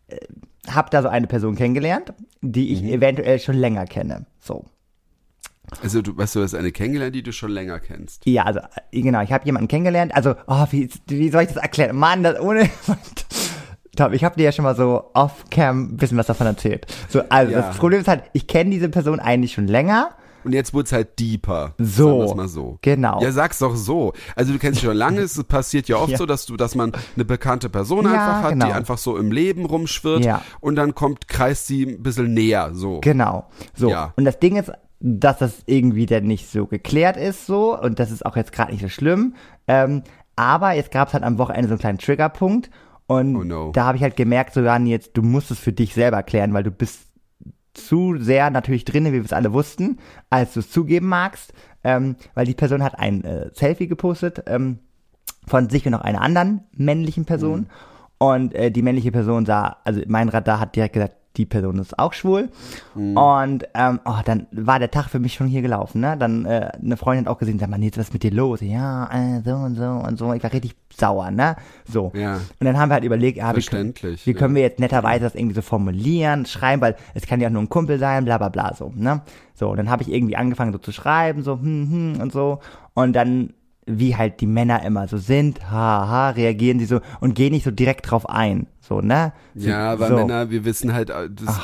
äh, 0.09 0.16
habe 0.68 0.90
da 0.90 1.03
so 1.03 1.09
eine 1.09 1.29
Person 1.29 1.55
kennengelernt, 1.55 2.12
die 2.40 2.72
ich 2.72 2.83
eventuell 2.83 3.38
schon 3.38 3.57
länger 3.57 3.85
kenne. 3.87 4.27
So. 4.40 4.64
Also 5.83 6.02
du 6.02 6.16
weißt 6.16 6.35
du, 6.37 6.40
das 6.40 6.52
ist 6.52 6.59
eine 6.59 6.72
kennengelernt, 6.72 7.14
die 7.14 7.22
du 7.22 7.33
schon 7.33 7.50
länger 7.50 7.78
kennst. 7.81 8.26
Ja, 8.26 8.44
also 8.44 8.61
äh, 8.90 9.00
genau, 9.02 9.20
ich 9.22 9.33
habe 9.33 9.44
jemanden 9.46 9.68
kennengelernt. 9.68 10.14
Also, 10.14 10.35
oh, 10.46 10.66
wie, 10.70 10.88
wie 11.07 11.28
soll 11.31 11.42
ich 11.42 11.48
das 11.48 11.57
erklären? 11.57 11.96
Mann, 11.96 12.22
das 12.22 12.40
ohne. 12.40 12.68
Tom, 13.96 14.12
ich 14.12 14.22
habe 14.22 14.37
dir 14.37 14.44
ja 14.44 14.52
schon 14.52 14.62
mal 14.64 14.76
so 14.76 15.11
off-cam 15.14 15.83
ein 15.92 15.96
bisschen 15.96 16.16
was 16.18 16.26
davon 16.26 16.46
erzählt. 16.46 16.87
So, 17.09 17.22
also 17.28 17.52
Ja. 17.52 17.62
das 17.62 17.76
Problem 17.78 18.00
ist 18.00 18.07
halt, 18.09 18.22
ich 18.33 18.46
kenne 18.46 18.70
diese 18.70 18.88
Person 18.88 19.18
eigentlich 19.18 19.52
schon 19.54 19.66
länger. 19.66 20.11
Und 20.44 20.52
jetzt 20.52 20.72
wird's 20.72 20.92
halt 20.92 21.18
deeper. 21.18 21.74
So. 21.78 22.24
Sagen 22.26 22.37
mal 22.37 22.48
so. 22.48 22.78
Genau. 22.83 23.20
Ja, 23.20 23.33
sag's 23.33 23.59
doch 23.59 23.74
so. 23.74 24.12
Also 24.37 24.52
du 24.52 24.59
kennst 24.61 24.81
sie 24.81 24.87
schon 24.87 24.96
lange, 24.96 25.20
es 25.20 25.42
passiert 25.48 25.88
ja 25.88 25.96
oft 25.96 26.12
Ja. 26.12 26.16
so, 26.18 26.26
dass 26.26 26.46
du, 26.46 26.57
dass 26.57 26.76
man 26.76 26.92
eine 27.16 27.24
bekannte 27.24 27.68
Person 27.68 28.04
Ja, 28.04 28.12
einfach 28.12 28.42
hat, 28.44 28.50
genau. 28.52 28.66
die 28.66 28.72
einfach 28.72 28.98
so 28.98 29.16
im 29.16 29.33
Leben 29.33 29.66
rumschwirrt 29.66 30.24
Ja. 30.24 30.42
und 30.61 30.76
dann 30.76 30.94
kommt, 30.94 31.26
kreist 31.26 31.66
sie 31.66 31.83
ein 31.85 32.02
bisschen 32.02 32.33
näher, 32.35 32.70
so. 32.74 33.00
Genau. 33.00 33.48
So. 33.74 33.92
Und 34.16 34.24
das 34.24 34.38
Ding 34.38 34.54
ist, 34.57 34.70
dass 35.00 35.38
das 35.38 35.62
irgendwie 35.66 36.06
dann 36.06 36.24
nicht 36.24 36.50
so 36.50 36.66
geklärt 36.66 37.16
ist, 37.16 37.46
so. 37.46 37.78
Und 37.78 37.98
das 37.98 38.11
ist 38.11 38.26
auch 38.26 38.37
jetzt 38.37 38.52
gerade 38.52 38.72
nicht 38.72 38.82
so 38.82 38.88
schlimm. 38.88 39.34
Ähm, 39.66 40.02
aber 40.37 40.72
jetzt 40.72 40.90
gab 40.90 41.08
es 41.08 41.14
halt 41.14 41.24
am 41.24 41.38
Wochenende 41.38 41.68
so 41.68 41.74
einen 41.74 41.80
kleinen 41.80 41.98
Triggerpunkt. 41.98 42.70
Und 43.06 43.37
Oh 43.37 43.44
no. 43.44 43.72
da 43.72 43.84
habe 43.84 43.96
ich 43.96 44.02
halt 44.02 44.16
gemerkt, 44.16 44.54
so 44.54 44.61
Jan, 44.61 44.87
jetzt, 44.87 45.16
du 45.16 45.22
musst 45.22 45.50
es 45.50 45.58
für 45.58 45.72
dich 45.72 45.94
selber 45.94 46.22
klären, 46.22 46.52
weil 46.52 46.62
du 46.62 46.70
bist 46.70 47.08
zu 47.74 48.16
sehr 48.18 48.50
natürlich 48.50 48.84
drin, 48.84 49.06
wie 49.06 49.12
wir 49.12 49.24
es 49.24 49.32
alle 49.32 49.52
wussten, 49.52 49.98
als 50.30 50.54
du 50.54 50.61
es 50.61 50.70
zugeben 50.70 51.06
magst. 51.06 51.52
Ähm, 51.84 52.16
weil 52.34 52.44
die 52.46 52.54
Person 52.54 52.82
hat 52.82 52.98
ein 52.98 53.24
äh, 53.24 53.50
Selfie 53.54 53.87
gepostet 53.87 54.42
ähm, 54.46 54.80
von 55.46 55.70
sich 55.70 55.87
und 55.87 55.92
noch 55.92 56.00
einer 56.00 56.20
anderen 56.20 56.64
männlichen 56.72 57.24
Person. 57.24 57.61
Mhm. 57.61 57.66
Und 58.18 58.54
äh, 58.54 58.70
die 58.72 58.82
männliche 58.82 59.12
Person 59.12 59.46
sah, 59.46 59.76
also 59.84 60.02
mein 60.08 60.28
Radar 60.28 60.58
hat 60.61 60.74
direkt 60.74 60.94
gesagt, 60.94 61.14
die 61.38 61.46
Person 61.46 61.79
ist 61.79 61.98
auch 61.98 62.12
schwul. 62.12 62.51
Mhm. 62.94 63.16
Und 63.16 63.68
ähm, 63.74 64.01
oh, 64.05 64.18
dann 64.24 64.46
war 64.51 64.79
der 64.79 64.90
Tag 64.90 65.09
für 65.09 65.18
mich 65.18 65.35
schon 65.35 65.46
hier 65.46 65.62
gelaufen. 65.62 66.01
Ne? 66.01 66.16
Dann 66.18 66.44
äh, 66.44 66.70
eine 66.83 66.96
Freundin 66.96 67.24
hat 67.24 67.33
auch 67.33 67.38
gesehen, 67.38 67.59
sag 67.59 67.70
mal, 67.70 67.79
Nils, 67.79 67.96
was 67.96 68.09
ist 68.09 68.12
mit 68.12 68.22
dir 68.22 68.33
los? 68.33 68.61
Ja, 68.61 69.09
äh, 69.12 69.40
so 69.42 69.55
und 69.55 69.77
so 69.77 69.85
und 69.85 70.18
so. 70.18 70.33
Ich 70.35 70.42
war 70.42 70.53
richtig 70.53 70.74
sauer, 70.94 71.31
ne? 71.31 71.57
So. 71.90 72.12
Ja. 72.14 72.35
Und 72.37 72.64
dann 72.66 72.79
haben 72.79 72.90
wir 72.90 72.94
halt 72.94 73.05
überlegt, 73.05 73.42
ah, 73.42 73.55
wie, 73.55 73.62
können- 73.62 73.94
wie 74.24 74.31
ja. 74.33 74.37
können 74.37 74.55
wir 74.55 74.62
jetzt 74.62 74.81
netterweise 74.81 75.24
das 75.24 75.35
irgendwie 75.35 75.55
so 75.55 75.62
formulieren, 75.62 76.44
schreiben, 76.44 76.83
weil 76.83 76.96
es 77.14 77.27
kann 77.27 77.40
ja 77.40 77.48
auch 77.48 77.53
nur 77.53 77.62
ein 77.62 77.68
Kumpel 77.68 77.98
sein, 77.98 78.24
bla 78.24 78.37
bla 78.38 78.48
bla 78.48 78.74
so, 78.74 78.92
ne? 78.94 79.22
So, 79.55 79.70
und 79.70 79.77
dann 79.77 79.90
habe 79.90 80.03
ich 80.03 80.12
irgendwie 80.12 80.37
angefangen 80.37 80.72
so 80.72 80.79
zu 80.79 80.92
schreiben, 80.92 81.42
so 81.42 81.55
hm, 81.55 82.14
hm 82.14 82.20
und 82.20 82.33
so. 82.33 82.59
Und 82.94 83.12
dann, 83.14 83.55
wie 83.87 84.16
halt 84.16 84.40
die 84.40 84.46
Männer 84.46 84.83
immer 84.85 85.09
so 85.09 85.16
sind, 85.18 85.70
haha, 85.70 86.31
reagieren 86.31 86.79
sie 86.79 86.85
so 86.87 87.01
und 87.20 87.35
gehen 87.35 87.53
nicht 87.53 87.64
so 87.64 87.70
direkt 87.70 88.11
drauf 88.11 88.29
ein. 88.29 88.66
So, 88.88 89.01
ne? 89.03 89.33
So, 89.55 89.68
Ja, 89.68 90.01
weil 90.01 90.09
so. 90.09 90.16
Männer, 90.16 90.51
wir 90.51 90.64
wissen 90.64 90.94
halt, 90.94 91.11
äh, 91.11 91.29
das, 91.31 91.61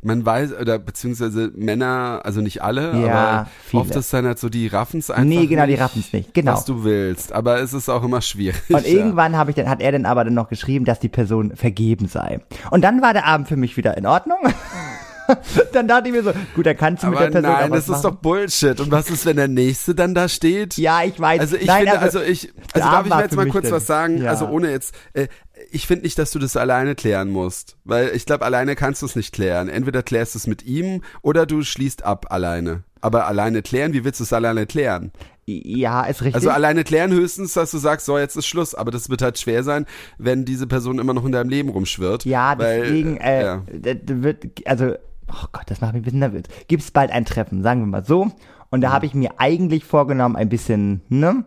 man 0.00 0.24
weiß, 0.24 0.54
oder 0.60 0.78
beziehungsweise 0.78 1.50
Männer, 1.54 2.20
also 2.24 2.40
nicht 2.40 2.62
alle, 2.62 2.98
Ja, 3.04 3.14
aber 3.40 3.46
viele. 3.64 3.82
oft 3.82 3.96
ist 3.96 4.12
dann 4.14 4.24
halt 4.26 4.38
so, 4.38 4.48
die 4.48 4.66
raffen's 4.68 5.10
einfach 5.10 5.24
Nee, 5.24 5.46
genau, 5.46 5.66
die 5.66 5.74
raffen's 5.74 6.12
nicht, 6.12 6.32
genau. 6.32 6.52
was 6.52 6.64
du 6.64 6.84
willst. 6.84 7.32
Aber 7.32 7.60
es 7.60 7.74
ist 7.74 7.88
auch 7.90 8.02
immer 8.02 8.20
schwierig. 8.22 8.62
Und 8.70 8.86
ja. 8.86 8.92
irgendwann 8.92 9.36
habe 9.36 9.50
ich 9.50 9.56
dann, 9.56 9.68
hat 9.68 9.80
er 9.82 9.92
dann 9.92 10.06
aber 10.06 10.24
dann 10.24 10.34
noch 10.34 10.48
geschrieben, 10.48 10.84
dass 10.84 11.00
die 11.00 11.08
Person 11.08 11.54
vergeben 11.56 12.06
sei. 12.08 12.40
Und 12.70 12.82
dann 12.82 13.02
war 13.02 13.12
der 13.12 13.26
Abend 13.26 13.48
für 13.48 13.56
mich 13.56 13.76
wieder 13.76 13.96
in 13.98 14.06
Ordnung. 14.06 14.38
dann 15.72 15.88
dachte 15.88 16.08
ich 16.08 16.14
mir 16.14 16.22
so, 16.22 16.32
gut, 16.54 16.66
dann 16.66 16.76
kannst 16.76 17.02
du 17.02 17.08
mit 17.08 17.18
der 17.20 17.26
Person 17.30 17.50
nein, 17.52 17.70
das 17.70 17.80
ist 17.84 17.88
machen. 17.88 18.02
doch 18.02 18.14
Bullshit. 18.16 18.80
Und 18.80 18.90
was 18.90 19.10
ist, 19.10 19.26
wenn 19.26 19.36
der 19.36 19.48
Nächste 19.48 19.94
dann 19.94 20.14
da 20.14 20.28
steht? 20.28 20.76
Ja, 20.78 21.02
ich 21.04 21.18
weiß. 21.20 21.40
Also 21.40 21.56
ich 21.56 21.66
Nein, 21.66 21.84
finde, 21.84 21.98
also, 22.00 22.20
ich, 22.20 22.52
der 22.74 22.84
also 22.84 22.88
darf 22.96 23.06
ich 23.06 23.14
mir 23.14 23.22
jetzt 23.22 23.36
mal 23.36 23.46
kurz 23.48 23.64
dann- 23.64 23.72
was 23.72 23.86
sagen? 23.86 24.22
Ja. 24.22 24.30
Also 24.30 24.46
ohne 24.48 24.70
jetzt, 24.70 24.94
äh, 25.12 25.28
ich 25.70 25.86
finde 25.86 26.04
nicht, 26.04 26.18
dass 26.18 26.30
du 26.30 26.38
das 26.38 26.56
alleine 26.56 26.94
klären 26.94 27.30
musst. 27.30 27.76
Weil 27.84 28.10
ich 28.14 28.26
glaube, 28.26 28.44
alleine 28.44 28.76
kannst 28.76 29.02
du 29.02 29.06
es 29.06 29.16
nicht 29.16 29.32
klären. 29.34 29.68
Entweder 29.68 30.02
klärst 30.02 30.34
du 30.34 30.38
es 30.38 30.46
mit 30.46 30.64
ihm 30.64 31.02
oder 31.22 31.46
du 31.46 31.62
schließt 31.62 32.04
ab 32.04 32.26
alleine. 32.30 32.84
Aber 33.00 33.26
alleine 33.26 33.62
klären, 33.62 33.92
wie 33.92 34.04
willst 34.04 34.18
du 34.20 34.24
es 34.24 34.32
alleine 34.32 34.66
klären? 34.66 35.12
Ja, 35.46 36.02
ist 36.04 36.20
richtig. 36.20 36.34
Also 36.34 36.50
alleine 36.50 36.84
klären 36.84 37.10
höchstens, 37.12 37.54
dass 37.54 37.70
du 37.70 37.78
sagst, 37.78 38.04
so 38.06 38.18
jetzt 38.18 38.36
ist 38.36 38.46
Schluss. 38.46 38.74
Aber 38.74 38.90
das 38.90 39.08
wird 39.08 39.22
halt 39.22 39.38
schwer 39.38 39.62
sein, 39.62 39.86
wenn 40.18 40.44
diese 40.44 40.66
Person 40.66 40.98
immer 40.98 41.14
noch 41.14 41.24
in 41.24 41.32
deinem 41.32 41.48
Leben 41.48 41.70
rumschwirrt. 41.70 42.24
ja, 42.24 42.58
weil, 42.58 42.82
deswegen 42.82 43.16
äh, 43.16 43.42
ja. 43.44 43.62
d- 43.72 43.94
d- 43.94 44.22
wird, 44.22 44.44
also, 44.66 44.94
oh 45.32 45.46
Gott, 45.52 45.64
das 45.66 45.80
macht 45.80 45.92
mich 45.94 46.00
ein 46.00 46.04
bisschen 46.04 46.18
nervös. 46.20 46.44
Gibt 46.68 46.82
es 46.82 46.90
bald 46.90 47.10
ein 47.10 47.24
Treffen, 47.24 47.62
sagen 47.62 47.80
wir 47.80 47.86
mal 47.86 48.04
so. 48.04 48.30
Und 48.70 48.80
da 48.82 48.90
habe 48.92 49.06
ich 49.06 49.14
mir 49.14 49.32
eigentlich 49.38 49.84
vorgenommen, 49.84 50.36
ein 50.36 50.48
bisschen, 50.48 51.00
ne? 51.08 51.44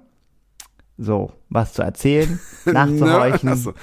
So, 0.98 1.32
was 1.50 1.74
zu 1.74 1.82
erzählen, 1.82 2.39
nachzuhorchen. 2.65 3.50
Ne? 3.50 3.56
So. 3.56 3.74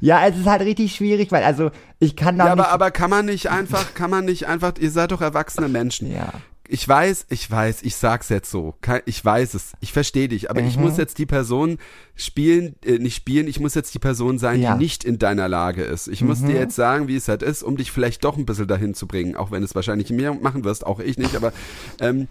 Ja, 0.00 0.26
es 0.26 0.36
ist 0.38 0.46
halt 0.46 0.62
richtig 0.62 0.94
schwierig, 0.94 1.32
weil, 1.32 1.42
also, 1.42 1.70
ich 1.98 2.16
kann 2.16 2.38
da 2.38 2.46
Ja, 2.48 2.54
nicht. 2.54 2.64
aber, 2.64 2.72
aber 2.72 2.90
kann 2.90 3.10
man 3.10 3.26
nicht 3.26 3.48
einfach, 3.50 3.94
kann 3.94 4.10
man 4.10 4.24
nicht 4.24 4.46
einfach, 4.46 4.74
ihr 4.78 4.90
seid 4.90 5.10
doch 5.12 5.20
erwachsene 5.20 5.68
Menschen. 5.68 6.12
Ja. 6.12 6.32
Ich 6.72 6.88
weiß, 6.88 7.26
ich 7.28 7.50
weiß, 7.50 7.82
ich 7.82 7.96
sag's 7.96 8.30
jetzt 8.30 8.50
so. 8.50 8.74
Ich 9.04 9.22
weiß 9.22 9.52
es, 9.52 9.72
ich 9.80 9.92
verstehe 9.92 10.28
dich, 10.28 10.48
aber 10.50 10.60
ich 10.62 10.76
Mhm. 10.78 10.84
muss 10.84 10.96
jetzt 10.96 11.18
die 11.18 11.26
Person 11.26 11.76
spielen, 12.14 12.76
äh, 12.82 12.98
nicht 12.98 13.14
spielen, 13.14 13.46
ich 13.46 13.60
muss 13.60 13.74
jetzt 13.74 13.92
die 13.94 13.98
Person 13.98 14.38
sein, 14.38 14.62
Ja. 14.62 14.74
Mhm. 14.74 14.78
die 14.78 14.84
nicht 14.84 15.04
in 15.04 15.18
deiner 15.18 15.48
Lage 15.48 15.82
ist. 15.82 16.08
Ich 16.08 16.22
muss 16.22 16.42
dir 16.42 16.54
jetzt 16.54 16.74
sagen, 16.74 17.08
wie 17.08 17.16
es 17.16 17.28
halt 17.28 17.42
ist, 17.42 17.62
um 17.62 17.76
dich 17.76 17.90
vielleicht 17.90 18.24
doch 18.24 18.38
ein 18.38 18.46
bisschen 18.46 18.68
dahin 18.68 18.94
zu 18.94 19.06
bringen, 19.06 19.36
auch 19.36 19.50
wenn 19.50 19.62
es 19.62 19.74
wahrscheinlich 19.74 20.08
mehr 20.10 20.32
machen 20.32 20.64
wirst, 20.64 20.86
auch 20.86 20.98
ich 20.98 21.18
nicht, 21.18 21.36
aber 21.36 21.52
ähm, 22.00 22.26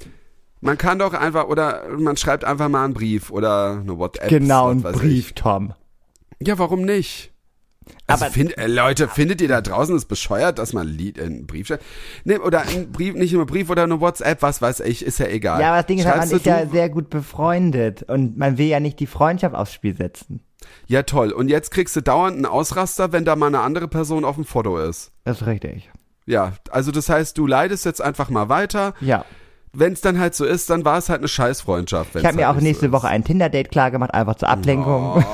man 0.59 0.77
kann 0.77 0.97
doch 0.97 1.13
einfach, 1.13 1.45
oder 1.47 1.83
man 1.97 2.17
schreibt 2.17 2.43
einfach 2.43 2.67
mal 2.67 2.83
einen 2.85 2.93
Brief 2.95 3.29
oder 3.29 3.79
eine 3.81 3.97
WhatsApp. 3.99 4.29
genau, 4.29 4.69
was 4.69 4.73
ein 4.75 4.83
weiß 4.83 4.95
Brief, 4.97 5.33
Tom. 5.33 5.73
Ich. 6.39 6.47
Ja, 6.47 6.57
warum 6.57 6.81
nicht? 6.81 7.30
Also 8.07 8.25
find, 8.25 8.57
äh, 8.57 8.67
Leute, 8.67 9.07
findet 9.07 9.41
ihr 9.41 9.47
da 9.47 9.61
draußen 9.61 9.95
es 9.95 10.05
bescheuert, 10.05 10.59
dass 10.59 10.73
man 10.73 10.87
ein 10.87 10.93
Lied, 10.93 11.17
äh, 11.17 11.23
einen 11.23 11.47
Brief 11.47 11.67
schreibt? 11.67 11.83
Nee, 12.25 12.37
oder 12.37 12.61
ein 12.61 12.91
Brief, 12.91 13.13
nicht 13.15 13.33
nur 13.33 13.45
Brief 13.45 13.69
oder 13.69 13.83
eine 13.83 14.01
WhatsApp, 14.01 14.41
was 14.41 14.61
weiß 14.61 14.81
ich, 14.81 15.05
ist 15.05 15.19
ja 15.19 15.27
egal. 15.27 15.61
Ja, 15.61 15.69
aber 15.69 15.77
das 15.77 15.85
Ding 15.87 15.99
ist, 15.99 16.05
halt, 16.05 16.17
man 16.17 16.29
ist 16.29 16.45
ja 16.45 16.65
sehr 16.67 16.89
gut 16.89 17.09
befreundet 17.09 18.03
und 18.03 18.37
man 18.37 18.57
will 18.57 18.67
ja 18.67 18.79
nicht 18.79 18.99
die 18.99 19.07
Freundschaft 19.07 19.55
aufs 19.55 19.73
Spiel 19.73 19.95
setzen. 19.95 20.41
ja, 20.87 21.03
toll. 21.03 21.31
Und 21.31 21.49
jetzt 21.49 21.71
kriegst 21.71 21.95
du 21.95 22.01
dauernd 22.01 22.35
einen 22.35 22.45
Ausraster, 22.45 23.11
wenn 23.13 23.25
da 23.25 23.35
mal 23.35 23.47
eine 23.47 23.59
andere 23.59 23.87
Person 23.87 24.25
auf 24.25 24.35
dem 24.35 24.45
Foto 24.45 24.77
ist. 24.77 25.11
Das 25.23 25.41
ist 25.41 25.47
richtig. 25.47 25.89
Ja, 26.25 26.53
also 26.69 26.91
das 26.91 27.09
heißt, 27.09 27.37
du 27.37 27.47
leidest 27.47 27.85
jetzt 27.85 28.01
einfach 28.01 28.29
mal 28.29 28.47
weiter. 28.49 28.93
Ja. 29.01 29.25
Wenn 29.73 29.93
es 29.93 30.01
dann 30.01 30.19
halt 30.19 30.35
so 30.35 30.43
ist, 30.45 30.69
dann 30.69 30.83
war 30.83 30.97
es 30.97 31.07
halt 31.07 31.19
eine 31.19 31.29
Scheißfreundschaft. 31.29 32.15
Ich 32.15 32.25
habe 32.25 32.35
mir 32.35 32.49
auch 32.49 32.55
nächste 32.55 32.91
Woche 32.91 33.07
ein 33.07 33.23
Tinder-Date 33.23 33.71
klar 33.71 33.89
gemacht, 33.89 34.13
einfach 34.13 34.35
zur 34.35 34.49
Ablenkung. 34.49 35.13
Oh, 35.15 35.15
das 35.15 35.25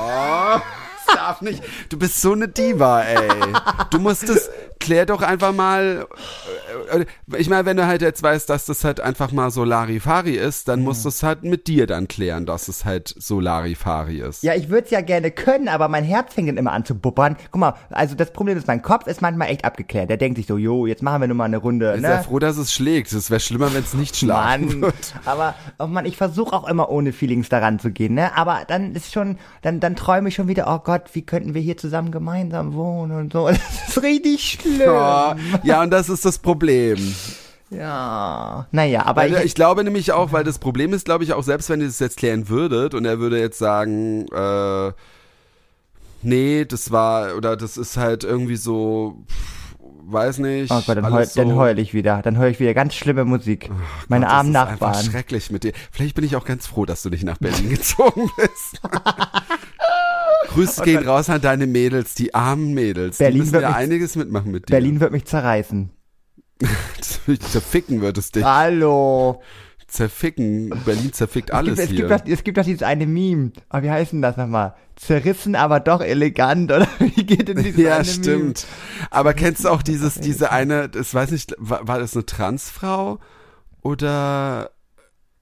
darf 1.28 1.42
nicht. 1.42 1.62
Du 1.88 1.98
bist 1.98 2.20
so 2.20 2.32
eine 2.32 2.48
Diva, 2.48 3.02
ey. 3.02 3.28
Du 3.90 3.98
musst 3.98 4.28
es, 4.28 4.50
klär 4.80 5.06
doch 5.06 5.22
einfach 5.22 5.52
mal. 5.52 6.06
äh, 6.92 7.00
äh, 7.00 7.06
Ich 7.38 7.48
meine, 7.48 7.64
wenn 7.66 7.76
du 7.76 7.86
halt 7.86 8.02
jetzt 8.02 8.22
weißt, 8.22 8.48
dass 8.48 8.66
das 8.66 8.84
halt 8.84 9.00
einfach 9.00 9.32
mal 9.32 9.50
so 9.50 9.64
Larifari 9.64 10.34
ist, 10.36 10.68
dann 10.68 10.80
musst 10.82 11.04
du 11.04 11.08
es 11.08 11.22
halt 11.22 11.44
mit 11.44 11.66
dir 11.66 11.86
dann 11.86 12.08
klären, 12.08 12.46
dass 12.46 12.68
es 12.68 12.84
halt 12.84 13.14
so 13.18 13.40
Larifari 13.40 14.18
ist. 14.20 14.42
Ja, 14.42 14.54
ich 14.54 14.68
würde 14.68 14.84
es 14.86 14.90
ja 14.90 15.00
gerne 15.00 15.30
können, 15.30 15.68
aber 15.68 15.88
mein 15.88 16.04
Herz 16.04 16.34
fängt 16.34 16.48
dann 16.48 16.56
immer 16.56 16.72
an 16.72 16.84
zu 16.84 16.94
bubbern. 16.94 17.36
Guck 17.50 17.60
mal, 17.60 17.74
also 17.90 18.14
das 18.14 18.32
Problem 18.32 18.56
ist, 18.56 18.66
mein 18.66 18.82
Kopf 18.82 19.06
ist 19.06 19.22
manchmal 19.22 19.48
echt 19.48 19.64
abgeklärt. 19.64 20.10
Der 20.10 20.16
denkt 20.16 20.36
sich 20.38 20.46
so, 20.46 20.56
jo, 20.56 20.86
jetzt 20.86 21.02
machen 21.02 21.20
wir 21.20 21.28
nur 21.28 21.36
mal 21.36 21.44
eine 21.44 21.58
Runde, 21.58 21.98
ja 22.00 22.16
ne? 22.16 22.22
froh, 22.22 22.38
dass 22.38 22.56
es 22.56 22.72
schlägt. 22.72 23.12
Es 23.12 23.30
wäre 23.30 23.40
schlimmer, 23.40 23.72
wenn 23.74 23.82
es 23.82 23.94
nicht 23.94 24.16
schlagen 24.16 24.66
Mann, 24.66 24.80
wird. 24.82 25.14
aber 25.24 25.54
oh 25.78 25.86
Mann, 25.86 26.06
ich 26.06 26.16
versuche 26.16 26.54
auch 26.54 26.68
immer 26.68 26.90
ohne 26.90 27.12
Feelings 27.12 27.48
daran 27.48 27.78
zu 27.78 27.90
gehen, 27.90 28.14
ne? 28.14 28.36
Aber 28.36 28.60
dann 28.68 28.94
ist 28.94 29.12
schon, 29.12 29.38
dann 29.62 29.80
dann 29.80 29.96
träume 29.96 30.28
ich 30.28 30.34
schon 30.34 30.48
wieder, 30.48 30.66
oh 30.68 30.78
Gott, 30.82 31.02
wie 31.12 31.22
könnten 31.22 31.54
wir 31.54 31.60
hier 31.60 31.76
zusammen 31.76 32.10
gemeinsam 32.10 32.74
wohnen 32.74 33.12
und 33.16 33.32
so. 33.32 33.48
Das 33.58 33.96
ist 33.96 34.02
richtig 34.02 34.42
schlimm. 34.60 34.67
Ja, 34.78 35.36
ja, 35.62 35.82
und 35.82 35.90
das 35.90 36.08
ist 36.08 36.24
das 36.24 36.38
Problem. 36.38 36.98
Ja, 37.70 38.66
naja, 38.70 39.04
aber 39.04 39.22
Weil, 39.22 39.34
ich, 39.34 39.44
ich 39.44 39.54
glaube 39.54 39.84
nämlich 39.84 40.12
auch, 40.12 40.32
weil 40.32 40.44
das 40.44 40.58
Problem 40.58 40.94
ist, 40.94 41.04
glaube 41.04 41.24
ich, 41.24 41.34
auch 41.34 41.42
selbst 41.42 41.68
wenn 41.68 41.80
ihr 41.80 41.86
das 41.86 41.98
jetzt 41.98 42.16
klären 42.16 42.48
würdet 42.48 42.94
und 42.94 43.04
er 43.04 43.18
würde 43.18 43.38
jetzt 43.38 43.58
sagen, 43.58 44.26
äh, 44.28 44.92
nee, 46.22 46.64
das 46.64 46.90
war, 46.90 47.36
oder 47.36 47.56
das 47.56 47.76
ist 47.76 47.98
halt 47.98 48.24
irgendwie 48.24 48.56
so, 48.56 49.22
weiß 50.06 50.38
nicht. 50.38 50.70
oh 50.72 50.80
Gott, 50.86 50.96
dann, 50.96 51.12
heul, 51.12 51.26
so, 51.26 51.42
dann 51.42 51.54
heul 51.56 51.78
ich 51.78 51.92
wieder. 51.92 52.22
Dann 52.22 52.38
höre 52.38 52.48
ich 52.48 52.58
wieder 52.58 52.74
ganz 52.74 52.94
schlimme 52.94 53.24
Musik. 53.24 53.70
Meine 54.08 54.24
Gott, 54.24 54.34
armen 54.34 54.52
das 54.54 54.64
ist 54.64 54.72
einfach 54.72 54.88
Nachbarn. 54.88 55.10
schrecklich 55.10 55.50
mit 55.50 55.64
dir. 55.64 55.72
Vielleicht 55.92 56.14
bin 56.14 56.24
ich 56.24 56.36
auch 56.36 56.44
ganz 56.44 56.66
froh, 56.66 56.86
dass 56.86 57.02
du 57.02 57.10
nicht 57.10 57.24
nach 57.24 57.38
Berlin 57.38 57.68
gezogen 57.70 58.30
bist. 58.36 58.80
Grüße 60.48 60.82
gehen 60.82 61.06
raus 61.06 61.30
an 61.30 61.40
deine 61.40 61.66
Mädels, 61.66 62.14
die 62.14 62.34
armen 62.34 62.74
Mädels. 62.74 63.18
Berlin 63.18 63.34
die 63.34 63.40
müssen 63.40 63.52
wird 63.52 63.62
ja 63.62 63.74
einiges 63.74 64.16
mitmachen 64.16 64.50
mit 64.50 64.68
dir. 64.68 64.72
Berlin 64.72 65.00
wird 65.00 65.12
mich 65.12 65.24
zerreißen. 65.24 65.90
Zerficken 67.00 68.00
wird 68.00 68.18
es 68.18 68.32
dich. 68.32 68.44
Hallo. 68.44 69.40
Zerficken. 69.86 70.70
Berlin 70.84 71.12
zerfickt 71.12 71.50
Es 71.50 71.56
alles 71.56 71.76
gibt, 71.76 71.84
es, 71.84 71.90
hier. 71.90 72.08
gibt 72.08 72.10
doch, 72.10 72.32
es 72.32 72.44
gibt 72.44 72.58
doch 72.58 72.64
dieses 72.64 72.82
eine 72.82 73.06
Meme. 73.06 73.52
Aber 73.68 73.82
wie 73.82 73.90
heißt 73.90 74.12
denn 74.12 74.22
das 74.22 74.36
nochmal? 74.36 74.74
Zerrissen, 74.96 75.54
aber 75.54 75.80
doch 75.80 76.00
elegant, 76.00 76.70
oder? 76.72 76.86
Wie 76.98 77.24
geht 77.24 77.48
denn 77.48 77.56
dieses 77.56 77.80
Ja, 77.80 77.96
eine 77.96 78.04
stimmt. 78.04 78.66
Aber 79.10 79.32
kennst 79.32 79.64
du 79.64 79.68
auch 79.68 79.82
dieses, 79.82 80.16
diese 80.16 80.50
eine, 80.52 80.88
das 80.88 81.14
weiß 81.14 81.30
nicht, 81.30 81.54
war, 81.58 81.86
war 81.88 81.98
das 81.98 82.14
eine 82.14 82.26
Transfrau? 82.26 83.18
Oder 83.80 84.70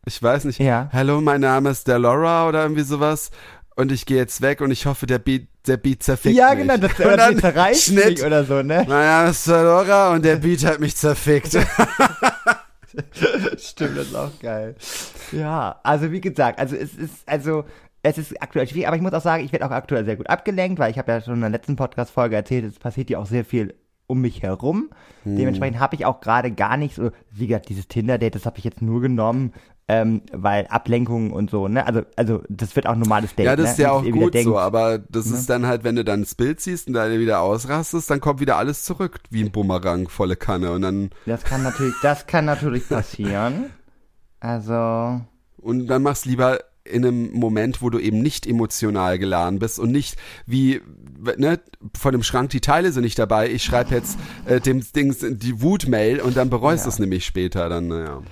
ich 0.04 0.22
weiß 0.22 0.44
nicht. 0.44 0.60
Ja. 0.60 0.88
Hallo, 0.92 1.20
mein 1.20 1.40
Name 1.40 1.70
ist 1.70 1.88
Delora 1.88 2.48
oder 2.48 2.62
irgendwie 2.62 2.82
sowas. 2.84 3.32
Und 3.78 3.92
ich 3.92 4.06
gehe 4.06 4.16
jetzt 4.16 4.40
weg 4.40 4.62
und 4.62 4.70
ich 4.70 4.86
hoffe, 4.86 5.04
der 5.06 5.18
Beat, 5.18 5.48
der 5.66 5.76
Beat 5.76 6.02
zerfickt 6.02 6.34
Ja, 6.34 6.50
mich. 6.54 6.60
genau, 6.60 6.78
das, 6.78 6.98
oder 7.00 7.16
dann 7.18 7.38
zerreißt 7.38 7.82
Schnitt. 7.84 8.06
mich 8.06 8.24
oder 8.24 8.44
so, 8.44 8.62
ne? 8.62 8.86
Mein 8.88 9.06
Name 9.06 9.30
ist 9.30 9.46
Delora 9.46 10.14
und 10.14 10.24
der 10.24 10.36
Beat 10.36 10.64
hat 10.64 10.80
mich 10.80 10.96
zerfickt. 10.96 11.52
Stimmt, 13.58 13.98
das 13.98 14.06
ist 14.06 14.14
auch 14.14 14.38
geil. 14.40 14.74
Ja, 15.32 15.78
also 15.82 16.10
wie 16.10 16.20
gesagt, 16.22 16.58
also 16.58 16.74
es 16.74 16.94
ist, 16.94 17.28
also 17.28 17.64
es 18.02 18.16
ist 18.16 18.40
aktuell 18.42 18.66
schwierig, 18.66 18.86
aber 18.86 18.96
ich 18.96 19.02
muss 19.02 19.12
auch 19.12 19.20
sagen, 19.20 19.44
ich 19.44 19.52
werde 19.52 19.66
auch 19.66 19.70
aktuell 19.70 20.04
sehr 20.06 20.16
gut 20.16 20.30
abgelenkt, 20.30 20.78
weil 20.78 20.90
ich 20.90 20.98
habe 20.98 21.12
ja 21.12 21.20
schon 21.20 21.34
in 21.34 21.40
der 21.42 21.50
letzten 21.50 21.76
Podcast-Folge 21.76 22.36
erzählt, 22.36 22.64
es 22.64 22.78
passiert 22.78 23.10
ja 23.10 23.18
auch 23.18 23.26
sehr 23.26 23.44
viel 23.44 23.74
um 24.06 24.20
mich 24.20 24.42
herum. 24.42 24.90
Hm. 25.24 25.36
Dementsprechend 25.36 25.80
habe 25.80 25.96
ich 25.96 26.06
auch 26.06 26.20
gerade 26.20 26.50
gar 26.52 26.76
nicht 26.76 26.94
so, 26.94 27.10
wie 27.30 27.48
gesagt, 27.48 27.68
dieses 27.68 27.88
Tinder-Date, 27.88 28.36
das 28.36 28.46
habe 28.46 28.56
ich 28.58 28.64
jetzt 28.64 28.80
nur 28.80 29.02
genommen, 29.02 29.52
ähm, 29.88 30.22
weil 30.32 30.66
Ablenkung 30.66 31.30
und 31.32 31.48
so, 31.50 31.68
ne? 31.68 31.86
Also, 31.86 32.02
also 32.16 32.42
das 32.48 32.74
wird 32.74 32.86
auch 32.86 32.96
normales 32.96 33.34
Date. 33.36 33.46
ja, 33.46 33.54
das 33.56 33.66
ne? 33.66 33.70
ist 33.72 33.78
ja 33.78 34.00
Nicht, 34.00 34.12
auch 34.12 34.18
gut 34.20 34.34
denkt, 34.34 34.46
ne? 34.48 34.52
so, 34.52 34.58
aber 34.58 34.98
das 34.98 35.26
ist 35.26 35.48
dann 35.48 35.66
halt, 35.66 35.84
wenn 35.84 35.94
du 35.96 36.04
dann 36.04 36.20
das 36.22 36.34
Bild 36.34 36.60
siehst 36.60 36.88
und 36.88 36.94
dann 36.94 37.16
wieder 37.18 37.40
ausrastest, 37.40 38.10
dann 38.10 38.20
kommt 38.20 38.40
wieder 38.40 38.56
alles 38.56 38.82
zurück, 38.82 39.20
wie 39.30 39.42
ein 39.44 39.52
Bumerang, 39.52 40.08
volle 40.08 40.34
Kanne. 40.36 40.72
Und 40.72 40.82
dann 40.82 41.10
Das 41.24 41.44
kann 41.44 41.62
natürlich, 41.62 41.94
das 42.02 42.26
kann 42.26 42.44
natürlich 42.46 42.88
passieren. 42.88 43.66
Also, 44.40 45.20
Und 45.58 45.86
dann 45.86 46.02
mach's 46.02 46.24
lieber 46.24 46.60
in 46.84 47.04
einem 47.04 47.32
Moment, 47.32 47.82
wo 47.82 47.90
du 47.90 47.98
eben 47.98 48.20
nicht 48.22 48.46
emotional 48.46 49.18
geladen 49.18 49.58
bist 49.58 49.78
und 49.80 49.90
nicht 49.90 50.16
wie, 50.46 50.80
ne, 51.36 51.58
von 51.98 52.12
dem 52.12 52.22
Schrank 52.22 52.50
die 52.50 52.60
Teile 52.60 52.92
sind 52.92 53.02
nicht 53.02 53.18
dabei. 53.18 53.50
Ich 53.50 53.64
schreibe 53.64 53.94
jetzt 53.94 54.16
äh, 54.44 54.60
dem 54.60 54.80
Dings 54.94 55.18
die 55.20 55.62
Wutmail 55.62 56.20
und 56.20 56.36
dann 56.36 56.48
bereust 56.50 56.84
du 56.84 56.88
Ja. 56.88 56.92
es 56.94 56.98
nämlich 57.00 57.24
später. 57.26 57.68
Dann, 57.68 57.88
naja. 57.88 58.22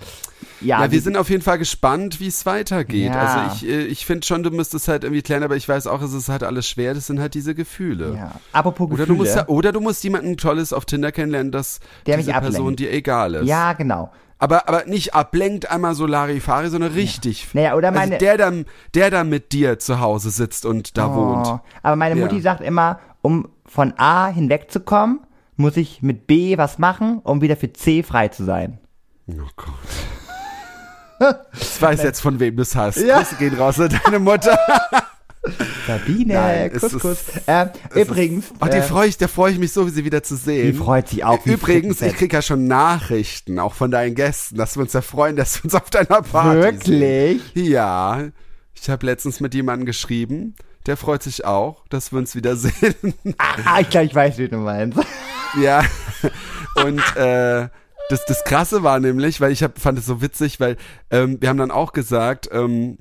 Ja, 0.65 0.83
Ja, 0.83 0.91
wir 0.91 1.01
sind 1.01 1.17
auf 1.17 1.31
jeden 1.31 1.43
Fall 1.43 1.59
gespannt, 1.59 2.19
wie 2.21 2.27
es 2.29 2.45
weitergeht. 2.47 3.13
Ja. 3.13 3.21
Also 3.45 3.55
ich, 3.67 3.71
äh, 3.71 3.83
ich 3.85 4.07
finde 4.07 4.27
schon, 4.27 4.43
du 4.43 4.51
müsstest 4.51 4.89
halt 4.89 5.05
irgendwie 5.05 5.23
klären, 5.23 5.43
aber 5.43 5.57
ich 5.57 5.69
weiß 5.69 5.87
auch, 5.87 6.03
es 6.03 6.13
ist 6.13 6.29
halt 6.29 6.43
alles 6.43 6.69
schwer. 6.69 6.95
Das 6.95 7.07
sind 7.07 7.21
halt 7.21 7.35
diese 7.35 7.55
Gefühle. 7.55 8.15
ja. 8.17 8.33
Apropos 8.53 8.87
Oder 8.89 8.97
Gefühle. 9.05 9.07
du 9.07 9.15
musst 9.15 9.37
ja, 9.37 9.47
oder 9.49 9.73
du 9.73 9.81
musst 9.81 10.03
jemanden 10.05 10.37
Tolles 10.37 10.73
auf 10.73 10.85
Tinder 10.85 11.13
kennenlernen, 11.13 11.53
dass 11.53 11.81
Der 12.07 12.17
diese 12.17 12.33
Person 12.33 12.77
dir 12.77 12.93
egal 12.93 13.35
ist. 13.35 13.47
ja, 13.47 13.73
genau. 13.75 14.11
Aber, 14.39 14.69
aber 14.69 14.85
nicht 14.87 15.15
ablenkt 15.15 15.71
einmal 15.71 15.95
so 15.95 16.07
Larifari, 16.07 16.69
sondern 16.69 16.93
richtig. 16.93 17.49
Naja, 17.55 17.77
oder 17.77 17.93
meine- 17.93 18.15
also 18.17 18.19
der 18.19 18.37
dann, 18.37 18.67
der 18.93 19.11
dann 19.11 19.29
mit 19.31 19.53
dir 19.53 19.79
zu 19.79 20.01
Hause 20.01 20.31
sitzt 20.31 20.67
und 20.67 20.99
da 20.99 21.07
Oh, 21.09 21.15
wohnt. 21.17 21.61
Aber 21.83 21.97
meine 21.97 22.17
Mutti 22.17 22.37
Ja. 22.37 22.43
sagt 22.43 22.61
immer, 22.61 22.99
um 23.23 23.49
von 23.65 23.95
A 23.97 24.27
hinwegzukommen, 24.29 25.21
muss 25.57 25.77
ich 25.77 26.03
mit 26.03 26.27
B 26.27 26.59
was 26.59 26.79
machen, 26.79 27.21
um 27.23 27.41
wieder 27.41 27.57
für 27.57 27.73
C 27.73 28.03
frei 28.03 28.29
zu 28.29 28.45
sein. 28.45 28.79
Oh 29.31 29.35
Gott. 29.57 29.69
Ich 31.61 31.81
weiß 31.83 32.03
jetzt, 32.03 32.21
von 32.21 32.39
wem 32.41 32.57
du 32.57 32.63
es 32.63 32.75
hast. 32.75 32.97
Ja. 32.99 33.19
Grüße 33.19 33.37
gehen 33.37 33.55
raus 33.57 33.79
an 33.81 33.99
deine 34.05 34.19
Mutter. 34.19 34.59
Sabine, 35.87 36.35
Nein, 36.35 36.73
Kuss, 36.73 36.83
ist- 36.95 37.01
Kuss. 37.01 37.19
Äh, 37.47 37.67
übrigens, 37.95 38.47
Oh, 38.63 38.65
die 38.65 38.79
äh, 38.79 38.83
freue 38.83 39.09
ich, 39.09 39.19
da 39.19 39.29
freue 39.29 39.53
ich 39.53 39.59
mich 39.59 39.73
so, 39.73 39.87
sie 39.89 40.05
wieder 40.07 40.23
zu 40.23 40.37
sehen. 40.37 40.73
die 40.73 40.79
freut 40.79 41.09
sich 41.09 41.23
auch. 41.23 41.45
wie 41.45 41.53
Übrigens, 41.53 41.97
ich 41.97 41.99
Frittenfett. 41.99 42.17
krieg 42.19 42.33
ja 42.33 42.41
schon 42.41 42.67
Nachrichten, 42.67 43.59
auch 43.59 43.75
von 43.75 43.91
deinen 43.91 44.15
Gästen, 44.15 44.57
dass 44.57 44.77
wir 44.77 44.83
uns 44.83 44.95
ja 44.95 45.03
freuen, 45.03 45.37
dass 45.37 45.57
wir 45.59 45.65
uns 45.65 45.75
auf 45.75 45.91
deiner 45.91 46.23
Party 46.23 46.61
Wirklich? 46.63 46.99
sehen. 46.99 47.43
Ja. 47.55 48.23
Ich 48.75 48.89
habe 48.89 49.05
letztens 49.05 49.41
mit 49.41 49.55
jemandem 49.55 49.85
geschrieben, 49.85 50.55
der 50.87 50.97
freut 50.97 51.23
sich 51.23 51.45
auch, 51.45 51.85
dass 51.91 52.11
wir 52.11 52.19
uns 52.19 52.35
wieder 52.35 52.57
sehen. 52.57 52.95
Ah, 53.67 53.81
ich 53.81 53.91
glaube, 53.91 54.07
ich 54.07 54.15
weiß, 54.15 54.39
wie 54.39 54.49
du 54.49 54.57
meinst. 54.57 54.99
Ja. 55.61 55.83
Und 56.85 57.03
äh, 57.17 57.69
das, 58.11 58.25
das 58.27 58.45
Krasse 58.45 58.83
war 58.83 59.01
nämlich, 59.01 59.41
weil 59.41 59.53
ich 59.53 59.63
hab, 59.63 59.79
fand 59.79 59.99
es 59.99 60.07
so 60.07 60.21
witzig, 60.21 60.61
weil 60.61 60.77
ähm, 61.11 61.41
wir 61.41 61.49
haben 61.49 61.59
dann 61.59 61.71
auch 61.71 61.93
gesagt, 61.93 62.49
ähm, 62.53 62.99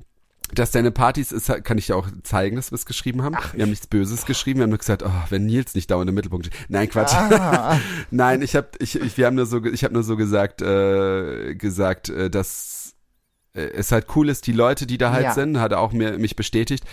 dass 0.52 0.70
deine 0.70 0.90
Partys 0.90 1.32
ist, 1.32 1.52
kann 1.64 1.78
ich 1.78 1.86
dir 1.86 1.96
auch 1.96 2.08
zeigen, 2.22 2.56
dass 2.56 2.70
wir 2.70 2.76
es 2.76 2.86
geschrieben 2.86 3.22
haben. 3.22 3.36
wir 3.54 3.62
haben 3.62 3.70
nichts 3.70 3.86
Böses 3.86 4.26
geschrieben, 4.26 4.60
wir 4.60 4.64
haben 4.64 4.70
nur 4.70 4.78
gesagt, 4.78 5.02
oh, 5.02 5.10
wenn 5.30 5.46
Nils 5.46 5.74
nicht 5.74 5.90
dauernd 5.90 6.08
im 6.08 6.14
Mittelpunkt 6.14 6.46
steht. 6.46 6.58
Nein, 6.68 6.88
Quatsch. 6.88 7.14
Ah. 7.14 7.78
Nein, 8.10 8.42
ich 8.42 8.54
habe 8.54 8.68
ich, 8.78 9.00
ich 9.00 9.16
wir 9.16 9.26
haben 9.26 9.34
nur 9.36 9.46
so 9.46 9.64
ich 9.64 9.84
habe 9.84 9.94
nur 9.94 10.02
so 10.02 10.16
gesagt 10.16 10.62
äh, 10.62 11.54
gesagt, 11.54 12.08
äh, 12.08 12.30
dass 12.30 12.94
äh, 13.54 13.62
es 13.62 13.90
halt 13.90 14.06
cool 14.14 14.28
ist, 14.28 14.46
die 14.46 14.52
Leute, 14.52 14.86
die 14.86 14.98
da 14.98 15.12
halt 15.12 15.24
Ja. 15.24 15.34
sind, 15.34 15.58
hat 15.58 15.72
er 15.72 15.80
auch 15.80 15.92
mir 15.92 16.18
mich 16.18 16.36
bestätigt, 16.36 16.84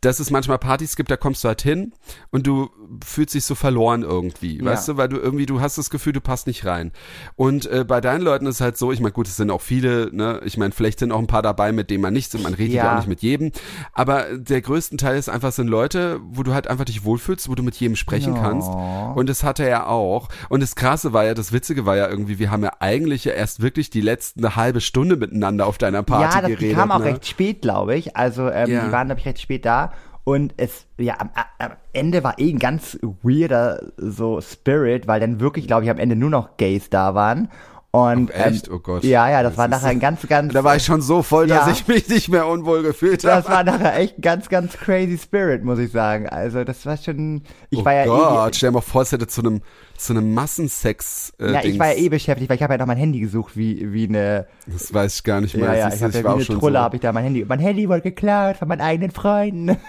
dass 0.00 0.20
es 0.20 0.30
manchmal 0.30 0.58
Partys 0.58 0.96
gibt, 0.96 1.10
da 1.10 1.16
kommst 1.16 1.44
du 1.44 1.48
halt 1.48 1.62
hin 1.62 1.92
und 2.30 2.46
du 2.46 2.70
fühlst 3.04 3.34
dich 3.34 3.44
so 3.44 3.54
verloren 3.54 4.02
irgendwie, 4.02 4.58
Ja. 4.58 4.64
weißt 4.64 4.88
du, 4.88 4.96
weil 4.96 5.08
du 5.08 5.16
irgendwie, 5.18 5.46
du 5.46 5.60
hast 5.60 5.78
das 5.78 5.90
Gefühl, 5.90 6.12
du 6.12 6.20
passt 6.20 6.46
nicht 6.46 6.64
rein. 6.64 6.92
Und 7.36 7.66
äh, 7.66 7.84
bei 7.86 8.00
deinen 8.00 8.22
Leuten 8.22 8.46
ist 8.46 8.60
halt 8.60 8.76
so, 8.78 8.92
ich 8.92 9.00
meine, 9.00 9.12
gut, 9.12 9.26
es 9.28 9.36
sind 9.36 9.50
auch 9.50 9.60
viele, 9.60 10.14
ne, 10.14 10.40
ich 10.44 10.56
meine, 10.56 10.72
vielleicht 10.72 10.98
sind 11.00 11.12
auch 11.12 11.18
ein 11.18 11.26
paar 11.26 11.42
dabei, 11.42 11.72
mit 11.72 11.90
denen 11.90 12.02
man 12.02 12.12
nicht, 12.12 12.32
man 12.42 12.54
redet 12.54 12.74
ja. 12.74 12.84
Ja. 12.84 12.92
auch 12.92 12.96
nicht 12.98 13.08
mit 13.08 13.22
jedem, 13.22 13.52
aber 13.92 14.24
der 14.36 14.60
größten 14.60 14.98
Teil 14.98 15.18
ist 15.18 15.28
einfach, 15.28 15.52
sind 15.52 15.68
Leute, 15.68 16.20
wo 16.22 16.42
du 16.42 16.52
halt 16.54 16.66
einfach 16.68 16.84
dich 16.84 17.04
wohlfühlst, 17.04 17.48
wo 17.48 17.54
du 17.54 17.62
mit 17.62 17.76
jedem 17.76 17.96
sprechen 17.96 18.34
Ja. 18.36 18.42
kannst. 18.42 18.68
Und 19.16 19.28
das 19.28 19.42
hat 19.44 19.60
er 19.60 19.68
ja 19.68 19.86
auch. 19.86 20.28
Und 20.48 20.62
das 20.62 20.74
Krasse 20.76 21.12
war 21.12 21.24
ja, 21.24 21.34
das 21.34 21.52
Witzige 21.52 21.86
war 21.86 21.96
ja 21.96 22.08
irgendwie, 22.08 22.38
wir 22.38 22.50
haben 22.50 22.62
ja 22.62 22.72
eigentlich 22.80 23.24
ja 23.24 23.32
erst 23.32 23.60
wirklich 23.62 23.90
die 23.90 24.00
letzten 24.00 24.40
eine 24.44 24.56
halbe 24.56 24.80
Stunde 24.80 25.16
miteinander 25.16 25.66
auf 25.66 25.78
deiner 25.78 26.02
Party 26.02 26.24
ja, 26.36 26.40
das 26.42 26.50
die 26.50 26.56
geredet. 26.56 26.76
kam 26.76 26.90
auch 26.90 26.98
ne? 26.98 27.06
recht 27.06 27.26
spät, 27.26 27.62
glaube 27.62 27.96
ich. 27.96 28.16
Also 28.16 28.48
ähm, 28.50 28.70
Ja. 28.70 28.84
die 28.86 28.92
waren, 28.92 29.06
glaube 29.08 29.20
ich, 29.20 29.26
recht 29.26 29.40
spät 29.40 29.64
da. 29.64 29.79
Und 30.24 30.54
es, 30.58 30.86
ja, 30.98 31.14
am, 31.18 31.30
am 31.58 31.72
Ende 31.92 32.22
war 32.22 32.38
eh 32.38 32.50
ein 32.52 32.58
ganz 32.58 32.98
weirder 33.22 33.80
so 33.96 34.40
Spirit, 34.40 35.06
weil 35.08 35.18
dann 35.20 35.40
wirklich, 35.40 35.66
glaube 35.66 35.84
ich, 35.84 35.90
am 35.90 35.98
Ende 35.98 36.14
nur 36.14 36.30
noch 36.30 36.56
Gays 36.56 36.90
da 36.90 37.14
waren. 37.14 37.48
Und, 37.92 38.30
Ach, 38.32 38.46
echt? 38.46 38.68
Ähm, 38.68 38.74
oh 38.74 38.78
Gott. 38.78 39.02
Ja, 39.02 39.28
ja, 39.28 39.42
das, 39.42 39.52
Das 39.52 39.58
war 39.58 39.68
nachher 39.68 39.88
ein 39.88 39.98
ganz, 39.98 40.20
ganz. 40.28 40.52
Da 40.52 40.62
war 40.62 40.76
ich 40.76 40.84
schon 40.84 41.00
so 41.02 41.22
voll, 41.22 41.48
dass 41.48 41.66
Ja. 41.66 41.72
ich 41.72 41.88
mich 41.88 42.08
nicht 42.08 42.28
mehr 42.28 42.46
unwohl 42.46 42.82
gefühlt 42.82 43.24
habe. 43.24 43.42
das 43.42 43.50
war 43.50 43.64
nachher 43.64 43.96
echt 43.98 44.18
ein 44.18 44.22
ganz, 44.22 44.48
ganz 44.48 44.74
crazy 44.76 45.18
Spirit, 45.18 45.64
muss 45.64 45.78
ich 45.80 45.90
sagen. 45.90 46.28
Also, 46.28 46.62
das 46.62 46.86
war 46.86 46.96
schon. 46.96 47.42
Ich 47.70 47.80
oh 47.80 47.84
war 47.84 47.94
ja 47.94 48.04
Gott, 48.04 48.52
eh. 48.52 48.56
stell 48.56 48.68
dir 48.70 48.74
mal 48.74 48.80
vor, 48.82 49.02
es 49.02 49.10
hätte 49.10 49.26
zu 49.26 49.40
einem, 49.40 49.62
zu 50.04 50.12
einem 50.12 50.34
Massensex, 50.34 51.32
äh, 51.40 51.52
Ja, 51.52 51.64
ich 51.64 51.78
war 51.78 51.88
ja 51.88 51.94
eh 51.98 52.08
beschäftigt, 52.08 52.48
weil 52.48 52.56
ich 52.56 52.62
habe 52.62 52.74
ja 52.74 52.78
noch 52.78 52.86
mein 52.86 52.96
Handy 52.98 53.20
gesucht, 53.20 53.56
wie, 53.56 53.92
wie 53.92 54.08
eine. 54.08 54.46
Das 54.66 54.92
weiß 54.92 55.16
ich 55.16 55.24
gar 55.24 55.40
nicht 55.40 55.56
mehr. 55.56 55.66
Ja, 55.66 55.88
ja, 55.88 55.94
ich 55.94 56.00
ja 56.00 56.12
war 56.12 56.12
wie 56.22 56.26
auch 56.26 56.34
eine 56.34 56.44
Trulle, 56.58 56.78
so. 56.78 56.82
habe 56.84 56.96
ich 56.96 57.02
da 57.02 57.12
mein 57.12 57.24
Handy. 57.24 57.44
Mein 57.46 57.58
Handy 57.60 57.88
wurde 57.88 58.02
geklaut 58.02 58.56
von 58.56 58.68
meinen 58.68 58.80
eigenen 58.80 59.10
Freunden. 59.10 59.76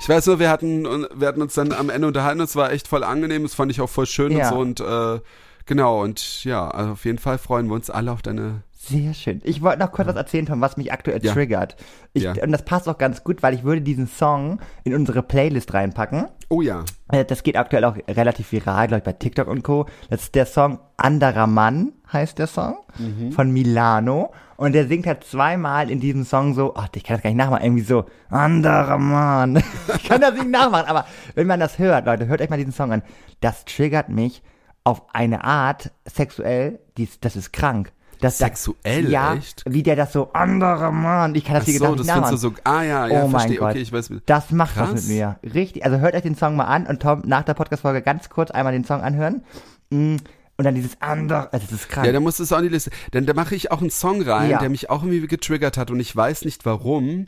Ich 0.00 0.08
weiß 0.08 0.26
nur, 0.26 0.38
wir 0.38 0.48
hatten, 0.50 0.84
wir 1.14 1.28
hatten 1.28 1.42
uns 1.42 1.52
dann 1.54 1.72
am 1.72 1.90
Ende 1.90 2.06
unterhalten, 2.08 2.40
es 2.40 2.56
war 2.56 2.72
echt 2.72 2.88
voll 2.88 3.04
angenehm, 3.04 3.42
das 3.42 3.54
fand 3.54 3.70
ich 3.70 3.82
auch 3.82 3.88
voll 3.88 4.06
schön 4.06 4.32
Ja. 4.32 4.50
und 4.50 4.78
so 4.78 4.86
und 4.86 5.16
äh, 5.16 5.20
genau 5.66 6.02
und 6.02 6.42
ja, 6.44 6.68
also 6.68 6.92
auf 6.92 7.04
jeden 7.04 7.18
Fall 7.18 7.36
freuen 7.38 7.66
wir 7.68 7.74
uns 7.74 7.90
alle 7.90 8.10
auf 8.10 8.22
deine. 8.22 8.62
Sehr 8.86 9.14
schön. 9.14 9.40
Ich 9.44 9.62
wollte 9.62 9.78
noch 9.80 9.92
kurz 9.92 10.08
was 10.08 10.16
erzählen, 10.16 10.46
Tom, 10.46 10.60
was 10.60 10.76
mich 10.76 10.92
aktuell 10.92 11.24
Ja. 11.24 11.32
triggert. 11.32 11.76
Ich, 12.12 12.22
Ja. 12.24 12.32
Und 12.42 12.52
das 12.52 12.64
passt 12.64 12.88
auch 12.88 12.98
ganz 12.98 13.24
gut, 13.24 13.42
weil 13.42 13.54
ich 13.54 13.64
würde 13.64 13.80
diesen 13.80 14.06
Song 14.06 14.60
in 14.84 14.94
unsere 14.94 15.22
Playlist 15.22 15.72
reinpacken. 15.74 16.26
Oh 16.50 16.60
ja. 16.62 16.84
Äh, 17.10 17.24
Das 17.24 17.42
geht 17.42 17.56
aktuell 17.56 17.84
auch 17.84 17.96
relativ 18.08 18.52
viral, 18.52 18.88
glaube 18.88 18.98
ich, 18.98 19.04
bei 19.04 19.12
TikTok 19.12 19.48
und 19.48 19.62
Co. 19.62 19.86
Das 20.10 20.22
ist 20.24 20.34
der 20.34 20.46
Song 20.46 20.78
Anderer 20.96 21.46
Mann, 21.46 21.92
heißt 22.12 22.38
der 22.38 22.46
Song, 22.46 22.76
Mhm. 22.98 23.32
von 23.32 23.50
Milano. 23.52 24.32
Und 24.56 24.72
der 24.72 24.86
singt 24.86 25.06
halt 25.06 25.24
zweimal 25.24 25.90
in 25.90 25.98
diesem 25.98 26.24
Song 26.24 26.54
so, 26.54 26.74
ach, 26.76 26.88
ich 26.94 27.02
kann 27.02 27.16
das 27.16 27.22
gar 27.22 27.30
nicht 27.30 27.38
nachmachen, 27.38 27.64
irgendwie 27.64 27.82
so, 27.82 28.04
anderer 28.30 28.98
Mann. 28.98 29.56
ich 29.96 30.04
kann 30.04 30.20
das 30.20 30.34
nicht 30.34 30.48
nachmachen, 30.48 30.86
aber 30.88 31.06
wenn 31.34 31.46
man 31.46 31.58
das 31.58 31.78
hört, 31.78 32.06
Leute, 32.06 32.26
hört 32.26 32.40
euch 32.40 32.50
mal 32.50 32.56
diesen 32.58 32.72
Song 32.72 32.92
an. 32.92 33.02
Das 33.40 33.64
triggert 33.64 34.08
mich 34.10 34.42
auf 34.84 35.02
eine 35.12 35.42
Art 35.44 35.90
sexuell, 36.06 36.78
die 36.98 37.08
das 37.20 37.34
ist 37.36 37.52
krank. 37.52 37.90
Das, 38.24 38.38
Sexuell, 38.38 39.10
ja, 39.10 39.34
echt? 39.34 39.62
wie 39.66 39.82
der 39.82 39.96
das 39.96 40.12
so, 40.12 40.32
anderer 40.32 40.90
Mann, 40.90 41.34
ich 41.34 41.44
kann 41.44 41.54
das 41.54 41.64
Ach 41.64 41.68
hier 41.68 41.78
so, 41.78 41.94
das 41.94 42.06
nicht 42.06 42.12
findest 42.14 42.32
du 42.32 42.36
so, 42.36 42.54
ah 42.64 42.82
ja, 42.82 43.06
ja, 43.06 43.22
oh 43.22 43.28
mein 43.28 43.30
verstehe, 43.30 43.56
Gott. 43.58 43.70
okay, 43.70 43.80
ich 43.80 43.92
weiß. 43.92 44.10
Das 44.26 44.50
macht 44.50 44.76
was 44.76 44.90
Krass. 44.90 45.06
mit 45.06 45.16
mir. 45.16 45.38
Richtig. 45.54 45.84
Also 45.84 45.98
hört 45.98 46.14
euch 46.14 46.22
den 46.22 46.34
Song 46.36 46.56
mal 46.56 46.64
an 46.64 46.86
und 46.86 47.00
Tom 47.02 47.22
nach 47.26 47.42
der 47.42 47.54
Podcast-Folge 47.54 48.02
ganz 48.02 48.28
kurz 48.30 48.50
einmal 48.50 48.72
den 48.72 48.84
Song 48.84 49.00
anhören. 49.02 49.42
Mm, 49.90 50.16
Und 50.56 50.64
dann 50.64 50.74
dieses 50.76 51.00
andere, 51.00 51.52
also 51.52 51.66
das 51.68 51.72
ist 51.72 51.88
krank. 51.88 52.06
Ja, 52.06 52.12
da 52.12 52.20
musst 52.20 52.38
du 52.38 52.44
es 52.44 52.52
auch 52.52 52.58
in 52.58 52.64
die 52.64 52.68
Liste. 52.70 52.90
Denn 53.12 53.26
da 53.26 53.34
mache 53.34 53.54
ich 53.56 53.72
auch 53.72 53.80
einen 53.80 53.90
Song 53.90 54.22
rein, 54.22 54.50
Ja. 54.50 54.58
der 54.58 54.68
mich 54.68 54.88
auch 54.88 55.02
irgendwie 55.02 55.26
getriggert 55.26 55.76
hat 55.76 55.90
und 55.90 55.98
ich 56.00 56.14
weiß 56.14 56.44
nicht 56.44 56.64
warum. 56.64 57.26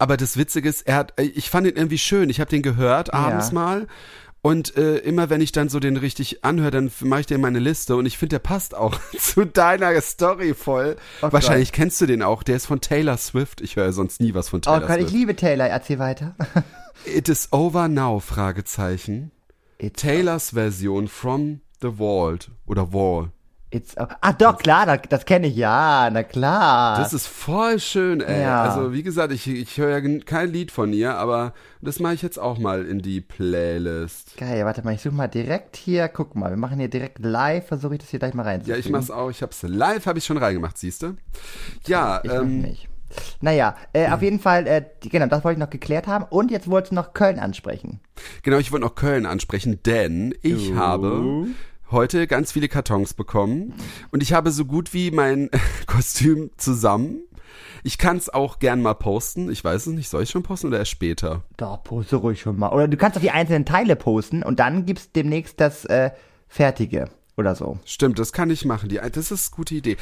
Aber 0.00 0.16
das 0.16 0.36
Witzige 0.36 0.68
ist, 0.68 0.86
er 0.86 0.94
hat, 0.96 1.14
ich 1.20 1.50
fand 1.50 1.66
ihn 1.66 1.74
irgendwie 1.76 1.98
schön. 1.98 2.30
Ich 2.30 2.38
habe 2.40 2.50
den 2.50 2.62
gehört 2.62 3.12
abends 3.12 3.48
Ja. 3.48 3.54
mal. 3.54 3.86
Und 4.48 4.78
äh, 4.78 4.96
immer 5.00 5.28
wenn 5.28 5.42
ich 5.42 5.52
dann 5.52 5.68
so 5.68 5.78
den 5.78 5.98
richtig 5.98 6.42
anhöre, 6.42 6.70
dann 6.70 6.90
mache 7.00 7.20
ich 7.20 7.26
den 7.26 7.34
in 7.34 7.40
meine 7.42 7.58
Liste 7.58 7.96
und 7.96 8.06
ich 8.06 8.16
finde, 8.16 8.36
der 8.36 8.38
passt 8.38 8.74
auch 8.74 8.98
zu 9.18 9.44
deiner 9.44 10.00
Story 10.00 10.54
voll. 10.54 10.96
Oh 11.20 11.28
Wahrscheinlich 11.30 11.70
kennst 11.70 12.00
du 12.00 12.06
den 12.06 12.22
auch. 12.22 12.42
Der 12.42 12.56
ist 12.56 12.64
von 12.64 12.80
Taylor 12.80 13.18
Swift. 13.18 13.60
Ich 13.60 13.76
höre 13.76 13.92
sonst 13.92 14.22
nie 14.22 14.32
was 14.32 14.48
von 14.48 14.60
oh 14.60 14.62
Taylor 14.62 14.80
Gott, 14.86 14.96
ich 14.96 15.02
Swift. 15.02 15.12
liebe 15.12 15.36
Taylor. 15.36 15.66
Erzähl 15.66 15.98
weiter. 15.98 16.34
It 17.04 17.28
is 17.28 17.52
over 17.52 17.88
now, 17.88 18.20
Fragezeichen. 18.20 19.32
It's, 19.76 20.00
Taylors 20.00 20.54
Version 20.54 21.08
from 21.08 21.60
the 21.82 21.98
Vault 21.98 22.50
oder 22.64 22.90
Wall. 22.90 23.30
It's, 23.70 23.96
ah, 23.96 24.32
doch, 24.32 24.58
klar, 24.58 24.98
das, 24.98 25.24
kenne 25.24 25.46
ich, 25.48 25.56
ja, 25.56 26.08
na 26.12 26.22
klar. 26.22 26.98
Das 26.98 27.12
ist 27.12 27.26
voll 27.26 27.78
schön, 27.78 28.20
ey. 28.20 28.42
Ja. 28.42 28.62
Also, 28.64 28.92
wie 28.92 29.02
gesagt, 29.02 29.32
ich, 29.32 29.46
ich 29.48 29.76
höre 29.78 29.98
ja 29.98 30.18
kein 30.24 30.52
Lied 30.52 30.70
von 30.72 30.92
ihr, 30.92 31.14
aber 31.16 31.52
das 31.80 32.00
mache 32.00 32.14
ich 32.14 32.22
jetzt 32.22 32.38
auch 32.38 32.58
mal 32.58 32.84
in 32.86 33.00
die 33.00 33.20
Playlist. 33.20 34.36
Geil, 34.36 34.64
warte 34.64 34.82
mal, 34.82 34.94
ich 34.94 35.02
suche 35.02 35.14
mal 35.14 35.28
direkt 35.28 35.76
hier, 35.76 36.08
guck 36.08 36.34
mal, 36.34 36.50
wir 36.50 36.56
machen 36.56 36.78
hier 36.78 36.88
direkt 36.88 37.18
live, 37.20 37.66
versuche 37.66 37.94
ich 37.94 38.00
das 38.00 38.08
hier 38.10 38.18
gleich 38.18 38.34
mal 38.34 38.44
Ja, 38.44 38.50
reinzufügen. 38.50 38.80
ich 38.80 38.90
mach's 38.90 39.10
auch. 39.10 39.30
Ich 39.30 39.42
hab's 39.42 39.62
live, 39.62 40.06
habe 40.06 40.18
ich 40.18 40.24
schon 40.24 40.38
reingemacht, 40.38 40.78
siehst 40.78 41.02
du? 41.02 41.14
Ja, 41.86 42.20
Ich 42.24 42.30
ähm, 42.32 42.60
nicht. 42.62 42.88
Naja, 43.40 43.74
äh, 43.94 44.10
auf 44.10 44.20
jeden 44.20 44.38
Fall, 44.38 44.66
äh, 44.66 44.84
genau, 45.00 45.26
das 45.26 45.42
wollte 45.42 45.58
ich 45.58 45.64
noch 45.64 45.70
geklärt 45.70 46.06
haben. 46.06 46.24
Und 46.28 46.50
jetzt 46.50 46.68
wolltest 46.70 46.90
du 46.92 46.96
noch 46.96 47.14
Köln 47.14 47.38
ansprechen. 47.38 48.00
genau, 48.42 48.58
ich 48.58 48.70
wollte 48.70 48.84
noch 48.84 48.96
Köln 48.96 49.24
ansprechen, 49.24 49.80
denn 49.86 50.34
ich 50.42 50.72
Oh. 50.72 50.76
habe 50.76 51.46
heute 51.90 52.26
ganz 52.26 52.52
viele 52.52 52.68
Kartons 52.68 53.14
bekommen 53.14 53.74
und 54.10 54.22
ich 54.22 54.32
habe 54.32 54.50
so 54.50 54.64
gut 54.64 54.92
wie 54.94 55.10
mein 55.10 55.50
Kostüm 55.86 56.50
zusammen. 56.56 57.20
Ich 57.82 57.96
kann's 57.98 58.28
auch 58.28 58.58
gern 58.58 58.82
mal 58.82 58.94
posten. 58.94 59.50
Ich 59.50 59.62
weiß 59.64 59.86
es 59.86 59.92
nicht, 59.94 60.08
soll 60.08 60.22
ich 60.24 60.30
schon 60.30 60.42
posten 60.42 60.66
oder 60.68 60.78
erst 60.78 60.90
später? 60.90 61.44
Da 61.56 61.76
poste 61.76 62.16
ruhig 62.16 62.40
schon 62.40 62.58
mal. 62.58 62.70
Oder 62.70 62.88
du 62.88 62.96
kannst 62.96 63.16
doch 63.16 63.22
die 63.22 63.30
einzelnen 63.30 63.64
Teile 63.64 63.96
posten 63.96 64.42
und 64.42 64.58
dann 64.60 64.84
gibt's 64.84 65.12
demnächst 65.12 65.60
das 65.60 65.84
äh, 65.86 66.10
Fertige 66.48 67.08
oder 67.36 67.54
so. 67.54 67.78
Stimmt, 67.84 68.18
das 68.18 68.32
kann 68.32 68.50
ich 68.50 68.64
machen. 68.64 68.88
Die, 68.88 68.96
das 69.12 69.30
ist 69.30 69.52
eine 69.52 69.56
gute 69.56 69.74
Idee. 69.74 69.96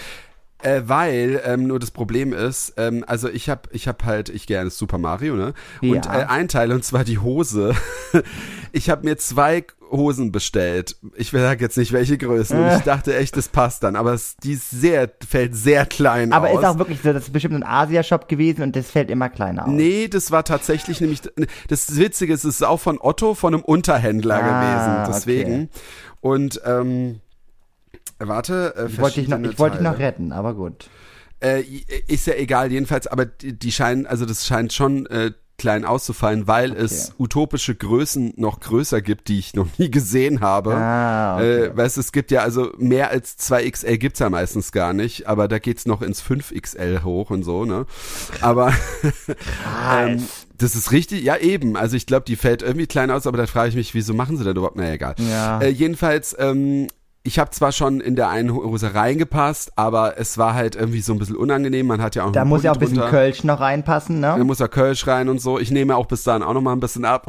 Äh, 0.62 0.82
weil 0.86 1.42
ähm, 1.44 1.66
nur 1.66 1.78
das 1.78 1.90
Problem 1.90 2.32
ist, 2.32 2.72
ähm, 2.78 3.04
also 3.06 3.28
ich 3.28 3.50
hab, 3.50 3.68
ich 3.74 3.88
hab 3.88 4.04
halt, 4.04 4.30
ich 4.30 4.46
gerne 4.46 4.70
Super 4.70 4.96
Mario, 4.96 5.36
ne? 5.36 5.52
Und 5.82 6.06
Ja. 6.06 6.20
äh, 6.20 6.24
ein 6.24 6.48
Teil 6.48 6.72
und 6.72 6.82
zwar 6.82 7.04
die 7.04 7.18
Hose. 7.18 7.74
ich 8.72 8.88
habe 8.88 9.04
mir 9.04 9.18
zwei 9.18 9.64
Hosen 9.90 10.32
bestellt. 10.32 10.96
Ich 11.16 11.30
sage 11.30 11.64
jetzt 11.64 11.76
nicht 11.78 11.92
welche 11.92 12.18
Größen. 12.18 12.58
Und 12.58 12.76
ich 12.76 12.82
dachte 12.82 13.16
echt, 13.16 13.36
das 13.36 13.48
passt 13.48 13.82
dann, 13.82 13.96
aber 13.96 14.12
es, 14.14 14.36
die 14.42 14.52
ist 14.52 14.70
sehr, 14.70 15.10
fällt 15.28 15.54
sehr 15.54 15.86
klein 15.86 16.32
Aber 16.32 16.48
aus. 16.50 16.58
ist 16.60 16.64
auch 16.66 16.78
wirklich 16.78 17.00
so, 17.02 17.12
das 17.12 17.24
ist 17.24 17.32
bestimmt 17.32 17.54
ein 17.54 17.62
Asia-Shop 17.62 18.28
gewesen 18.28 18.62
und 18.62 18.76
das 18.76 18.90
fällt 18.90 19.10
immer 19.10 19.28
kleiner 19.28 19.64
aus. 19.64 19.70
Nee, 19.70 20.08
das 20.08 20.30
war 20.30 20.44
tatsächlich 20.44 21.00
nämlich, 21.00 21.20
das 21.68 21.96
Witzige 21.96 22.32
ist, 22.34 22.44
es 22.44 22.56
ist 22.56 22.62
auch 22.64 22.80
von 22.80 22.98
Otto, 23.00 23.34
von 23.34 23.54
einem 23.54 23.62
Unterhändler 23.64 24.42
Ah, 24.42 25.04
gewesen. 25.04 25.14
Deswegen. 25.14 25.68
Und, 26.20 26.60
ähm, 26.64 27.20
warte, 28.18 28.74
äh, 28.76 28.86
ich 28.86 29.00
wollte 29.00 29.20
dich 29.20 29.28
noch, 29.28 29.38
ich 29.40 29.58
wollte 29.58 29.78
dich 29.78 29.84
noch 29.86 29.98
retten, 29.98 30.32
aber 30.32 30.54
gut. 30.54 30.88
Äh, 31.40 31.62
ist 32.08 32.26
ja 32.26 32.34
egal, 32.34 32.72
jedenfalls, 32.72 33.06
aber 33.06 33.26
die, 33.26 33.58
die 33.58 33.70
scheinen, 33.70 34.06
also 34.06 34.24
das 34.24 34.46
scheint 34.46 34.72
schon 34.72 35.06
äh, 35.06 35.32
klein 35.58 35.84
auszufallen, 35.84 36.46
weil 36.46 36.72
es 36.72 37.14
utopische 37.18 37.74
Größen 37.74 38.34
noch 38.36 38.60
größer 38.60 39.00
gibt, 39.00 39.28
die 39.28 39.38
ich 39.38 39.54
noch 39.54 39.66
nie 39.78 39.90
gesehen 39.90 40.40
habe. 40.40 40.74
Ah, 40.74 41.36
okay. 41.36 41.64
äh, 41.64 41.76
weißt 41.76 41.98
es 41.98 42.12
gibt 42.12 42.30
ja 42.30 42.42
also 42.42 42.72
mehr 42.78 43.10
als 43.10 43.38
2XL 43.38 43.96
gibt's 43.96 44.18
ja 44.18 44.30
meistens 44.30 44.72
gar 44.72 44.92
nicht, 44.92 45.26
aber 45.26 45.48
da 45.48 45.58
geht's 45.58 45.86
noch 45.86 46.02
ins 46.02 46.22
5XL 46.22 47.02
hoch 47.04 47.30
und 47.30 47.42
so, 47.42 47.64
ne? 47.64 47.86
Aber 48.40 48.72
ähm, 49.98 50.22
das 50.58 50.74
ist 50.74 50.92
richtig, 50.92 51.22
ja 51.22 51.36
eben. 51.36 51.76
Also 51.76 51.96
ich 51.96 52.06
glaube, 52.06 52.24
die 52.26 52.36
fällt 52.36 52.62
irgendwie 52.62 52.86
klein 52.86 53.10
aus, 53.10 53.26
aber 53.26 53.38
da 53.38 53.46
frage 53.46 53.70
ich 53.70 53.76
mich, 53.76 53.94
wieso 53.94 54.14
machen 54.14 54.36
sie 54.36 54.44
das 54.44 54.52
überhaupt? 54.52 54.76
Naja, 54.76 54.94
egal. 54.94 55.14
Ja. 55.18 55.60
Äh, 55.60 55.68
jedenfalls, 55.68 56.36
ähm, 56.38 56.88
ich 57.26 57.40
habe 57.40 57.50
zwar 57.50 57.72
schon 57.72 58.00
in 58.00 58.14
der 58.14 58.28
einen 58.28 58.54
Hose 58.54 58.94
reingepasst, 58.94 59.72
aber 59.74 60.16
es 60.16 60.38
war 60.38 60.54
halt 60.54 60.76
irgendwie 60.76 61.00
so 61.00 61.12
ein 61.12 61.18
bisschen 61.18 61.36
unangenehm. 61.36 61.86
Man 61.86 62.00
hat 62.00 62.14
ja 62.14 62.24
auch 62.24 62.32
Da 62.32 62.44
muss 62.44 62.62
ja 62.62 62.70
auch 62.70 62.76
ein 62.76 62.80
bisschen 62.80 62.98
drunter. 62.98 63.10
Kölsch 63.10 63.42
noch 63.42 63.60
reinpassen, 63.60 64.22
Da 64.22 64.36
ne? 64.36 64.44
muss 64.44 64.60
ja 64.60 64.68
Kölsch 64.68 65.06
rein 65.08 65.28
und 65.28 65.40
so. 65.40 65.58
Ich 65.58 65.72
nehme 65.72 65.96
auch 65.96 66.06
bis 66.06 66.22
dahin 66.22 66.44
auch 66.44 66.54
noch 66.54 66.60
mal 66.60 66.72
ein 66.72 66.80
bisschen 66.80 67.04
ab. 67.04 67.26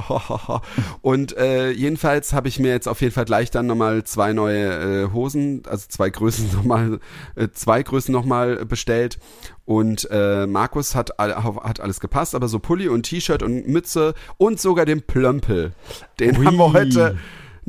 und 1.01 1.35
äh, 1.35 1.71
jedenfalls 1.71 2.33
habe 2.33 2.47
ich 2.47 2.59
mir 2.59 2.69
jetzt 2.69 2.87
auf 2.87 3.01
jeden 3.01 3.13
Fall 3.13 3.25
gleich 3.25 3.49
dann 3.49 3.65
nochmal 3.65 4.03
zwei 4.03 4.33
neue 4.33 5.05
äh, 5.05 5.11
Hosen, 5.11 5.63
also 5.67 5.85
zwei 5.89 6.11
Größen 6.11 6.51
nochmal, 6.53 6.99
äh, 7.35 7.47
zwei 7.51 7.81
Größen 7.81 8.13
nochmal 8.13 8.65
bestellt. 8.65 9.17
Und 9.65 10.07
äh, 10.11 10.45
Markus 10.45 10.95
hat, 10.95 11.17
hat 11.17 11.79
alles 11.79 11.99
gepasst, 11.99 12.35
aber 12.35 12.47
so 12.47 12.59
Pulli 12.59 12.87
und 12.87 13.03
T-Shirt 13.03 13.41
und 13.41 13.67
Mütze 13.67 14.13
und 14.37 14.61
sogar 14.61 14.85
den 14.85 15.01
Plömpel. 15.01 15.73
Den 16.19 16.37
Ui. 16.37 16.45
haben 16.45 16.57
wir 16.57 16.71
heute. 16.71 17.17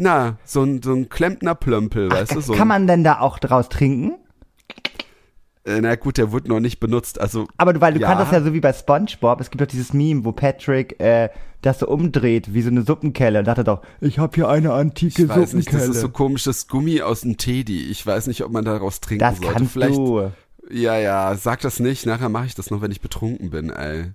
Na, 0.00 0.36
so 0.44 0.62
ein, 0.62 0.80
so 0.80 0.92
ein 0.92 1.08
Klempner-Plömpel, 1.08 2.10
weißt 2.12 2.36
du? 2.36 2.40
So 2.40 2.52
Kann 2.52 2.68
man 2.68 2.86
denn 2.86 3.02
da 3.02 3.18
auch 3.18 3.38
draus 3.40 3.68
trinken? 3.68 4.12
äh, 5.64 5.80
na 5.80 5.96
gut, 5.96 6.18
der 6.18 6.30
wurde 6.30 6.48
noch 6.48 6.60
nicht 6.60 6.78
benutzt. 6.78 7.20
Also 7.20 7.46
Aber 7.56 7.72
du, 7.72 7.80
weil 7.80 7.94
du 7.94 8.00
Ja. 8.00 8.06
kannst 8.06 8.22
das 8.22 8.30
ja 8.30 8.40
so 8.42 8.54
wie 8.54 8.60
bei 8.60 8.72
SpongeBob, 8.72 9.40
es 9.40 9.50
gibt 9.50 9.60
doch 9.60 9.66
dieses 9.66 9.92
Meme, 9.92 10.24
wo 10.24 10.30
Patrick 10.32 11.00
äh, 11.00 11.30
das 11.62 11.80
so 11.80 11.88
umdreht, 11.88 12.54
wie 12.54 12.62
so 12.62 12.70
eine 12.70 12.82
Suppenkelle 12.82 13.40
und 13.40 13.46
dachte 13.46 13.64
doch, 13.64 13.82
ich 14.00 14.20
habe 14.20 14.34
hier 14.36 14.48
eine 14.48 14.72
antike 14.72 15.22
Ich 15.24 15.28
weiß 15.28 15.54
nicht, 15.54 15.66
das 15.68 15.82
Suppenkelle. 15.82 15.90
ist 15.90 16.00
so 16.00 16.08
komisches 16.10 16.68
Gummi 16.68 17.02
aus 17.02 17.22
dem 17.22 17.36
Teddy. 17.36 17.86
Ich 17.90 18.06
weiß 18.06 18.28
nicht, 18.28 18.44
ob 18.44 18.52
man 18.52 18.64
daraus 18.64 19.00
trinken 19.00 19.18
Das 19.20 19.38
sollte. 19.38 19.52
kannst 19.52 19.72
Vielleicht, 19.72 19.96
du. 19.96 20.30
Ja, 20.70 20.96
ja, 20.96 21.34
sag 21.34 21.60
das 21.62 21.80
nicht. 21.80 22.06
Nachher 22.06 22.28
mache 22.28 22.46
ich 22.46 22.54
das 22.54 22.70
noch, 22.70 22.80
wenn 22.82 22.92
ich 22.92 23.00
betrunken 23.00 23.50
bin, 23.50 23.70
ey. 23.70 24.12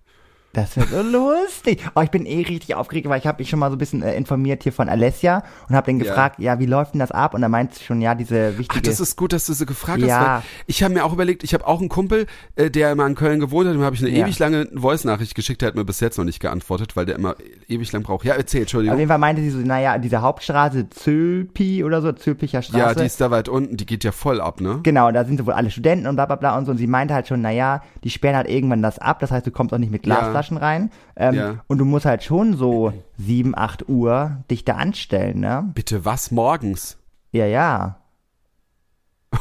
Das 0.56 0.78
wird 0.78 0.90
so 0.90 1.02
lustig. 1.02 1.82
Oh, 1.96 2.02
ich 2.02 2.12
bin 2.12 2.28
eh 2.28 2.44
richtig 2.44 2.76
aufgeregt, 2.76 3.10
weil 3.10 3.18
ich 3.20 3.26
habe 3.26 3.42
mich 3.42 3.50
schon 3.50 3.58
mal 3.58 3.72
so 3.72 3.76
ein 3.76 3.80
bisschen 3.80 4.04
äh, 4.04 4.16
informiert 4.16 4.62
hier 4.62 4.72
von 4.72 4.88
Alessia 4.88 5.42
und 5.68 5.76
habe 5.76 5.88
den 5.88 5.98
Ja. 6.00 6.06
gefragt, 6.06 6.38
ja. 6.38 6.60
wie 6.60 6.68
läuft 6.68 6.94
denn 6.94 7.00
das 7.00 7.10
ab? 7.12 7.34
Und 7.34 7.42
er 7.42 7.50
meint 7.50 7.74
schon, 7.80 8.02
ja, 8.02 8.14
diese 8.14 8.60
wichtige... 8.60 8.78
Ach, 8.78 8.88
das 8.88 9.00
ist 9.00 9.18
gut, 9.18 9.34
dass 9.34 9.48
du 9.48 9.54
so 9.54 9.66
gefragt 9.66 10.02
Ja. 10.04 10.44
hast. 10.44 10.46
Ich 10.68 10.84
habe 10.84 10.94
mir 10.94 11.06
auch 11.06 11.12
überlegt, 11.14 11.44
ich 11.44 11.56
habe 11.56 11.66
auch 11.66 11.80
einen 11.80 11.90
Kumpel, 11.90 12.28
äh, 12.56 12.70
der 12.70 12.94
mal 12.94 13.08
in 13.10 13.16
Köln 13.16 13.40
gewohnt 13.40 13.68
hat, 13.68 13.74
dem 13.74 13.82
habe 13.82 13.96
ich 13.96 14.04
eine 14.06 14.12
Ja. 14.16 14.26
ewig 14.28 14.38
lange 14.38 14.68
Voice-Nachricht 14.76 15.34
geschickt, 15.34 15.62
der 15.64 15.70
hat 15.70 15.76
mir 15.76 15.86
bis 15.86 16.00
jetzt 16.02 16.20
noch 16.20 16.24
nicht 16.26 16.40
geantwortet, 16.40 16.96
weil 16.96 17.08
der 17.08 17.16
immer 17.16 17.36
ewig 17.68 17.92
lang 17.92 18.04
braucht. 18.04 18.24
Ja, 18.24 18.36
erzähl, 18.36 18.60
auf 18.60 18.66
Entschuldigung. 18.66 18.98
jeden 19.00 19.10
Fall 19.10 19.18
meinte 19.18 19.42
sie 19.42 19.50
so, 19.50 19.58
naja, 19.58 19.98
diese 19.98 20.22
Hauptstraße 20.22 20.88
Zülpi 20.92 21.84
oder 21.84 22.04
so, 22.04 22.12
Zülpicher 22.12 22.62
Straße. 22.62 22.78
Ja, 22.80 22.94
die 22.94 23.06
ist 23.08 23.20
da 23.20 23.32
weit 23.32 23.50
unten, 23.50 23.76
die 23.76 23.88
geht 23.88 24.04
ja 24.04 24.12
voll 24.12 24.40
ab, 24.40 24.62
ne? 24.62 24.82
Genau, 24.84 25.12
da 25.12 25.26
sind 25.26 25.40
so 25.40 25.48
wohl 25.48 25.54
alle 25.54 25.72
Studenten 25.72 26.06
und 26.06 26.16
bla 26.16 26.28
bla 26.28 26.36
bla 26.36 26.56
und 26.60 26.66
so. 26.66 26.72
Und 26.72 26.78
sie 26.78 26.86
meinte 26.86 27.16
halt 27.16 27.28
schon, 27.28 27.42
naja, 27.42 27.82
die 28.04 28.12
sperren 28.12 28.36
halt 28.36 28.48
irgendwann 28.50 28.84
das 28.84 29.00
ab. 29.00 29.20
Das 29.20 29.32
heißt, 29.32 29.48
du 29.48 29.52
kommst 29.52 29.74
auch 29.74 29.80
nicht 29.80 29.92
mit 29.92 30.06
Ja. 30.06 30.20
Glasflaschen 30.44 30.58
rein. 30.58 30.92
Ähm, 31.16 31.34
Ja. 31.36 31.64
Und 31.68 31.78
du 31.78 31.86
musst 31.86 32.06
halt 32.06 32.24
schon 32.24 32.56
so 32.56 32.94
sieben, 33.18 33.58
acht 33.58 33.88
Uhr 33.90 34.44
dich 34.50 34.66
da 34.66 34.76
anstellen, 34.76 35.40
ne? 35.40 35.72
Bitte 35.74 36.06
was 36.06 36.32
morgens? 36.32 36.98
Ja, 37.32 37.46
ja. 37.46 37.98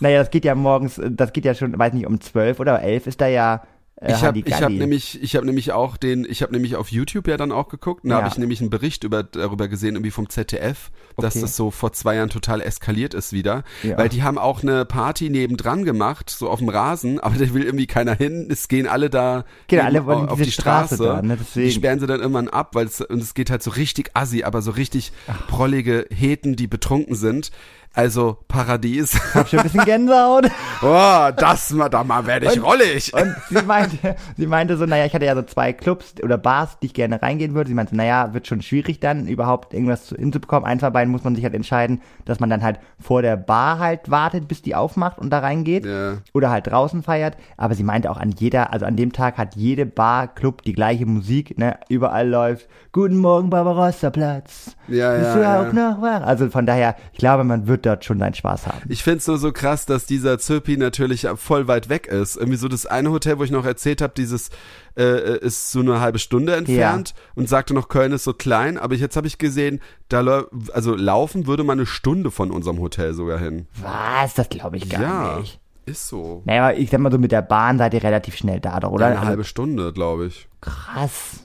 Naja, 0.00 0.18
das 0.18 0.30
geht 0.30 0.44
ja 0.44 0.54
morgens, 0.54 1.00
das 1.10 1.32
geht 1.32 1.44
ja 1.44 1.54
schon, 1.54 1.78
weiß 1.78 1.94
nicht, 1.94 2.06
um 2.06 2.20
zwölf 2.20 2.58
oder 2.60 2.82
elf 2.82 3.06
ist 3.06 3.20
da 3.20 3.26
ja 3.26 3.62
Ich 4.00 4.12
habe 4.14 4.22
Halligalli. 4.26 4.56
ich 4.56 4.62
hab 4.62 4.72
nämlich 4.72 5.22
ich 5.22 5.36
habe 5.36 5.46
nämlich 5.46 5.72
auch 5.72 5.96
den 5.96 6.26
ich 6.28 6.42
habe 6.42 6.52
nämlich 6.52 6.74
auf 6.74 6.90
YouTube 6.90 7.28
ja 7.28 7.36
dann 7.36 7.52
auch 7.52 7.68
geguckt 7.68 8.02
und 8.02 8.10
da 8.10 8.16
Ja. 8.16 8.22
habe 8.22 8.28
ich 8.32 8.38
nämlich 8.38 8.60
einen 8.60 8.68
Bericht 8.68 9.04
über 9.04 9.22
darüber 9.22 9.68
gesehen 9.68 9.94
irgendwie 9.94 10.10
vom 10.10 10.28
ZDF, 10.28 10.90
dass 11.16 11.34
Okay. 11.36 11.42
das 11.42 11.56
so 11.56 11.70
vor 11.70 11.92
zwei 11.92 12.16
Jahren 12.16 12.28
total 12.28 12.60
eskaliert 12.60 13.14
ist 13.14 13.32
wieder, 13.32 13.62
Ja. 13.84 13.96
weil 13.96 14.08
die 14.08 14.24
haben 14.24 14.36
auch 14.36 14.62
eine 14.62 14.84
Party 14.84 15.30
nebendran 15.30 15.84
gemacht, 15.84 16.28
so 16.28 16.50
auf 16.50 16.58
dem 16.58 16.70
Rasen, 16.70 17.20
aber 17.20 17.36
da 17.38 17.54
will 17.54 17.62
irgendwie 17.62 17.86
keiner 17.86 18.16
hin, 18.16 18.48
es 18.50 18.66
gehen 18.66 18.88
alle 18.88 19.10
da 19.10 19.44
Genau, 19.68 19.84
alle 19.84 20.04
wollen 20.06 20.28
auf 20.28 20.42
die 20.42 20.50
Straße, 20.50 20.96
Straße 20.96 21.04
da, 21.04 21.22
ne, 21.22 21.38
die 21.54 21.70
sperren 21.70 22.00
sie 22.00 22.08
dann 22.08 22.18
irgendwann 22.20 22.48
ab, 22.48 22.74
weil 22.74 22.86
es 22.86 23.00
und 23.00 23.22
es 23.22 23.32
geht 23.34 23.48
halt 23.48 23.62
so 23.62 23.70
richtig 23.70 24.10
assi, 24.14 24.42
aber 24.42 24.60
so 24.60 24.72
richtig 24.72 25.12
prollige 25.46 26.06
Heten, 26.10 26.56
die 26.56 26.66
betrunken 26.66 27.14
sind. 27.14 27.52
Also 27.96 28.38
Paradies. 28.48 29.14
hab 29.34 29.48
schon 29.48 29.60
ein 29.60 29.62
bisschen 29.64 29.84
Gänsehaut. 29.84 30.50
Oh, 30.86 31.30
das 31.36 31.70
mal, 31.70 31.88
da 31.88 32.04
mal 32.04 32.26
werde 32.26 32.46
ich 32.46 32.58
Und- 32.58 32.64
rollig. 32.64 33.14
Und 33.14 33.34
sie 33.48 33.62
meinte, 33.62 34.16
sie 34.36 34.46
meinte 34.46 34.76
so, 34.76 34.84
naja, 34.84 35.06
ich 35.06 35.14
hatte 35.14 35.24
ja 35.24 35.34
so 35.34 35.40
zwei 35.42 35.72
Clubs 35.72 36.14
oder 36.22 36.36
Bars, 36.36 36.78
die 36.80 36.86
ich 36.86 36.94
gerne 36.94 37.22
reingehen 37.22 37.54
würde. 37.54 37.68
Sie 37.68 37.74
meinte, 37.74 37.96
naja, 37.96 38.34
wird 38.34 38.46
schon 38.46 38.60
schwierig 38.60 39.00
dann, 39.00 39.26
überhaupt 39.26 39.72
irgendwas 39.72 40.04
zu- 40.06 40.16
hinzubekommen. 40.16 40.66
Eins 40.68 40.82
von 40.82 40.92
beiden 40.92 41.10
muss 41.10 41.24
man 41.24 41.34
sich 41.36 41.42
halt 41.44 41.54
entscheiden, 41.54 42.02
dass 42.26 42.38
man 42.38 42.50
dann 42.50 42.62
halt 42.62 42.80
vor 43.00 43.22
der 43.22 43.36
Bar 43.38 43.78
halt 43.78 44.10
wartet, 44.10 44.46
bis 44.46 44.60
die 44.60 44.74
aufmacht 44.74 45.16
und 45.18 45.30
da 45.30 45.38
reingeht. 45.38 45.86
Ja. 45.86 46.18
Oder 46.34 46.50
halt 46.50 46.66
draußen 46.66 47.02
feiert. 47.02 47.38
Aber 47.56 47.74
sie 47.74 47.84
meinte 47.84 48.10
auch 48.10 48.18
an 48.18 48.32
jeder, 48.32 48.72
also 48.74 48.84
an 48.84 48.96
dem 48.96 49.12
Tag 49.14 49.38
hat 49.38 49.54
jede 49.56 49.86
Bar, 49.86 50.26
Club 50.28 50.62
die 50.62 50.74
gleiche 50.74 51.06
Musik, 51.06 51.56
ne? 51.56 51.78
Überall 51.88 52.28
läuft 52.28 52.68
Guten 52.92 53.16
Morgen, 53.16 53.48
Barbarossa 53.48 54.10
Platz. 54.10 54.76
Ja, 54.88 55.16
ja, 55.16 55.40
ja. 55.64 55.72
noch 55.72 56.02
wach? 56.02 56.22
Also 56.22 56.50
von 56.50 56.66
daher, 56.66 56.94
ich 57.12 57.18
glaube, 57.18 57.42
man 57.44 57.66
wird 57.66 57.86
dort 57.86 58.04
schon 58.04 58.18
seinen 58.18 58.34
Spaß 58.34 58.66
haben. 58.66 58.82
Ich 58.88 59.02
find's 59.02 59.26
nur 59.26 59.38
so 59.38 59.50
krass, 59.52 59.86
dass 59.86 60.04
dieser 60.06 60.38
Zirpi 60.38 60.76
natürlich 60.76 61.26
voll 61.36 61.68
weit 61.68 61.88
weg 61.88 62.06
ist. 62.06 62.36
Irgendwie 62.36 62.58
so 62.58 62.68
das 62.68 62.84
eine 62.84 63.10
Hotel, 63.10 63.38
wo 63.38 63.44
ich 63.44 63.50
noch 63.50 63.64
erzählt 63.64 64.02
habe, 64.02 64.12
dieses 64.16 64.50
äh, 64.98 65.38
ist 65.38 65.70
so 65.70 65.80
eine 65.80 66.00
halbe 66.00 66.18
Stunde 66.18 66.54
entfernt 66.54 67.14
und 67.34 67.48
sagte 67.48 67.72
noch, 67.74 67.88
Köln 67.88 68.12
ist 68.12 68.24
so 68.24 68.34
klein. 68.34 68.76
Aber 68.78 68.94
jetzt 68.94 69.16
habe 69.16 69.26
ich 69.26 69.38
gesehen, 69.38 69.80
da 70.08 70.20
läu- 70.20 70.46
also 70.72 70.94
laufen 70.94 71.46
würde 71.46 71.64
man 71.64 71.78
eine 71.78 71.86
Stunde 71.86 72.30
von 72.30 72.50
unserem 72.50 72.78
Hotel 72.80 73.14
sogar 73.14 73.38
hin. 73.38 73.66
Was? 73.80 74.34
Das 74.34 74.48
glaube 74.50 74.76
ich 74.76 74.90
gar 74.90 75.00
ja, 75.02 75.38
nicht. 75.40 75.60
ist 75.86 76.08
so. 76.08 76.42
Naja, 76.44 76.68
aber 76.68 76.76
ich 76.76 76.90
sag 76.90 77.00
mal 77.00 77.10
so, 77.10 77.18
mit 77.18 77.32
der 77.32 77.42
Bahn 77.42 77.78
seid 77.78 77.94
ihr 77.94 78.02
relativ 78.02 78.36
schnell 78.36 78.60
da, 78.60 78.80
doch, 78.80 78.90
oder? 78.90 79.06
Eine 79.06 79.16
Also, 79.16 79.28
halbe 79.28 79.44
Stunde, 79.44 79.92
glaube 79.94 80.26
ich. 80.26 80.46
krass. 80.60 81.43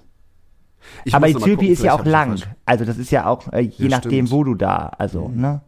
Ich. 1.06 1.14
aber 1.16 1.28
Zülpi 1.28 1.50
gucken, 1.52 1.68
ist 1.70 1.84
ja 1.84 1.94
auch 1.94 2.06
lang. 2.06 2.40
Also 2.66 2.86
das 2.86 2.98
ist 2.98 3.12
ja 3.12 3.26
auch, 3.28 3.52
äh, 3.54 3.60
je 3.62 3.86
Ja, 3.88 3.90
nachdem, 3.98 4.26
stimmt. 4.28 4.30
Mhm. 4.30 4.32
wo 4.32 4.44
du 4.44 4.56
da, 4.56 4.92
also, 4.98 5.30
ne? 5.34 5.62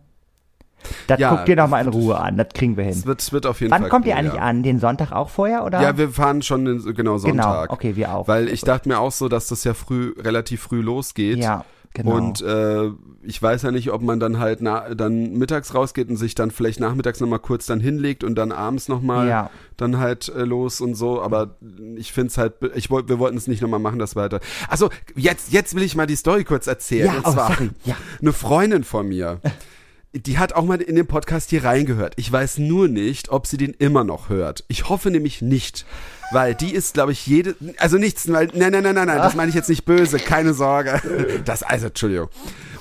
Das 1.05 1.19
Ja, 1.19 1.29
guckt 1.35 1.47
ihr 1.47 1.55
doch 1.55 1.67
mal 1.67 1.79
in 1.79 1.85
wird- 1.85 1.95
Ruhe 1.95 2.19
an, 2.19 2.37
das 2.37 2.47
kriegen 2.55 2.75
wir 2.75 2.83
hin. 2.85 3.05
wird, 3.05 3.21
es 3.21 3.31
wird 3.31 3.45
auf 3.45 3.61
jeden 3.61 3.71
Wann 3.71 3.81
Fall 3.81 3.89
kommt 3.91 4.07
ihr 4.07 4.15
eigentlich 4.17 4.33
ja. 4.33 4.41
an? 4.41 4.63
Den 4.63 4.79
Sonntag 4.79 5.11
auch 5.11 5.29
vorher, 5.29 5.63
oder? 5.63 5.79
Ja, 5.79 5.95
wir 5.95 6.09
fahren 6.09 6.41
schon 6.41 6.65
den, 6.65 6.95
genau 6.95 7.19
Sonntag. 7.19 7.61
Genau, 7.67 7.73
okay, 7.73 7.95
wir 7.95 8.15
auch. 8.15 8.27
Weil 8.27 8.47
ich 8.49 8.61
dachte 8.61 8.89
mir 8.89 8.97
auch 8.99 9.11
so, 9.11 9.29
dass 9.29 9.47
das 9.47 9.63
ja 9.63 9.75
früh, 9.75 10.13
relativ 10.17 10.61
früh 10.61 10.81
losgeht. 10.81 11.37
Ja, 11.37 11.65
genau. 11.93 12.15
Und 12.15 12.41
äh, 12.41 12.89
ich 13.23 13.41
weiß 13.41 13.61
ja 13.63 13.71
nicht, 13.71 13.91
ob 13.91 14.01
man 14.01 14.19
dann 14.19 14.39
halt 14.39 14.61
na, 14.61 14.93
dann 14.93 15.33
mittags 15.33 15.73
rausgeht 15.75 16.09
und 16.09 16.17
sich 16.17 16.35
dann 16.35 16.51
vielleicht 16.51 16.79
nachmittags 16.79 17.19
nochmal 17.19 17.39
kurz 17.39 17.65
dann 17.65 17.79
hinlegt 17.79 18.23
und 18.23 18.35
dann 18.35 18.51
abends 18.51 18.87
nochmal 18.87 19.27
Ja. 19.27 19.49
dann 19.77 19.97
halt 19.97 20.29
äh, 20.29 20.43
los 20.43 20.81
und 20.81 20.95
so. 20.95 21.21
Aber 21.21 21.55
ich 21.95 22.11
finde 22.11 22.27
es 22.27 22.37
halt, 22.37 22.53
ich 22.75 22.89
wollt, 22.89 23.09
wir 23.09 23.19
wollten 23.19 23.37
es 23.37 23.47
nicht 23.47 23.61
nochmal 23.61 23.79
machen, 23.79 23.99
das 23.99 24.15
weiter. 24.15 24.39
Achso, 24.69 24.89
jetzt, 25.15 25.51
jetzt 25.51 25.75
will 25.75 25.83
ich 25.83 25.95
mal 25.95 26.07
die 26.07 26.15
Story 26.15 26.43
kurz 26.43 26.67
erzählen. 26.67 27.07
Ja, 27.07 27.13
und 27.17 27.27
oh, 27.27 27.31
zwar 27.31 27.47
sorry, 27.55 27.69
ja. 27.85 27.95
eine 28.21 28.33
Freundin 28.33 28.83
von 28.83 29.07
mir. 29.07 29.39
Die 30.13 30.37
hat 30.37 30.51
auch 30.53 30.65
mal 30.65 30.81
in 30.81 30.95
den 30.97 31.07
Podcast 31.07 31.51
hier 31.51 31.63
reingehört. 31.63 32.15
Ich 32.17 32.29
weiß 32.29 32.57
nur 32.57 32.89
nicht, 32.89 33.29
ob 33.29 33.47
sie 33.47 33.55
den 33.55 33.73
immer 33.73 34.03
noch 34.03 34.27
hört. 34.27 34.65
Ich 34.67 34.89
hoffe 34.89 35.09
nämlich 35.09 35.41
nicht. 35.41 35.85
Weil 36.31 36.55
die 36.55 36.73
ist, 36.73 36.93
glaube 36.93 37.11
ich, 37.11 37.27
jede, 37.27 37.55
also 37.77 37.97
nichts, 37.97 38.31
weil, 38.31 38.47
nein, 38.53 38.71
nein, 38.71 38.83
nein, 38.83 38.95
nein, 38.95 39.07
nein, 39.07 39.17
das 39.17 39.35
meine 39.35 39.49
ich 39.49 39.55
jetzt 39.55 39.69
nicht 39.69 39.83
böse, 39.85 40.17
keine 40.17 40.53
Sorge. 40.53 41.01
Das, 41.45 41.61
also, 41.63 41.87
Entschuldigung. 41.87 42.29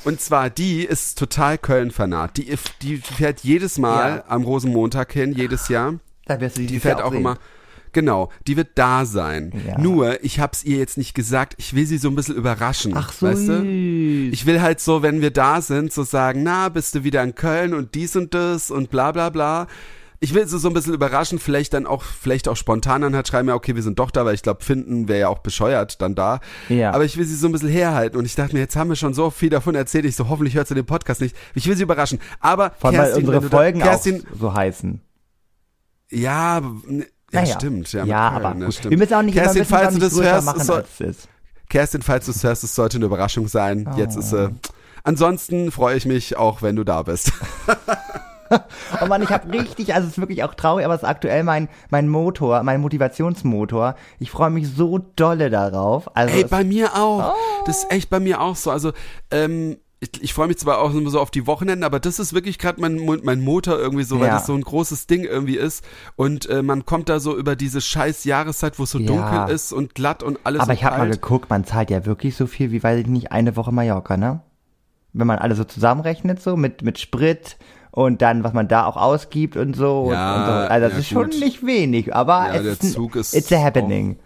Und 0.04 0.20
zwar, 0.20 0.50
die 0.50 0.84
ist 0.84 1.18
total 1.18 1.58
Köln-Fanat. 1.58 2.36
Die, 2.36 2.56
die 2.82 2.96
fährt 2.98 3.40
jedes 3.40 3.76
Mal 3.78 4.16
Ja. 4.18 4.24
am 4.28 4.44
Rosenmontag 4.44 5.12
hin, 5.12 5.32
jedes 5.32 5.68
Jahr. 5.68 5.94
da 6.26 6.40
wirst 6.40 6.56
du 6.56 6.60
Die 6.62 6.68
dieses 6.68 6.82
fährt 6.82 7.02
auch 7.02 7.10
sehen. 7.10 7.20
immer. 7.20 7.38
Genau, 7.92 8.30
die 8.46 8.56
wird 8.56 8.68
da 8.76 9.04
sein. 9.04 9.52
Ja. 9.66 9.76
Nur, 9.76 10.22
ich 10.22 10.38
hab's 10.38 10.62
ihr 10.62 10.76
jetzt 10.78 10.96
nicht 10.96 11.12
gesagt, 11.12 11.54
ich 11.58 11.74
will 11.74 11.86
sie 11.86 11.98
so 11.98 12.08
ein 12.08 12.14
bisschen 12.14 12.36
überraschen. 12.36 12.92
Ach 12.96 13.12
so, 13.12 13.26
weißt 13.26 13.48
du? 13.48 13.64
Ich 14.32 14.46
will 14.46 14.62
halt 14.62 14.78
so, 14.78 15.02
wenn 15.02 15.20
wir 15.22 15.32
da 15.32 15.60
sind, 15.60 15.92
so 15.92 16.04
sagen, 16.04 16.44
na, 16.44 16.68
bist 16.68 16.94
du 16.94 17.02
wieder 17.02 17.20
in 17.24 17.34
Köln 17.34 17.74
und 17.74 17.96
dies 17.96 18.14
und 18.14 18.32
das 18.32 18.70
und 18.70 18.90
bla 18.90 19.10
bla 19.10 19.28
bla. 19.30 19.66
Ich 20.22 20.34
will 20.34 20.46
sie 20.46 20.58
so 20.58 20.68
ein 20.68 20.74
bisschen 20.74 20.92
überraschen, 20.92 21.38
vielleicht 21.38 21.72
dann 21.72 21.86
auch, 21.86 22.02
vielleicht 22.02 22.46
auch 22.46 22.54
spontan 22.56 23.00
dann 23.00 23.16
halt 23.16 23.26
schreiben, 23.26 23.48
ja, 23.48 23.54
okay, 23.54 23.74
wir 23.74 23.82
sind 23.82 23.98
doch 23.98 24.10
da, 24.10 24.26
weil 24.26 24.34
ich 24.34 24.42
glaube, 24.42 24.62
finden 24.62 25.08
wäre 25.08 25.20
ja 25.20 25.28
auch 25.28 25.38
bescheuert 25.38 26.02
dann 26.02 26.14
da. 26.14 26.40
Ja. 26.68 26.92
Aber 26.92 27.06
ich 27.06 27.16
will 27.16 27.24
sie 27.24 27.34
so 27.36 27.46
ein 27.46 27.52
bisschen 27.52 27.70
herhalten 27.70 28.18
und 28.18 28.26
ich 28.26 28.34
dachte 28.34 28.52
mir, 28.52 28.60
jetzt 28.60 28.76
haben 28.76 28.90
wir 28.90 28.96
schon 28.96 29.14
so 29.14 29.30
viel 29.30 29.48
davon 29.48 29.74
erzählt, 29.74 30.04
ich 30.04 30.16
so, 30.16 30.28
hoffentlich 30.28 30.56
hört 30.56 30.68
sie 30.68 30.74
den 30.74 30.84
Podcast 30.84 31.22
nicht. 31.22 31.34
Ich 31.54 31.66
will 31.66 31.74
sie 31.74 31.84
überraschen. 31.84 32.20
Aber 32.38 32.72
Vor 32.78 32.90
allem, 32.90 32.98
weil 32.98 33.04
Kerstin, 33.06 33.24
unsere 33.24 33.40
du 33.40 33.48
da- 33.48 33.56
Folgen 33.56 33.80
Kerstin, 33.80 34.20
auch 34.34 34.38
so 34.38 34.52
heißen. 34.54 35.00
ja, 36.10 36.58
ja, 36.58 36.62
Naja. 37.32 37.54
stimmt. 37.54 37.90
Ja, 37.92 38.04
Ja, 38.04 38.30
Köln, 38.30 38.44
aber 38.44 38.54
ne, 38.56 38.72
stimmt. 38.72 38.90
Wir 38.90 38.98
müssen 38.98 39.14
auch 39.14 39.22
nicht 39.22 39.34
Kerstin, 39.34 39.62
immer 39.62 39.68
falls 39.70 39.94
du 39.94 40.00
das 40.00 40.20
hörst, 40.20 40.56
es 40.56 40.66
soll, 40.66 40.84
es. 40.98 41.28
Kerstin, 41.70 42.02
falls 42.02 42.26
du 42.26 42.32
es 42.32 42.44
hörst, 42.44 42.62
es 42.62 42.74
sollte 42.74 42.98
eine 42.98 43.06
Überraschung 43.06 43.48
sein. 43.48 43.88
Jetzt 43.96 44.16
ist 44.16 44.34
Oh. 44.34 44.48
sie. 44.48 44.54
Ansonsten 45.02 45.70
freue 45.72 45.96
ich 45.96 46.04
mich 46.04 46.36
auch, 46.36 46.60
wenn 46.60 46.76
du 46.76 46.84
da 46.84 47.04
bist. 47.04 47.32
Oh 49.02 49.06
Mann, 49.06 49.22
ich 49.22 49.30
habe 49.30 49.52
richtig, 49.52 49.94
also 49.94 50.06
es 50.08 50.14
ist 50.14 50.20
wirklich 50.20 50.42
auch 50.44 50.54
traurig, 50.54 50.84
aber 50.84 50.94
es 50.94 51.02
ist 51.02 51.08
aktuell 51.08 51.44
mein, 51.44 51.68
mein 51.90 52.08
Motor, 52.08 52.62
mein 52.62 52.80
Motivationsmotor. 52.80 53.94
Ich 54.18 54.30
freue 54.30 54.50
mich 54.50 54.68
so 54.68 54.98
dolle 55.16 55.50
darauf. 55.50 56.14
Also 56.16 56.36
Ey, 56.36 56.44
bei 56.44 56.64
mir 56.64 56.94
auch. 56.96 57.34
Oh. 57.34 57.62
Das 57.66 57.84
ist 57.84 57.90
echt 57.92 58.10
bei 58.10 58.20
mir 58.20 58.40
auch 58.40 58.56
so. 58.56 58.70
Also, 58.70 58.92
ähm, 59.30 59.76
ich, 60.02 60.10
ich 60.22 60.32
freue 60.34 60.48
mich 60.48 60.56
zwar 60.58 60.78
auch 60.78 60.94
immer 60.94 61.10
so 61.10 61.20
auf 61.20 61.30
die 61.30 61.46
Wochenenden, 61.46 61.84
aber 61.84 62.00
das 62.00 62.18
ist 62.18 62.32
wirklich 62.32 62.58
gerade 62.58 62.80
mein, 62.80 62.96
mein 63.22 63.40
Motor 63.40 63.78
irgendwie 63.78 64.04
so, 64.04 64.18
weil 64.18 64.28
Ja. 64.28 64.34
das 64.34 64.46
so 64.46 64.54
ein 64.54 64.62
großes 64.62 65.06
Ding 65.06 65.24
irgendwie 65.24 65.56
ist. 65.58 65.84
Und 66.16 66.48
äh, 66.48 66.62
man 66.62 66.86
kommt 66.86 67.08
da 67.10 67.20
so 67.20 67.36
über 67.36 67.54
diese 67.54 67.80
scheiß 67.82 68.24
Jahreszeit, 68.24 68.78
wo 68.78 68.84
es 68.84 68.90
so 68.90 68.98
Ja. 68.98 69.06
dunkel 69.06 69.54
ist 69.54 69.72
und 69.72 69.94
glatt 69.94 70.22
und 70.22 70.38
alles 70.44 70.60
aber 70.62 70.72
so 70.72 70.78
ich 70.78 70.84
habe 70.84 70.96
mal 70.98 71.10
geguckt, 71.10 71.50
man 71.50 71.64
zahlt 71.64 71.90
ja 71.90 72.06
wirklich 72.06 72.34
so 72.34 72.46
viel 72.46 72.72
wie, 72.72 72.82
weiß 72.82 72.98
ich 73.00 73.06
nicht, 73.08 73.30
eine 73.30 73.56
Woche 73.56 73.72
Mallorca, 73.72 74.16
ne? 74.16 74.40
Wenn 75.12 75.26
man 75.26 75.38
alles 75.38 75.58
so 75.58 75.64
zusammenrechnet, 75.64 76.40
so 76.40 76.56
mit, 76.56 76.82
mit 76.82 76.98
Sprit 76.98 77.58
und 78.04 78.22
dann, 78.22 78.44
was 78.44 78.52
man 78.52 78.68
da 78.68 78.86
auch 78.86 78.96
ausgibt 78.96 79.56
und 79.56 79.74
so. 79.76 80.10
Ja, 80.12 80.36
und 80.36 80.46
so. 80.46 80.52
Also 80.52 80.86
das 80.86 80.92
ja, 80.94 80.98
ist 81.00 81.08
schon 81.08 81.30
gut. 81.30 81.40
nicht 81.40 81.66
wenig, 81.66 82.14
aber 82.14 82.46
Ja, 82.46 82.54
es 82.54 82.62
der 82.62 82.72
ist 82.72 82.82
ein, 82.82 82.90
Zug 82.90 83.16
ist 83.16 83.34
it's 83.34 83.52
a 83.52 83.62
happening. 83.62 84.18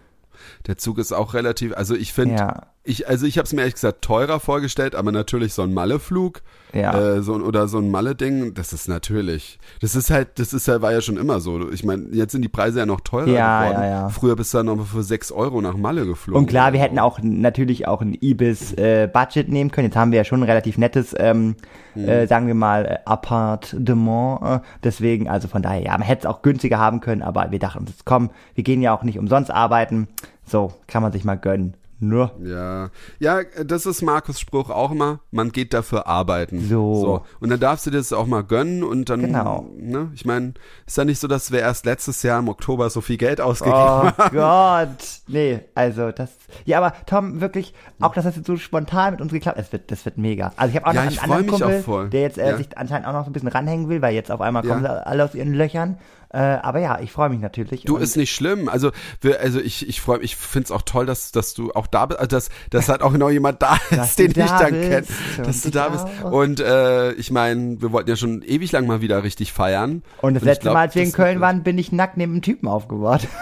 Der 0.66 0.78
Zug 0.78 0.98
ist 0.98 1.12
auch 1.12 1.34
relativ, 1.34 1.76
also 1.76 1.94
ich 1.94 2.12
finde, 2.14 2.36
Ja. 2.36 2.62
ich, 2.84 3.06
also 3.06 3.26
ich 3.26 3.36
habe 3.36 3.44
es 3.44 3.52
mir 3.52 3.60
ehrlich 3.60 3.74
gesagt 3.74 4.00
teurer 4.02 4.40
vorgestellt, 4.40 4.94
aber 4.94 5.12
natürlich 5.12 5.52
so 5.52 5.60
ein 5.60 5.74
Malle-Flug 5.74 6.40
Ja. 6.72 6.98
äh, 7.16 7.22
so, 7.22 7.34
oder 7.34 7.68
so 7.68 7.76
ein 7.78 7.90
Malle-Ding, 7.90 8.54
das 8.54 8.72
ist 8.72 8.88
natürlich, 8.88 9.58
das 9.82 9.94
ist 9.94 10.08
halt, 10.10 10.38
das 10.38 10.54
ist 10.54 10.66
ja, 10.66 10.80
war 10.80 10.92
ja 10.92 11.02
schon 11.02 11.18
immer 11.18 11.40
so. 11.40 11.70
Ich 11.70 11.84
meine, 11.84 12.06
jetzt 12.12 12.32
sind 12.32 12.40
die 12.40 12.48
Preise 12.48 12.78
ja 12.78 12.86
noch 12.86 13.00
teurer 13.02 13.28
Ja, 13.28 13.62
geworden. 13.68 13.82
ja, 13.82 13.88
ja. 13.88 14.08
Früher 14.08 14.36
bist 14.36 14.54
du 14.54 14.58
dann 14.58 14.66
noch 14.66 14.76
mal 14.76 14.84
für 14.84 15.02
6 15.02 15.32
Euro 15.32 15.60
nach 15.60 15.76
Malle 15.76 16.06
geflogen. 16.06 16.42
Und 16.44 16.48
klar, 16.48 16.72
wir 16.72 16.80
hätten 16.80 16.98
auch 16.98 17.18
natürlich 17.22 17.86
auch 17.86 18.00
ein 18.00 18.16
Ibis 18.18 18.72
äh, 18.72 19.06
Budget 19.12 19.50
nehmen 19.50 19.70
können. 19.70 19.88
Jetzt 19.88 19.96
haben 19.96 20.12
wir 20.12 20.16
ja 20.18 20.24
schon 20.24 20.40
ein 20.40 20.48
relativ 20.48 20.78
nettes, 20.78 21.14
ähm, 21.18 21.56
Hm. 21.92 22.08
äh, 22.08 22.26
sagen 22.26 22.46
wir 22.48 22.54
mal, 22.54 22.86
äh, 22.86 22.98
Appartement. 23.04 24.42
Äh, 24.42 24.60
deswegen, 24.82 25.28
also 25.28 25.48
von 25.48 25.62
daher, 25.62 25.82
ja, 25.82 25.92
man 25.92 26.02
hätte 26.02 26.20
es 26.20 26.26
auch 26.26 26.42
günstiger 26.42 26.78
haben 26.78 27.00
können, 27.00 27.22
aber 27.22 27.50
wir 27.50 27.58
dachten 27.58 27.80
uns, 27.80 27.92
komm, 28.04 28.30
wir 28.54 28.64
gehen 28.64 28.82
ja 28.82 28.92
auch 28.96 29.02
nicht 29.02 29.18
umsonst 29.18 29.50
arbeiten. 29.50 30.08
So, 30.46 30.72
kann 30.86 31.02
man 31.02 31.12
sich 31.12 31.24
mal 31.24 31.36
gönnen. 31.36 31.74
Nur. 32.00 32.32
Ja, 32.42 32.90
ja, 33.18 33.44
das 33.64 33.86
ist 33.86 34.02
Markus 34.02 34.38
Spruch 34.38 34.68
auch 34.68 34.90
immer. 34.90 35.20
Man 35.30 35.52
geht 35.52 35.72
dafür 35.72 36.06
arbeiten. 36.06 36.60
So. 36.68 37.22
Und 37.40 37.50
dann 37.50 37.60
darfst 37.60 37.86
du 37.86 37.90
dir 37.90 37.96
das 37.98 38.12
auch 38.12 38.26
mal 38.26 38.42
gönnen 38.42 38.82
und 38.82 39.08
dann, 39.08 39.20
Genau. 39.20 39.70
ne, 39.78 40.10
ich 40.12 40.26
meine, 40.26 40.52
ist 40.86 40.98
ja 40.98 41.04
nicht 41.06 41.18
so, 41.20 41.28
dass 41.28 41.50
wir 41.52 41.60
erst 41.60 41.86
letztes 41.86 42.22
Jahr 42.22 42.40
im 42.40 42.48
Oktober 42.48 42.90
so 42.90 43.00
viel 43.00 43.16
Geld 43.16 43.40
ausgegeben 43.40 43.78
Oh 43.78 44.10
haben. 44.18 44.36
Gott. 44.36 45.04
Nee, 45.28 45.60
also 45.74 46.10
das. 46.10 46.30
Ja, 46.66 46.78
aber 46.78 46.92
Tom, 47.06 47.40
wirklich, 47.40 47.72
auch 48.00 48.12
dass 48.12 48.24
das 48.24 48.36
jetzt 48.36 48.46
so 48.48 48.56
spontan 48.56 49.12
mit 49.12 49.20
uns 49.22 49.32
geklappt 49.32 49.58
es 49.58 49.72
wird, 49.72 49.90
das 49.90 50.04
wird 50.04 50.18
mega. 50.18 50.52
Also 50.56 50.70
ich 50.72 50.76
habe 50.76 50.86
auch 50.90 50.92
Ja, 50.94 51.04
noch 51.04 51.10
einen 51.22 51.32
anderen 51.32 51.46
Kumpel, 51.46 52.10
der 52.10 52.20
jetzt 52.22 52.38
äh, 52.38 52.50
Ja. 52.50 52.56
sich 52.58 52.76
anscheinend 52.76 53.06
auch 53.06 53.12
noch 53.12 53.24
so 53.24 53.30
ein 53.30 53.32
bisschen 53.32 53.48
ranhängen 53.48 53.88
will, 53.88 54.02
weil 54.02 54.14
jetzt 54.14 54.30
auf 54.32 54.40
einmal 54.42 54.62
Ja. 54.64 54.70
kommen 54.72 54.82
sie 54.84 55.06
alle 55.06 55.24
aus 55.24 55.34
ihren 55.34 55.54
Löchern. 55.54 55.96
Äh, 56.34 56.58
aber 56.62 56.80
ja, 56.80 56.98
ich 56.98 57.12
freue 57.12 57.28
mich 57.28 57.38
natürlich. 57.38 57.84
Du 57.84 57.94
Und- 57.94 58.02
ist 58.02 58.16
nicht 58.16 58.34
schlimm. 58.34 58.68
Also, 58.68 58.90
wir, 59.20 59.38
also 59.38 59.60
ich, 59.60 59.88
ich 59.88 60.00
freue 60.00 60.18
mich, 60.18 60.32
ich 60.32 60.36
finde 60.36 60.64
es 60.64 60.70
auch 60.72 60.82
toll, 60.82 61.06
dass, 61.06 61.30
dass 61.30 61.54
du 61.54 61.72
auch 61.74 61.86
da 61.86 62.06
bist, 62.06 62.18
also 62.18 62.28
dass, 62.36 62.48
dass 62.70 62.88
halt 62.88 63.02
auch 63.02 63.12
genau 63.12 63.28
jemand 63.28 63.62
da 63.62 63.76
ist, 63.90 64.18
den 64.18 64.32
du 64.32 64.40
ich 64.40 64.46
da 64.46 64.58
dann 64.58 64.72
kenne, 64.72 65.04
und 65.38 65.46
dass 65.46 65.62
du 65.62 65.70
da 65.70 65.88
bist. 65.90 66.06
Und 66.24 66.58
äh, 66.58 67.12
ich 67.12 67.30
meine, 67.30 67.80
wir 67.80 67.92
wollten 67.92 68.10
ja 68.10 68.16
schon 68.16 68.42
ewig 68.42 68.72
lang 68.72 68.88
mal 68.88 69.00
wieder 69.00 69.22
richtig 69.22 69.52
feiern. 69.52 70.02
Und 70.22 70.34
das 70.34 70.42
ich 70.42 70.46
letzte 70.46 70.62
glaub, 70.62 70.74
Mal, 70.74 70.80
als 70.80 70.96
wir 70.96 71.04
in 71.04 71.12
Köln 71.12 71.40
waren, 71.40 71.62
bin 71.62 71.78
ich 71.78 71.92
nackt 71.92 72.16
neben 72.16 72.32
einem 72.32 72.42
Typen 72.42 72.66
aufgebaut. 72.68 73.28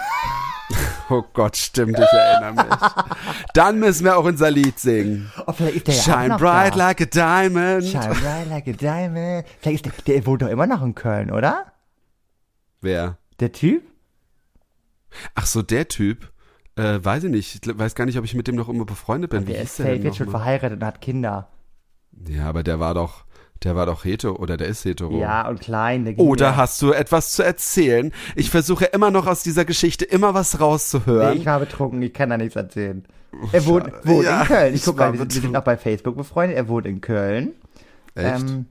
Oh 1.09 1.21
Gott, 1.33 1.57
stimmt, 1.57 1.99
ich 1.99 2.05
erinnere 2.05 2.53
mich. 2.65 2.75
Dann 3.53 3.77
müssen 3.77 4.05
wir 4.05 4.17
auch 4.17 4.23
unser 4.23 4.49
Lied 4.49 4.79
singen. 4.79 5.31
Oh, 5.45 5.51
vielleicht 5.51 5.75
ist 5.75 5.87
der 5.87 5.95
ja 5.95 6.01
Shine 6.01 6.29
noch 6.29 6.39
bright 6.39 6.73
da. 6.73 6.77
like 6.77 7.01
a 7.01 7.05
diamond. 7.05 7.83
Shine 7.83 8.15
bright 8.15 8.49
like 8.49 8.67
a 8.67 8.71
diamond. 8.71 9.45
Vielleicht 9.59 9.85
ist 9.85 10.07
der, 10.07 10.15
der 10.15 10.25
wohnt 10.25 10.41
doch 10.41 10.47
immer 10.47 10.65
noch 10.65 10.81
in 10.81 10.95
Köln, 10.95 11.29
oder? 11.29 11.65
Wer? 12.83 13.17
Der 13.39 13.51
Typ? 13.51 13.81
Ach 15.35 15.45
so, 15.45 15.61
der 15.61 15.87
Typ. 15.87 16.31
Äh, 16.75 16.99
weiß 17.03 17.23
ich 17.25 17.31
nicht. 17.31 17.65
Ich 17.67 17.77
weiß 17.79 17.95
gar 17.95 18.05
nicht, 18.05 18.17
ob 18.17 18.25
ich 18.25 18.33
mit 18.35 18.47
dem 18.47 18.55
noch 18.55 18.67
immer 18.69 18.85
befreundet 18.85 19.29
bin. 19.31 19.47
Wie 19.47 19.51
der 19.53 19.61
hieß 19.61 19.69
ist 19.71 19.79
der 19.79 19.85
safe 19.95 19.97
jetzt 20.07 20.17
schon 20.17 20.25
noch 20.27 20.33
mal? 20.33 20.39
verheiratet 20.39 20.79
und 20.81 20.85
hat 20.85 21.01
Kinder. 21.01 21.47
Ja, 22.27 22.49
aber 22.49 22.63
der 22.63 22.79
war 22.79 22.93
doch, 22.93 23.25
der 23.63 23.75
war 23.75 23.85
doch 23.85 24.03
hetero 24.05 24.35
oder 24.35 24.57
der 24.57 24.67
ist 24.67 24.83
hetero. 24.85 25.17
Ja, 25.19 25.47
und 25.47 25.59
klein. 25.61 26.15
Oder 26.17 26.47
ja- 26.47 26.55
hast 26.55 26.81
du 26.81 26.91
etwas 26.91 27.31
zu 27.31 27.43
erzählen? 27.43 28.11
Ich 28.35 28.49
versuche 28.49 28.85
immer 28.85 29.11
noch 29.11 29.27
aus 29.27 29.43
dieser 29.43 29.65
Geschichte 29.65 30.03
immer 30.05 30.33
was 30.33 30.53
Nee, 30.55 30.59
rauszuhören. 30.59 31.37
ich 31.37 31.45
war 31.45 31.59
betrunken, 31.59 32.01
ich 32.01 32.13
kann 32.13 32.29
da 32.31 32.37
nichts 32.37 32.55
erzählen. 32.55 33.05
Er 33.51 33.65
wohnt, 33.65 33.91
wohnt 34.05 34.25
Ja, 34.25 34.41
in 34.41 34.47
Köln. 34.47 34.73
Ich 34.73 34.79
ich 34.81 34.85
guck 34.85 34.97
mal, 34.97 35.11
wir 35.13 35.19
sind, 35.19 35.29
wir 35.29 35.33
sind 35.33 35.41
betrunken. 35.41 35.55
auch 35.61 35.63
bei 35.65 35.77
Facebook 35.77 36.15
befreundet. 36.17 36.57
Er 36.57 36.67
wohnt 36.67 36.85
in 36.85 37.01
Köln. 37.01 37.53
Echt? 38.15 38.41
Ähm, 38.49 38.65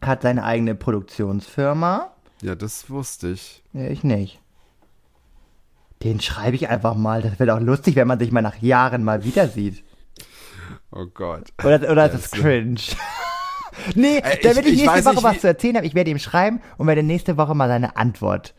hat 0.00 0.22
seine 0.22 0.44
eigene 0.44 0.74
Produktionsfirma. 0.74 2.10
Ja, 2.42 2.54
das 2.54 2.90
wusste 2.90 3.28
ich. 3.30 3.62
Ja, 3.72 3.86
ich 3.88 4.04
nicht. 4.04 4.38
Den 6.02 6.20
schreibe 6.20 6.56
ich 6.56 6.68
einfach 6.68 6.94
mal. 6.96 7.22
Das 7.22 7.38
wird 7.38 7.48
auch 7.50 7.60
lustig, 7.60 7.94
wenn 7.96 8.08
man 8.08 8.18
sich 8.18 8.32
mal 8.32 8.42
nach 8.42 8.60
Jahren 8.60 9.04
mal 9.04 9.24
wieder 9.24 9.48
sieht. 9.48 9.84
Oh 10.90 11.06
Gott. 11.06 11.44
Oder, 11.64 11.90
oder 11.90 12.06
ist 12.06 12.14
das 12.14 12.30
so. 12.32 12.42
cringe? 12.42 12.80
nee, 13.94 14.18
Äh, 14.18 14.34
ich- 14.34 14.40
damit 14.42 14.66
ich, 14.66 14.72
ich 14.74 14.86
nächste 14.86 15.04
Woche 15.04 15.14
nicht, 15.14 15.22
was 15.24 15.40
zu 15.40 15.46
erzählen 15.46 15.76
habe, 15.76 15.86
ich 15.86 15.94
werde 15.94 16.10
ihm 16.10 16.18
schreiben 16.18 16.60
und 16.76 16.86
werde 16.88 17.02
nächste 17.02 17.36
Woche 17.36 17.54
mal 17.54 17.68
seine 17.68 17.96
Antwort. 17.96 18.54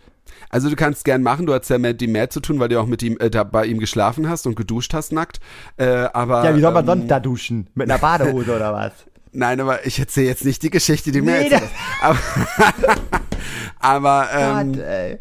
Also 0.49 0.69
du 0.69 0.75
kannst 0.75 1.03
gern 1.03 1.21
machen, 1.21 1.45
du 1.45 1.53
hast 1.53 1.69
ja 1.69 1.77
mit 1.77 2.01
ihm 2.01 2.13
mehr 2.13 2.29
zu 2.29 2.39
tun, 2.39 2.59
weil 2.59 2.69
du 2.69 2.79
auch 2.79 2.85
mit 2.85 3.03
ihm 3.03 3.17
äh, 3.19 3.29
da 3.29 3.43
bei 3.43 3.65
ihm 3.65 3.77
geschlafen 3.79 4.29
hast 4.29 4.47
und 4.47 4.55
geduscht 4.55 4.93
hast 4.93 5.11
nackt. 5.11 5.39
Äh, 5.77 5.85
aber 6.13 6.45
Ja, 6.45 6.55
wie 6.55 6.61
soll 6.61 6.71
man 6.71 6.83
ähm, 6.85 6.87
sonst 6.87 7.07
da 7.09 7.19
duschen? 7.19 7.67
Mit 7.75 7.89
einer 7.89 7.99
Badehose 7.99 8.55
oder 8.55 8.71
was? 8.73 8.93
Nein, 9.33 9.59
aber 9.59 9.85
ich 9.85 9.99
erzähle 9.99 10.27
jetzt 10.27 10.45
nicht 10.45 10.61
die 10.63 10.69
Geschichte, 10.69 11.11
die 11.11 11.21
mir 11.21 11.31
Nee, 11.39 11.49
erzählt 11.49 11.69
hast. 12.01 12.19
Aber, 13.79 14.29
aber 14.31 14.61
ähm, 14.61 14.73
Gott, 14.73 14.81
ey. 14.81 15.17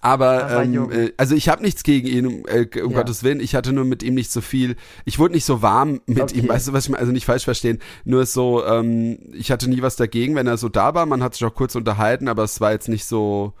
Aber 0.00 0.62
ähm, 0.64 0.90
äh, 0.90 1.12
also 1.16 1.34
ich 1.36 1.48
habe 1.48 1.62
nichts 1.62 1.82
gegen 1.82 2.08
ihn, 2.08 2.26
um, 2.26 2.42
äh, 2.46 2.66
um 2.82 2.90
Ja. 2.92 2.98
Gottes 2.98 3.22
Willen. 3.22 3.40
Ich 3.40 3.54
hatte 3.54 3.72
nur 3.72 3.84
mit 3.84 4.02
ihm 4.02 4.14
nicht 4.14 4.32
so 4.32 4.40
viel. 4.40 4.76
Ich 5.04 5.18
wurde 5.18 5.34
nicht 5.34 5.44
so 5.44 5.62
warm 5.62 6.00
mit 6.06 6.20
Okay. 6.22 6.38
ihm. 6.40 6.48
Weißt 6.48 6.68
du, 6.68 6.72
was 6.72 6.84
ich 6.84 6.90
meine? 6.90 7.00
Also 7.00 7.12
nicht 7.12 7.26
falsch 7.26 7.44
verstehen. 7.44 7.78
Nur 8.04 8.26
so, 8.26 8.64
ähm, 8.66 9.18
ich 9.32 9.50
hatte 9.52 9.68
nie 9.70 9.82
was 9.82 9.96
dagegen, 9.96 10.34
wenn 10.34 10.46
er 10.46 10.56
so 10.56 10.68
da 10.68 10.94
war. 10.94 11.06
Man 11.06 11.22
hat 11.22 11.34
sich 11.34 11.44
auch 11.44 11.54
kurz 11.54 11.74
unterhalten, 11.74 12.26
aber 12.28 12.42
es 12.42 12.60
war 12.60 12.72
jetzt 12.72 12.88
nicht 12.88 13.04
so. 13.04 13.52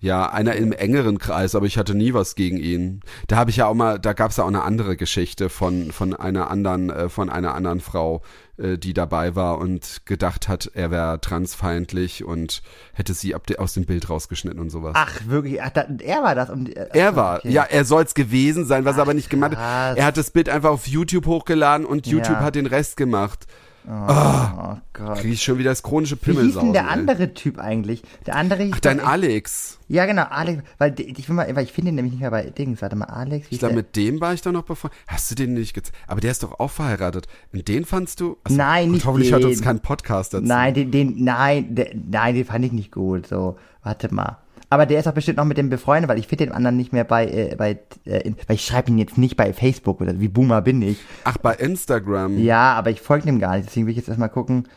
Ja, 0.00 0.30
einer 0.30 0.54
im 0.54 0.70
engeren 0.72 1.18
Kreis, 1.18 1.54
aber 1.56 1.66
ich 1.66 1.76
hatte 1.76 1.94
nie 1.94 2.14
was 2.14 2.36
gegen 2.36 2.56
ihn. 2.58 3.00
Da 3.26 3.36
habe 3.36 3.50
ich 3.50 3.56
ja 3.56 3.66
auch 3.66 3.74
mal, 3.74 3.98
da 3.98 4.12
gab 4.12 4.30
es 4.30 4.36
ja 4.36 4.44
auch 4.44 4.48
eine 4.48 4.62
andere 4.62 4.96
Geschichte 4.96 5.48
von 5.48 5.90
von 5.90 6.14
einer 6.14 6.50
anderen 6.50 6.88
äh, 6.90 7.08
von 7.08 7.28
einer 7.28 7.54
anderen 7.54 7.80
Frau, 7.80 8.22
äh, 8.58 8.78
die 8.78 8.94
dabei 8.94 9.34
war 9.34 9.58
und 9.58 10.02
gedacht 10.06 10.48
hat, 10.48 10.70
er 10.74 10.92
wäre 10.92 11.20
transfeindlich 11.20 12.22
und 12.24 12.62
hätte 12.92 13.12
sie 13.12 13.34
ab 13.34 13.46
de, 13.48 13.56
aus 13.58 13.74
dem 13.74 13.86
Bild 13.86 14.08
rausgeschnitten 14.08 14.60
und 14.60 14.70
sowas. 14.70 14.92
Ach, 14.94 15.20
wirklich? 15.26 15.60
Ach, 15.62 15.70
da, 15.70 15.86
er 16.00 16.22
war 16.22 16.34
das? 16.36 16.50
Und, 16.50 16.76
äh, 16.76 16.88
Er 16.92 17.16
war, 17.16 17.38
okay. 17.38 17.50
ja, 17.50 17.64
er 17.64 17.84
soll 17.84 18.04
es 18.04 18.14
gewesen 18.14 18.66
sein, 18.66 18.84
was 18.84 18.96
er 18.96 19.02
aber 19.02 19.14
nicht 19.14 19.30
gemacht 19.30 19.56
hat. 19.56 19.96
Er 19.98 20.04
hat 20.06 20.16
das 20.16 20.30
Bild 20.30 20.48
einfach 20.48 20.70
auf 20.70 20.86
YouTube 20.86 21.26
hochgeladen 21.26 21.84
und 21.84 22.06
YouTube 22.06 22.36
Ja. 22.38 22.44
hat 22.44 22.54
den 22.54 22.66
Rest 22.66 22.96
gemacht. 22.96 23.46
Oh 23.90 24.76
Gott. 24.92 25.18
Kriege 25.18 25.32
ich 25.32 25.42
schon 25.42 25.58
wieder 25.58 25.70
das 25.70 25.82
chronische 25.82 26.18
Wie 26.20 26.32
hieß 26.32 26.58
denn 26.58 26.74
der 26.74 26.82
ey. 26.82 26.88
andere 26.88 27.32
Typ 27.32 27.58
eigentlich? 27.58 28.02
Der 28.26 28.36
andere 28.36 28.68
Ach, 28.70 28.80
dein 28.80 29.00
Alex. 29.00 29.78
Ja, 29.88 30.04
genau, 30.04 30.24
Alex. 30.24 30.62
Weil 30.76 30.94
ich, 31.00 31.26
will 31.26 31.36
mal, 31.36 31.56
weil 31.56 31.64
ich 31.64 31.72
finde 31.72 31.90
ihn 31.90 31.94
nämlich 31.94 32.12
nicht 32.12 32.20
mehr 32.20 32.30
bei 32.30 32.50
Dings. 32.50 32.82
Warte 32.82 32.96
mal, 32.96 33.06
Alex. 33.06 33.46
Ich 33.48 33.60
glaube, 33.60 33.74
mit 33.74 33.96
dem 33.96 34.20
war 34.20 34.34
ich 34.34 34.42
doch 34.42 34.52
noch 34.52 34.64
befreundet. 34.64 34.98
Hast 35.06 35.30
du 35.30 35.34
den 35.34 35.54
nicht 35.54 35.72
gezeigt? 35.72 35.96
Aber 36.06 36.20
der 36.20 36.32
ist 36.32 36.42
doch 36.42 36.60
auch 36.60 36.70
verheiratet. 36.70 37.28
Und 37.54 37.66
den 37.66 37.86
fandst 37.86 38.20
du? 38.20 38.36
Achso, 38.44 38.56
Nein, 38.58 38.90
nicht 38.90 39.06
Hoffentlich 39.06 39.32
hört 39.32 39.42
den. 39.42 39.50
uns 39.50 39.62
kein 39.62 39.80
Podcast 39.80 40.34
dazu. 40.34 40.44
Nein, 40.44 40.74
den, 40.74 40.90
den, 40.90 41.24
nein, 41.24 41.74
der, 41.74 41.94
nein, 41.94 42.34
den 42.34 42.44
fand 42.44 42.66
ich 42.66 42.72
nicht 42.72 42.92
gut. 42.92 43.26
So, 43.26 43.56
warte 43.82 44.12
mal. 44.14 44.36
Aber 44.70 44.84
der 44.84 44.98
ist 44.98 45.06
doch 45.06 45.14
bestimmt 45.14 45.38
noch 45.38 45.44
mit 45.46 45.56
dem 45.56 45.70
befreundet, 45.70 46.10
weil 46.10 46.18
ich 46.18 46.26
finde 46.28 46.46
den 46.46 46.52
anderen 46.54 46.76
nicht 46.76 46.92
mehr 46.92 47.04
bei, 47.04 47.26
äh, 47.26 47.54
bei, 47.56 47.78
äh, 48.04 48.32
weil 48.46 48.56
ich 48.56 48.64
schreibe 48.66 48.90
ihn 48.90 48.98
jetzt 48.98 49.16
nicht 49.16 49.36
bei 49.36 49.52
Facebook 49.54 50.00
oder 50.00 50.20
wie 50.20 50.28
Boomer 50.28 50.60
bin 50.60 50.82
ich. 50.82 50.98
Ach, 51.24 51.38
bei 51.38 51.54
Instagram. 51.54 52.38
Ja, 52.38 52.74
aber 52.74 52.90
ich 52.90 53.00
folge 53.00 53.24
dem 53.26 53.38
gar 53.38 53.56
nicht, 53.56 53.68
deswegen 53.68 53.86
will 53.86 53.92
ich 53.92 53.96
jetzt 53.96 54.08
erstmal 54.08 54.28
gucken. 54.28 54.68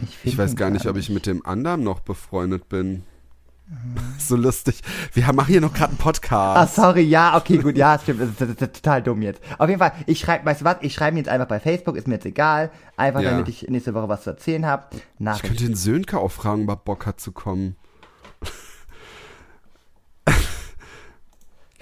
Ich, 0.00 0.18
Ich 0.24 0.38
weiß 0.38 0.56
gar 0.56 0.70
nicht, 0.70 0.86
ob 0.86 0.96
ich 0.96 1.10
mit 1.10 1.26
dem 1.26 1.44
anderen 1.46 1.84
noch 1.84 2.00
befreundet 2.00 2.68
bin. 2.68 3.04
So 4.18 4.36
lustig. 4.36 4.82
Wir 5.14 5.32
machen 5.32 5.46
hier 5.48 5.60
noch 5.60 5.72
gerade 5.72 5.90
einen 5.92 5.98
Ah, 6.00 6.02
Podcast. 6.02 6.74
sorry, 6.76 7.02
ja, 7.02 7.36
okay, 7.36 7.56
gut, 7.58 7.76
ja, 7.76 7.98
stimmt, 7.98 8.20
das 8.20 8.28
ist, 8.30 8.40
das 8.40 8.48
ist, 8.50 8.58
total 8.82 9.02
dumm 9.02 9.22
jetzt. 9.22 9.40
Auf 9.58 9.68
jeden 9.68 9.78
Fall, 9.78 9.92
ich 10.06 10.20
schreibe, 10.20 10.44
weißt 10.44 10.60
du 10.60 10.64
was, 10.66 10.76
ich 10.80 10.92
schreibe 10.92 11.14
ihn 11.14 11.18
jetzt 11.18 11.28
einfach 11.28 11.48
bei 11.48 11.58
Facebook, 11.58 11.96
ist 11.96 12.06
mir 12.06 12.14
jetzt 12.14 12.26
egal, 12.26 12.70
einfach 12.96 13.20
Ja. 13.20 13.30
damit 13.30 13.48
ich 13.48 13.68
nächste 13.68 13.94
Woche 13.94 14.08
was 14.08 14.24
zu 14.24 14.30
erzählen 14.30 14.66
habe. 14.66 14.84
ich 15.18 15.42
könnte 15.42 15.64
den 15.64 15.74
Sönke 15.74 16.18
auch 16.18 16.30
fragen, 16.30 16.64
ob 16.64 16.68
er 16.68 16.76
Bock 16.76 17.06
hat 17.06 17.18
zu 17.20 17.32
kommen. 17.32 17.76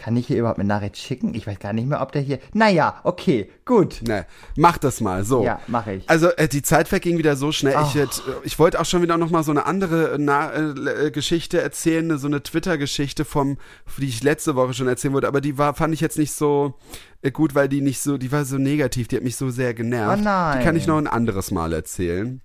Kann 0.01 0.17
ich 0.17 0.29
hier 0.29 0.39
überhaupt 0.39 0.59
eine 0.59 0.67
Nachricht 0.67 0.97
schicken? 0.97 1.35
Ich 1.35 1.47
weiß 1.47 1.59
gar 1.59 1.75
nicht 1.75 1.87
mehr, 1.87 2.01
ob 2.01 2.13
der 2.13 2.23
hier. 2.23 2.39
Naja, 2.55 3.01
okay, 3.05 3.51
gut. 3.67 4.01
Ne, 4.03 4.25
mach 4.57 4.79
das 4.79 5.03
mal. 5.03 5.25
So. 5.25 5.45
Ja, 5.45 5.61
mache 5.67 5.93
ich. 5.93 6.09
Also 6.09 6.31
äh, 6.31 6.49
die 6.49 6.63
Zeit 6.63 6.89
verging 6.89 7.19
wieder 7.19 7.37
so 7.37 7.53
schnell. 7.53 7.77
Ich, 7.83 7.95
hätt, 7.95 8.23
äh, 8.27 8.33
ich 8.43 8.59
wollte 8.59 8.81
auch 8.81 8.87
schon 8.87 9.03
wieder 9.03 9.19
noch 9.19 9.29
mal 9.29 9.43
so 9.43 9.51
eine 9.51 9.67
andere 9.67 10.13
äh, 10.13 10.19
Na 10.19 10.53
äh, 10.53 11.07
äh, 11.07 11.11
Geschichte 11.11 11.61
erzählen, 11.61 12.17
so 12.17 12.29
eine 12.29 12.43
Twitter-Geschichte 12.43 13.27
vom, 13.27 13.59
die 13.99 14.07
ich 14.07 14.23
letzte 14.23 14.55
Woche 14.55 14.73
schon 14.73 14.89
erzählen 14.89 15.13
wollte, 15.13 15.29
aber 15.29 15.43
die 15.43 15.59
war 15.59 15.75
fand 15.75 15.93
ich 15.93 16.01
jetzt 16.01 16.17
nicht 16.17 16.33
so 16.33 16.79
äh, 17.21 17.31
gut, 17.31 17.55
weil 17.55 17.69
die 17.69 17.83
nicht 17.83 18.01
so, 18.01 18.17
die 18.17 18.33
war 18.33 18.47
so 18.47 18.57
negativ, 18.57 19.07
die 19.09 19.17
hat 19.17 19.23
mich 19.23 19.37
so 19.37 19.51
sehr 19.51 19.75
genervt. 19.75 20.21
Oh 20.23 20.25
nein. 20.25 20.59
Die 20.59 20.65
kann 20.65 20.77
ich 20.77 20.87
noch 20.87 20.97
ein 20.97 21.09
anderes 21.09 21.51
Mal 21.51 21.75
erzählen. 21.75 22.41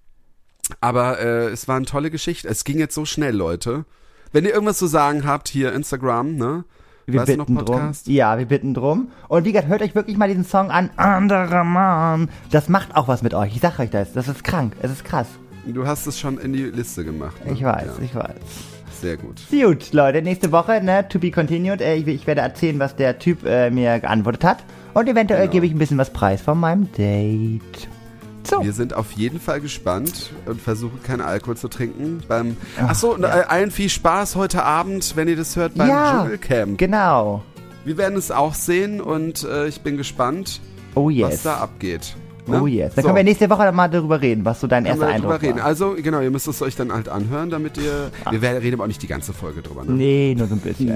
Aber 0.82 1.20
es 1.20 1.68
war 1.68 1.76
eine 1.76 1.86
tolle 1.86 2.10
Geschichte. 2.10 2.48
Es 2.48 2.64
ging 2.64 2.80
jetzt 2.80 2.96
so 2.96 3.06
schnell, 3.06 3.36
Leute. 3.36 3.86
Wenn 4.32 4.46
ihr 4.46 4.54
irgendwas 4.54 4.80
zu 4.80 4.88
sagen 4.88 5.24
habt, 5.26 5.48
hier 5.48 5.72
Instagram, 5.74 6.36
ne? 6.36 6.66
Wir 7.08 7.20
Weißt 7.22 7.38
bitten 7.38 7.56
drum. 7.56 7.92
Ja, 8.06 8.38
wir 8.40 8.46
bitten 8.46 8.74
drum. 8.74 9.10
Und 9.28 9.46
wie 9.46 9.52
gesagt, 9.52 9.68
hört 9.70 9.82
euch 9.84 9.94
wirklich 9.94 10.18
mal 10.18 10.28
diesen 10.28 10.44
Song 10.44 10.72
an. 10.72 10.90
Anderer 10.96 11.64
Mann. 11.64 12.30
Das 12.52 12.68
macht 12.68 12.96
auch 12.96 13.08
was 13.08 13.22
mit 13.22 13.34
euch. 13.36 13.56
Ich 13.56 13.62
sag 13.62 13.78
euch 13.80 13.92
das. 13.92 14.14
Das 14.14 14.28
ist 14.28 14.44
krank. 14.44 14.74
Es 14.82 14.90
ist 14.92 15.06
krass. 15.06 15.28
Du 15.68 15.86
hast 15.86 16.08
es 16.08 16.20
schon 16.20 16.40
in 16.40 16.54
die 16.54 16.64
Liste 16.64 17.04
gemacht. 17.06 17.44
Ne? 17.46 17.54
Ich 17.54 17.64
weiß, 17.64 17.86
Ja, 18.00 18.04
ich 18.04 18.16
weiß. 18.16 18.36
sehr 19.02 19.18
gut. 19.18 19.42
Gut, 19.52 19.94
Leute, 19.94 20.22
nächste 20.22 20.52
Woche, 20.52 20.82
ne, 20.84 21.08
to 21.08 21.20
be 21.20 21.30
continued. 21.32 21.82
Äh, 21.82 21.96
ich, 21.96 22.08
ich 22.08 22.28
werde 22.28 22.42
erzählen, 22.42 22.80
was 22.80 22.96
der 22.96 23.20
Typ 23.20 23.46
äh, 23.46 23.70
mir 23.70 24.00
geantwortet 24.00 24.44
hat. 24.44 24.64
Und 24.94 25.08
eventuell 25.10 25.42
Genau. 25.42 25.52
gebe 25.52 25.66
ich 25.68 25.74
ein 25.74 25.78
bisschen 25.80 25.98
was 25.98 26.12
preis 26.12 26.42
von 26.42 26.60
meinem 26.60 26.92
Date. 26.94 27.88
So. 28.48 28.64
Wir 28.64 28.74
sind 28.74 28.94
auf 28.94 29.12
jeden 29.14 29.40
Fall 29.40 29.60
gespannt 29.62 30.32
und 30.46 30.62
versuchen 30.62 31.02
keinen 31.04 31.22
Alkohol 31.22 31.58
zu 31.58 31.68
trinken. 31.68 32.22
Beim 32.28 32.58
Ach, 32.80 32.90
Achso, 32.90 33.14
und, 33.14 33.24
ja. 33.24 33.30
allen 33.30 33.72
viel 33.72 33.90
Spaß 33.90 34.36
heute 34.36 34.64
Abend, 34.64 35.16
wenn 35.16 35.28
ihr 35.28 35.36
das 35.36 35.56
hört 35.56 35.76
beim 35.76 35.90
Ja, 35.90 36.22
Dschungelcamp. 36.22 36.78
Genau. 36.78 37.44
Wir 37.84 37.98
werden 37.98 38.18
es 38.18 38.32
auch 38.32 38.54
sehen 38.54 39.02
und 39.02 39.44
äh, 39.44 39.68
ich 39.68 39.82
bin 39.82 39.98
gespannt, 39.98 40.62
Oh 40.96 41.10
was 41.10 41.16
yes. 41.16 41.44
da 41.44 41.58
abgeht. 41.58 42.16
Ne? 42.48 42.62
Oh 42.62 42.68
yes. 42.68 42.94
Dann 42.96 43.04
So, 43.04 43.08
können 43.10 43.18
wir 43.18 43.24
nächste 43.24 43.50
Woche 43.50 43.72
mal 43.72 43.88
darüber 43.88 44.22
reden, 44.22 44.46
was 44.46 44.60
so 44.62 44.68
dein 44.68 44.86
erster 44.86 45.08
wir 45.08 45.14
Eindruck 45.14 45.32
drüber 45.34 45.42
reden. 45.48 45.60
war. 45.60 45.66
Also, 45.66 45.96
genau, 46.02 46.22
ihr 46.22 46.32
müsst 46.32 46.48
es 46.48 46.62
euch 46.62 46.76
dann 46.76 46.92
halt 46.94 47.10
anhören, 47.10 47.50
damit 47.50 47.78
ihr. 47.78 48.12
Wir 48.30 48.42
werden, 48.42 48.58
reden 48.60 48.76
aber 48.76 48.84
auch 48.84 48.88
nicht 48.88 49.02
die 49.02 49.08
ganze 49.08 49.34
Folge 49.34 49.62
drüber, 49.62 49.84
ne? 49.84 49.92
Nee, 49.94 50.36
nur 50.38 50.48
so 50.48 50.56
ein 50.56 50.60
bisschen. 50.60 50.88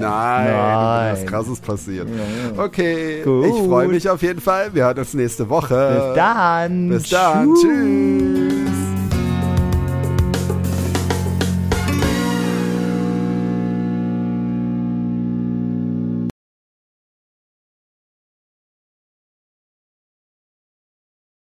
Nein. 0.52 1.12
was 1.12 1.26
krasses 1.26 1.60
passiert. 1.60 2.08
Ja. 2.08 2.62
Okay, 2.64 3.22
Gut. 3.24 3.46
ich 3.46 3.54
freue 3.68 3.88
mich 3.88 4.08
auf 4.08 4.22
jeden 4.22 4.40
Fall. 4.40 4.74
Wir 4.74 4.84
hören 4.84 4.98
uns 4.98 5.14
nächste 5.14 5.48
Woche. 5.48 6.06
Bis 6.08 6.16
dann. 6.16 6.88
Bis 6.88 7.08
dann. 7.08 7.54
Tschüss. 7.54 8.99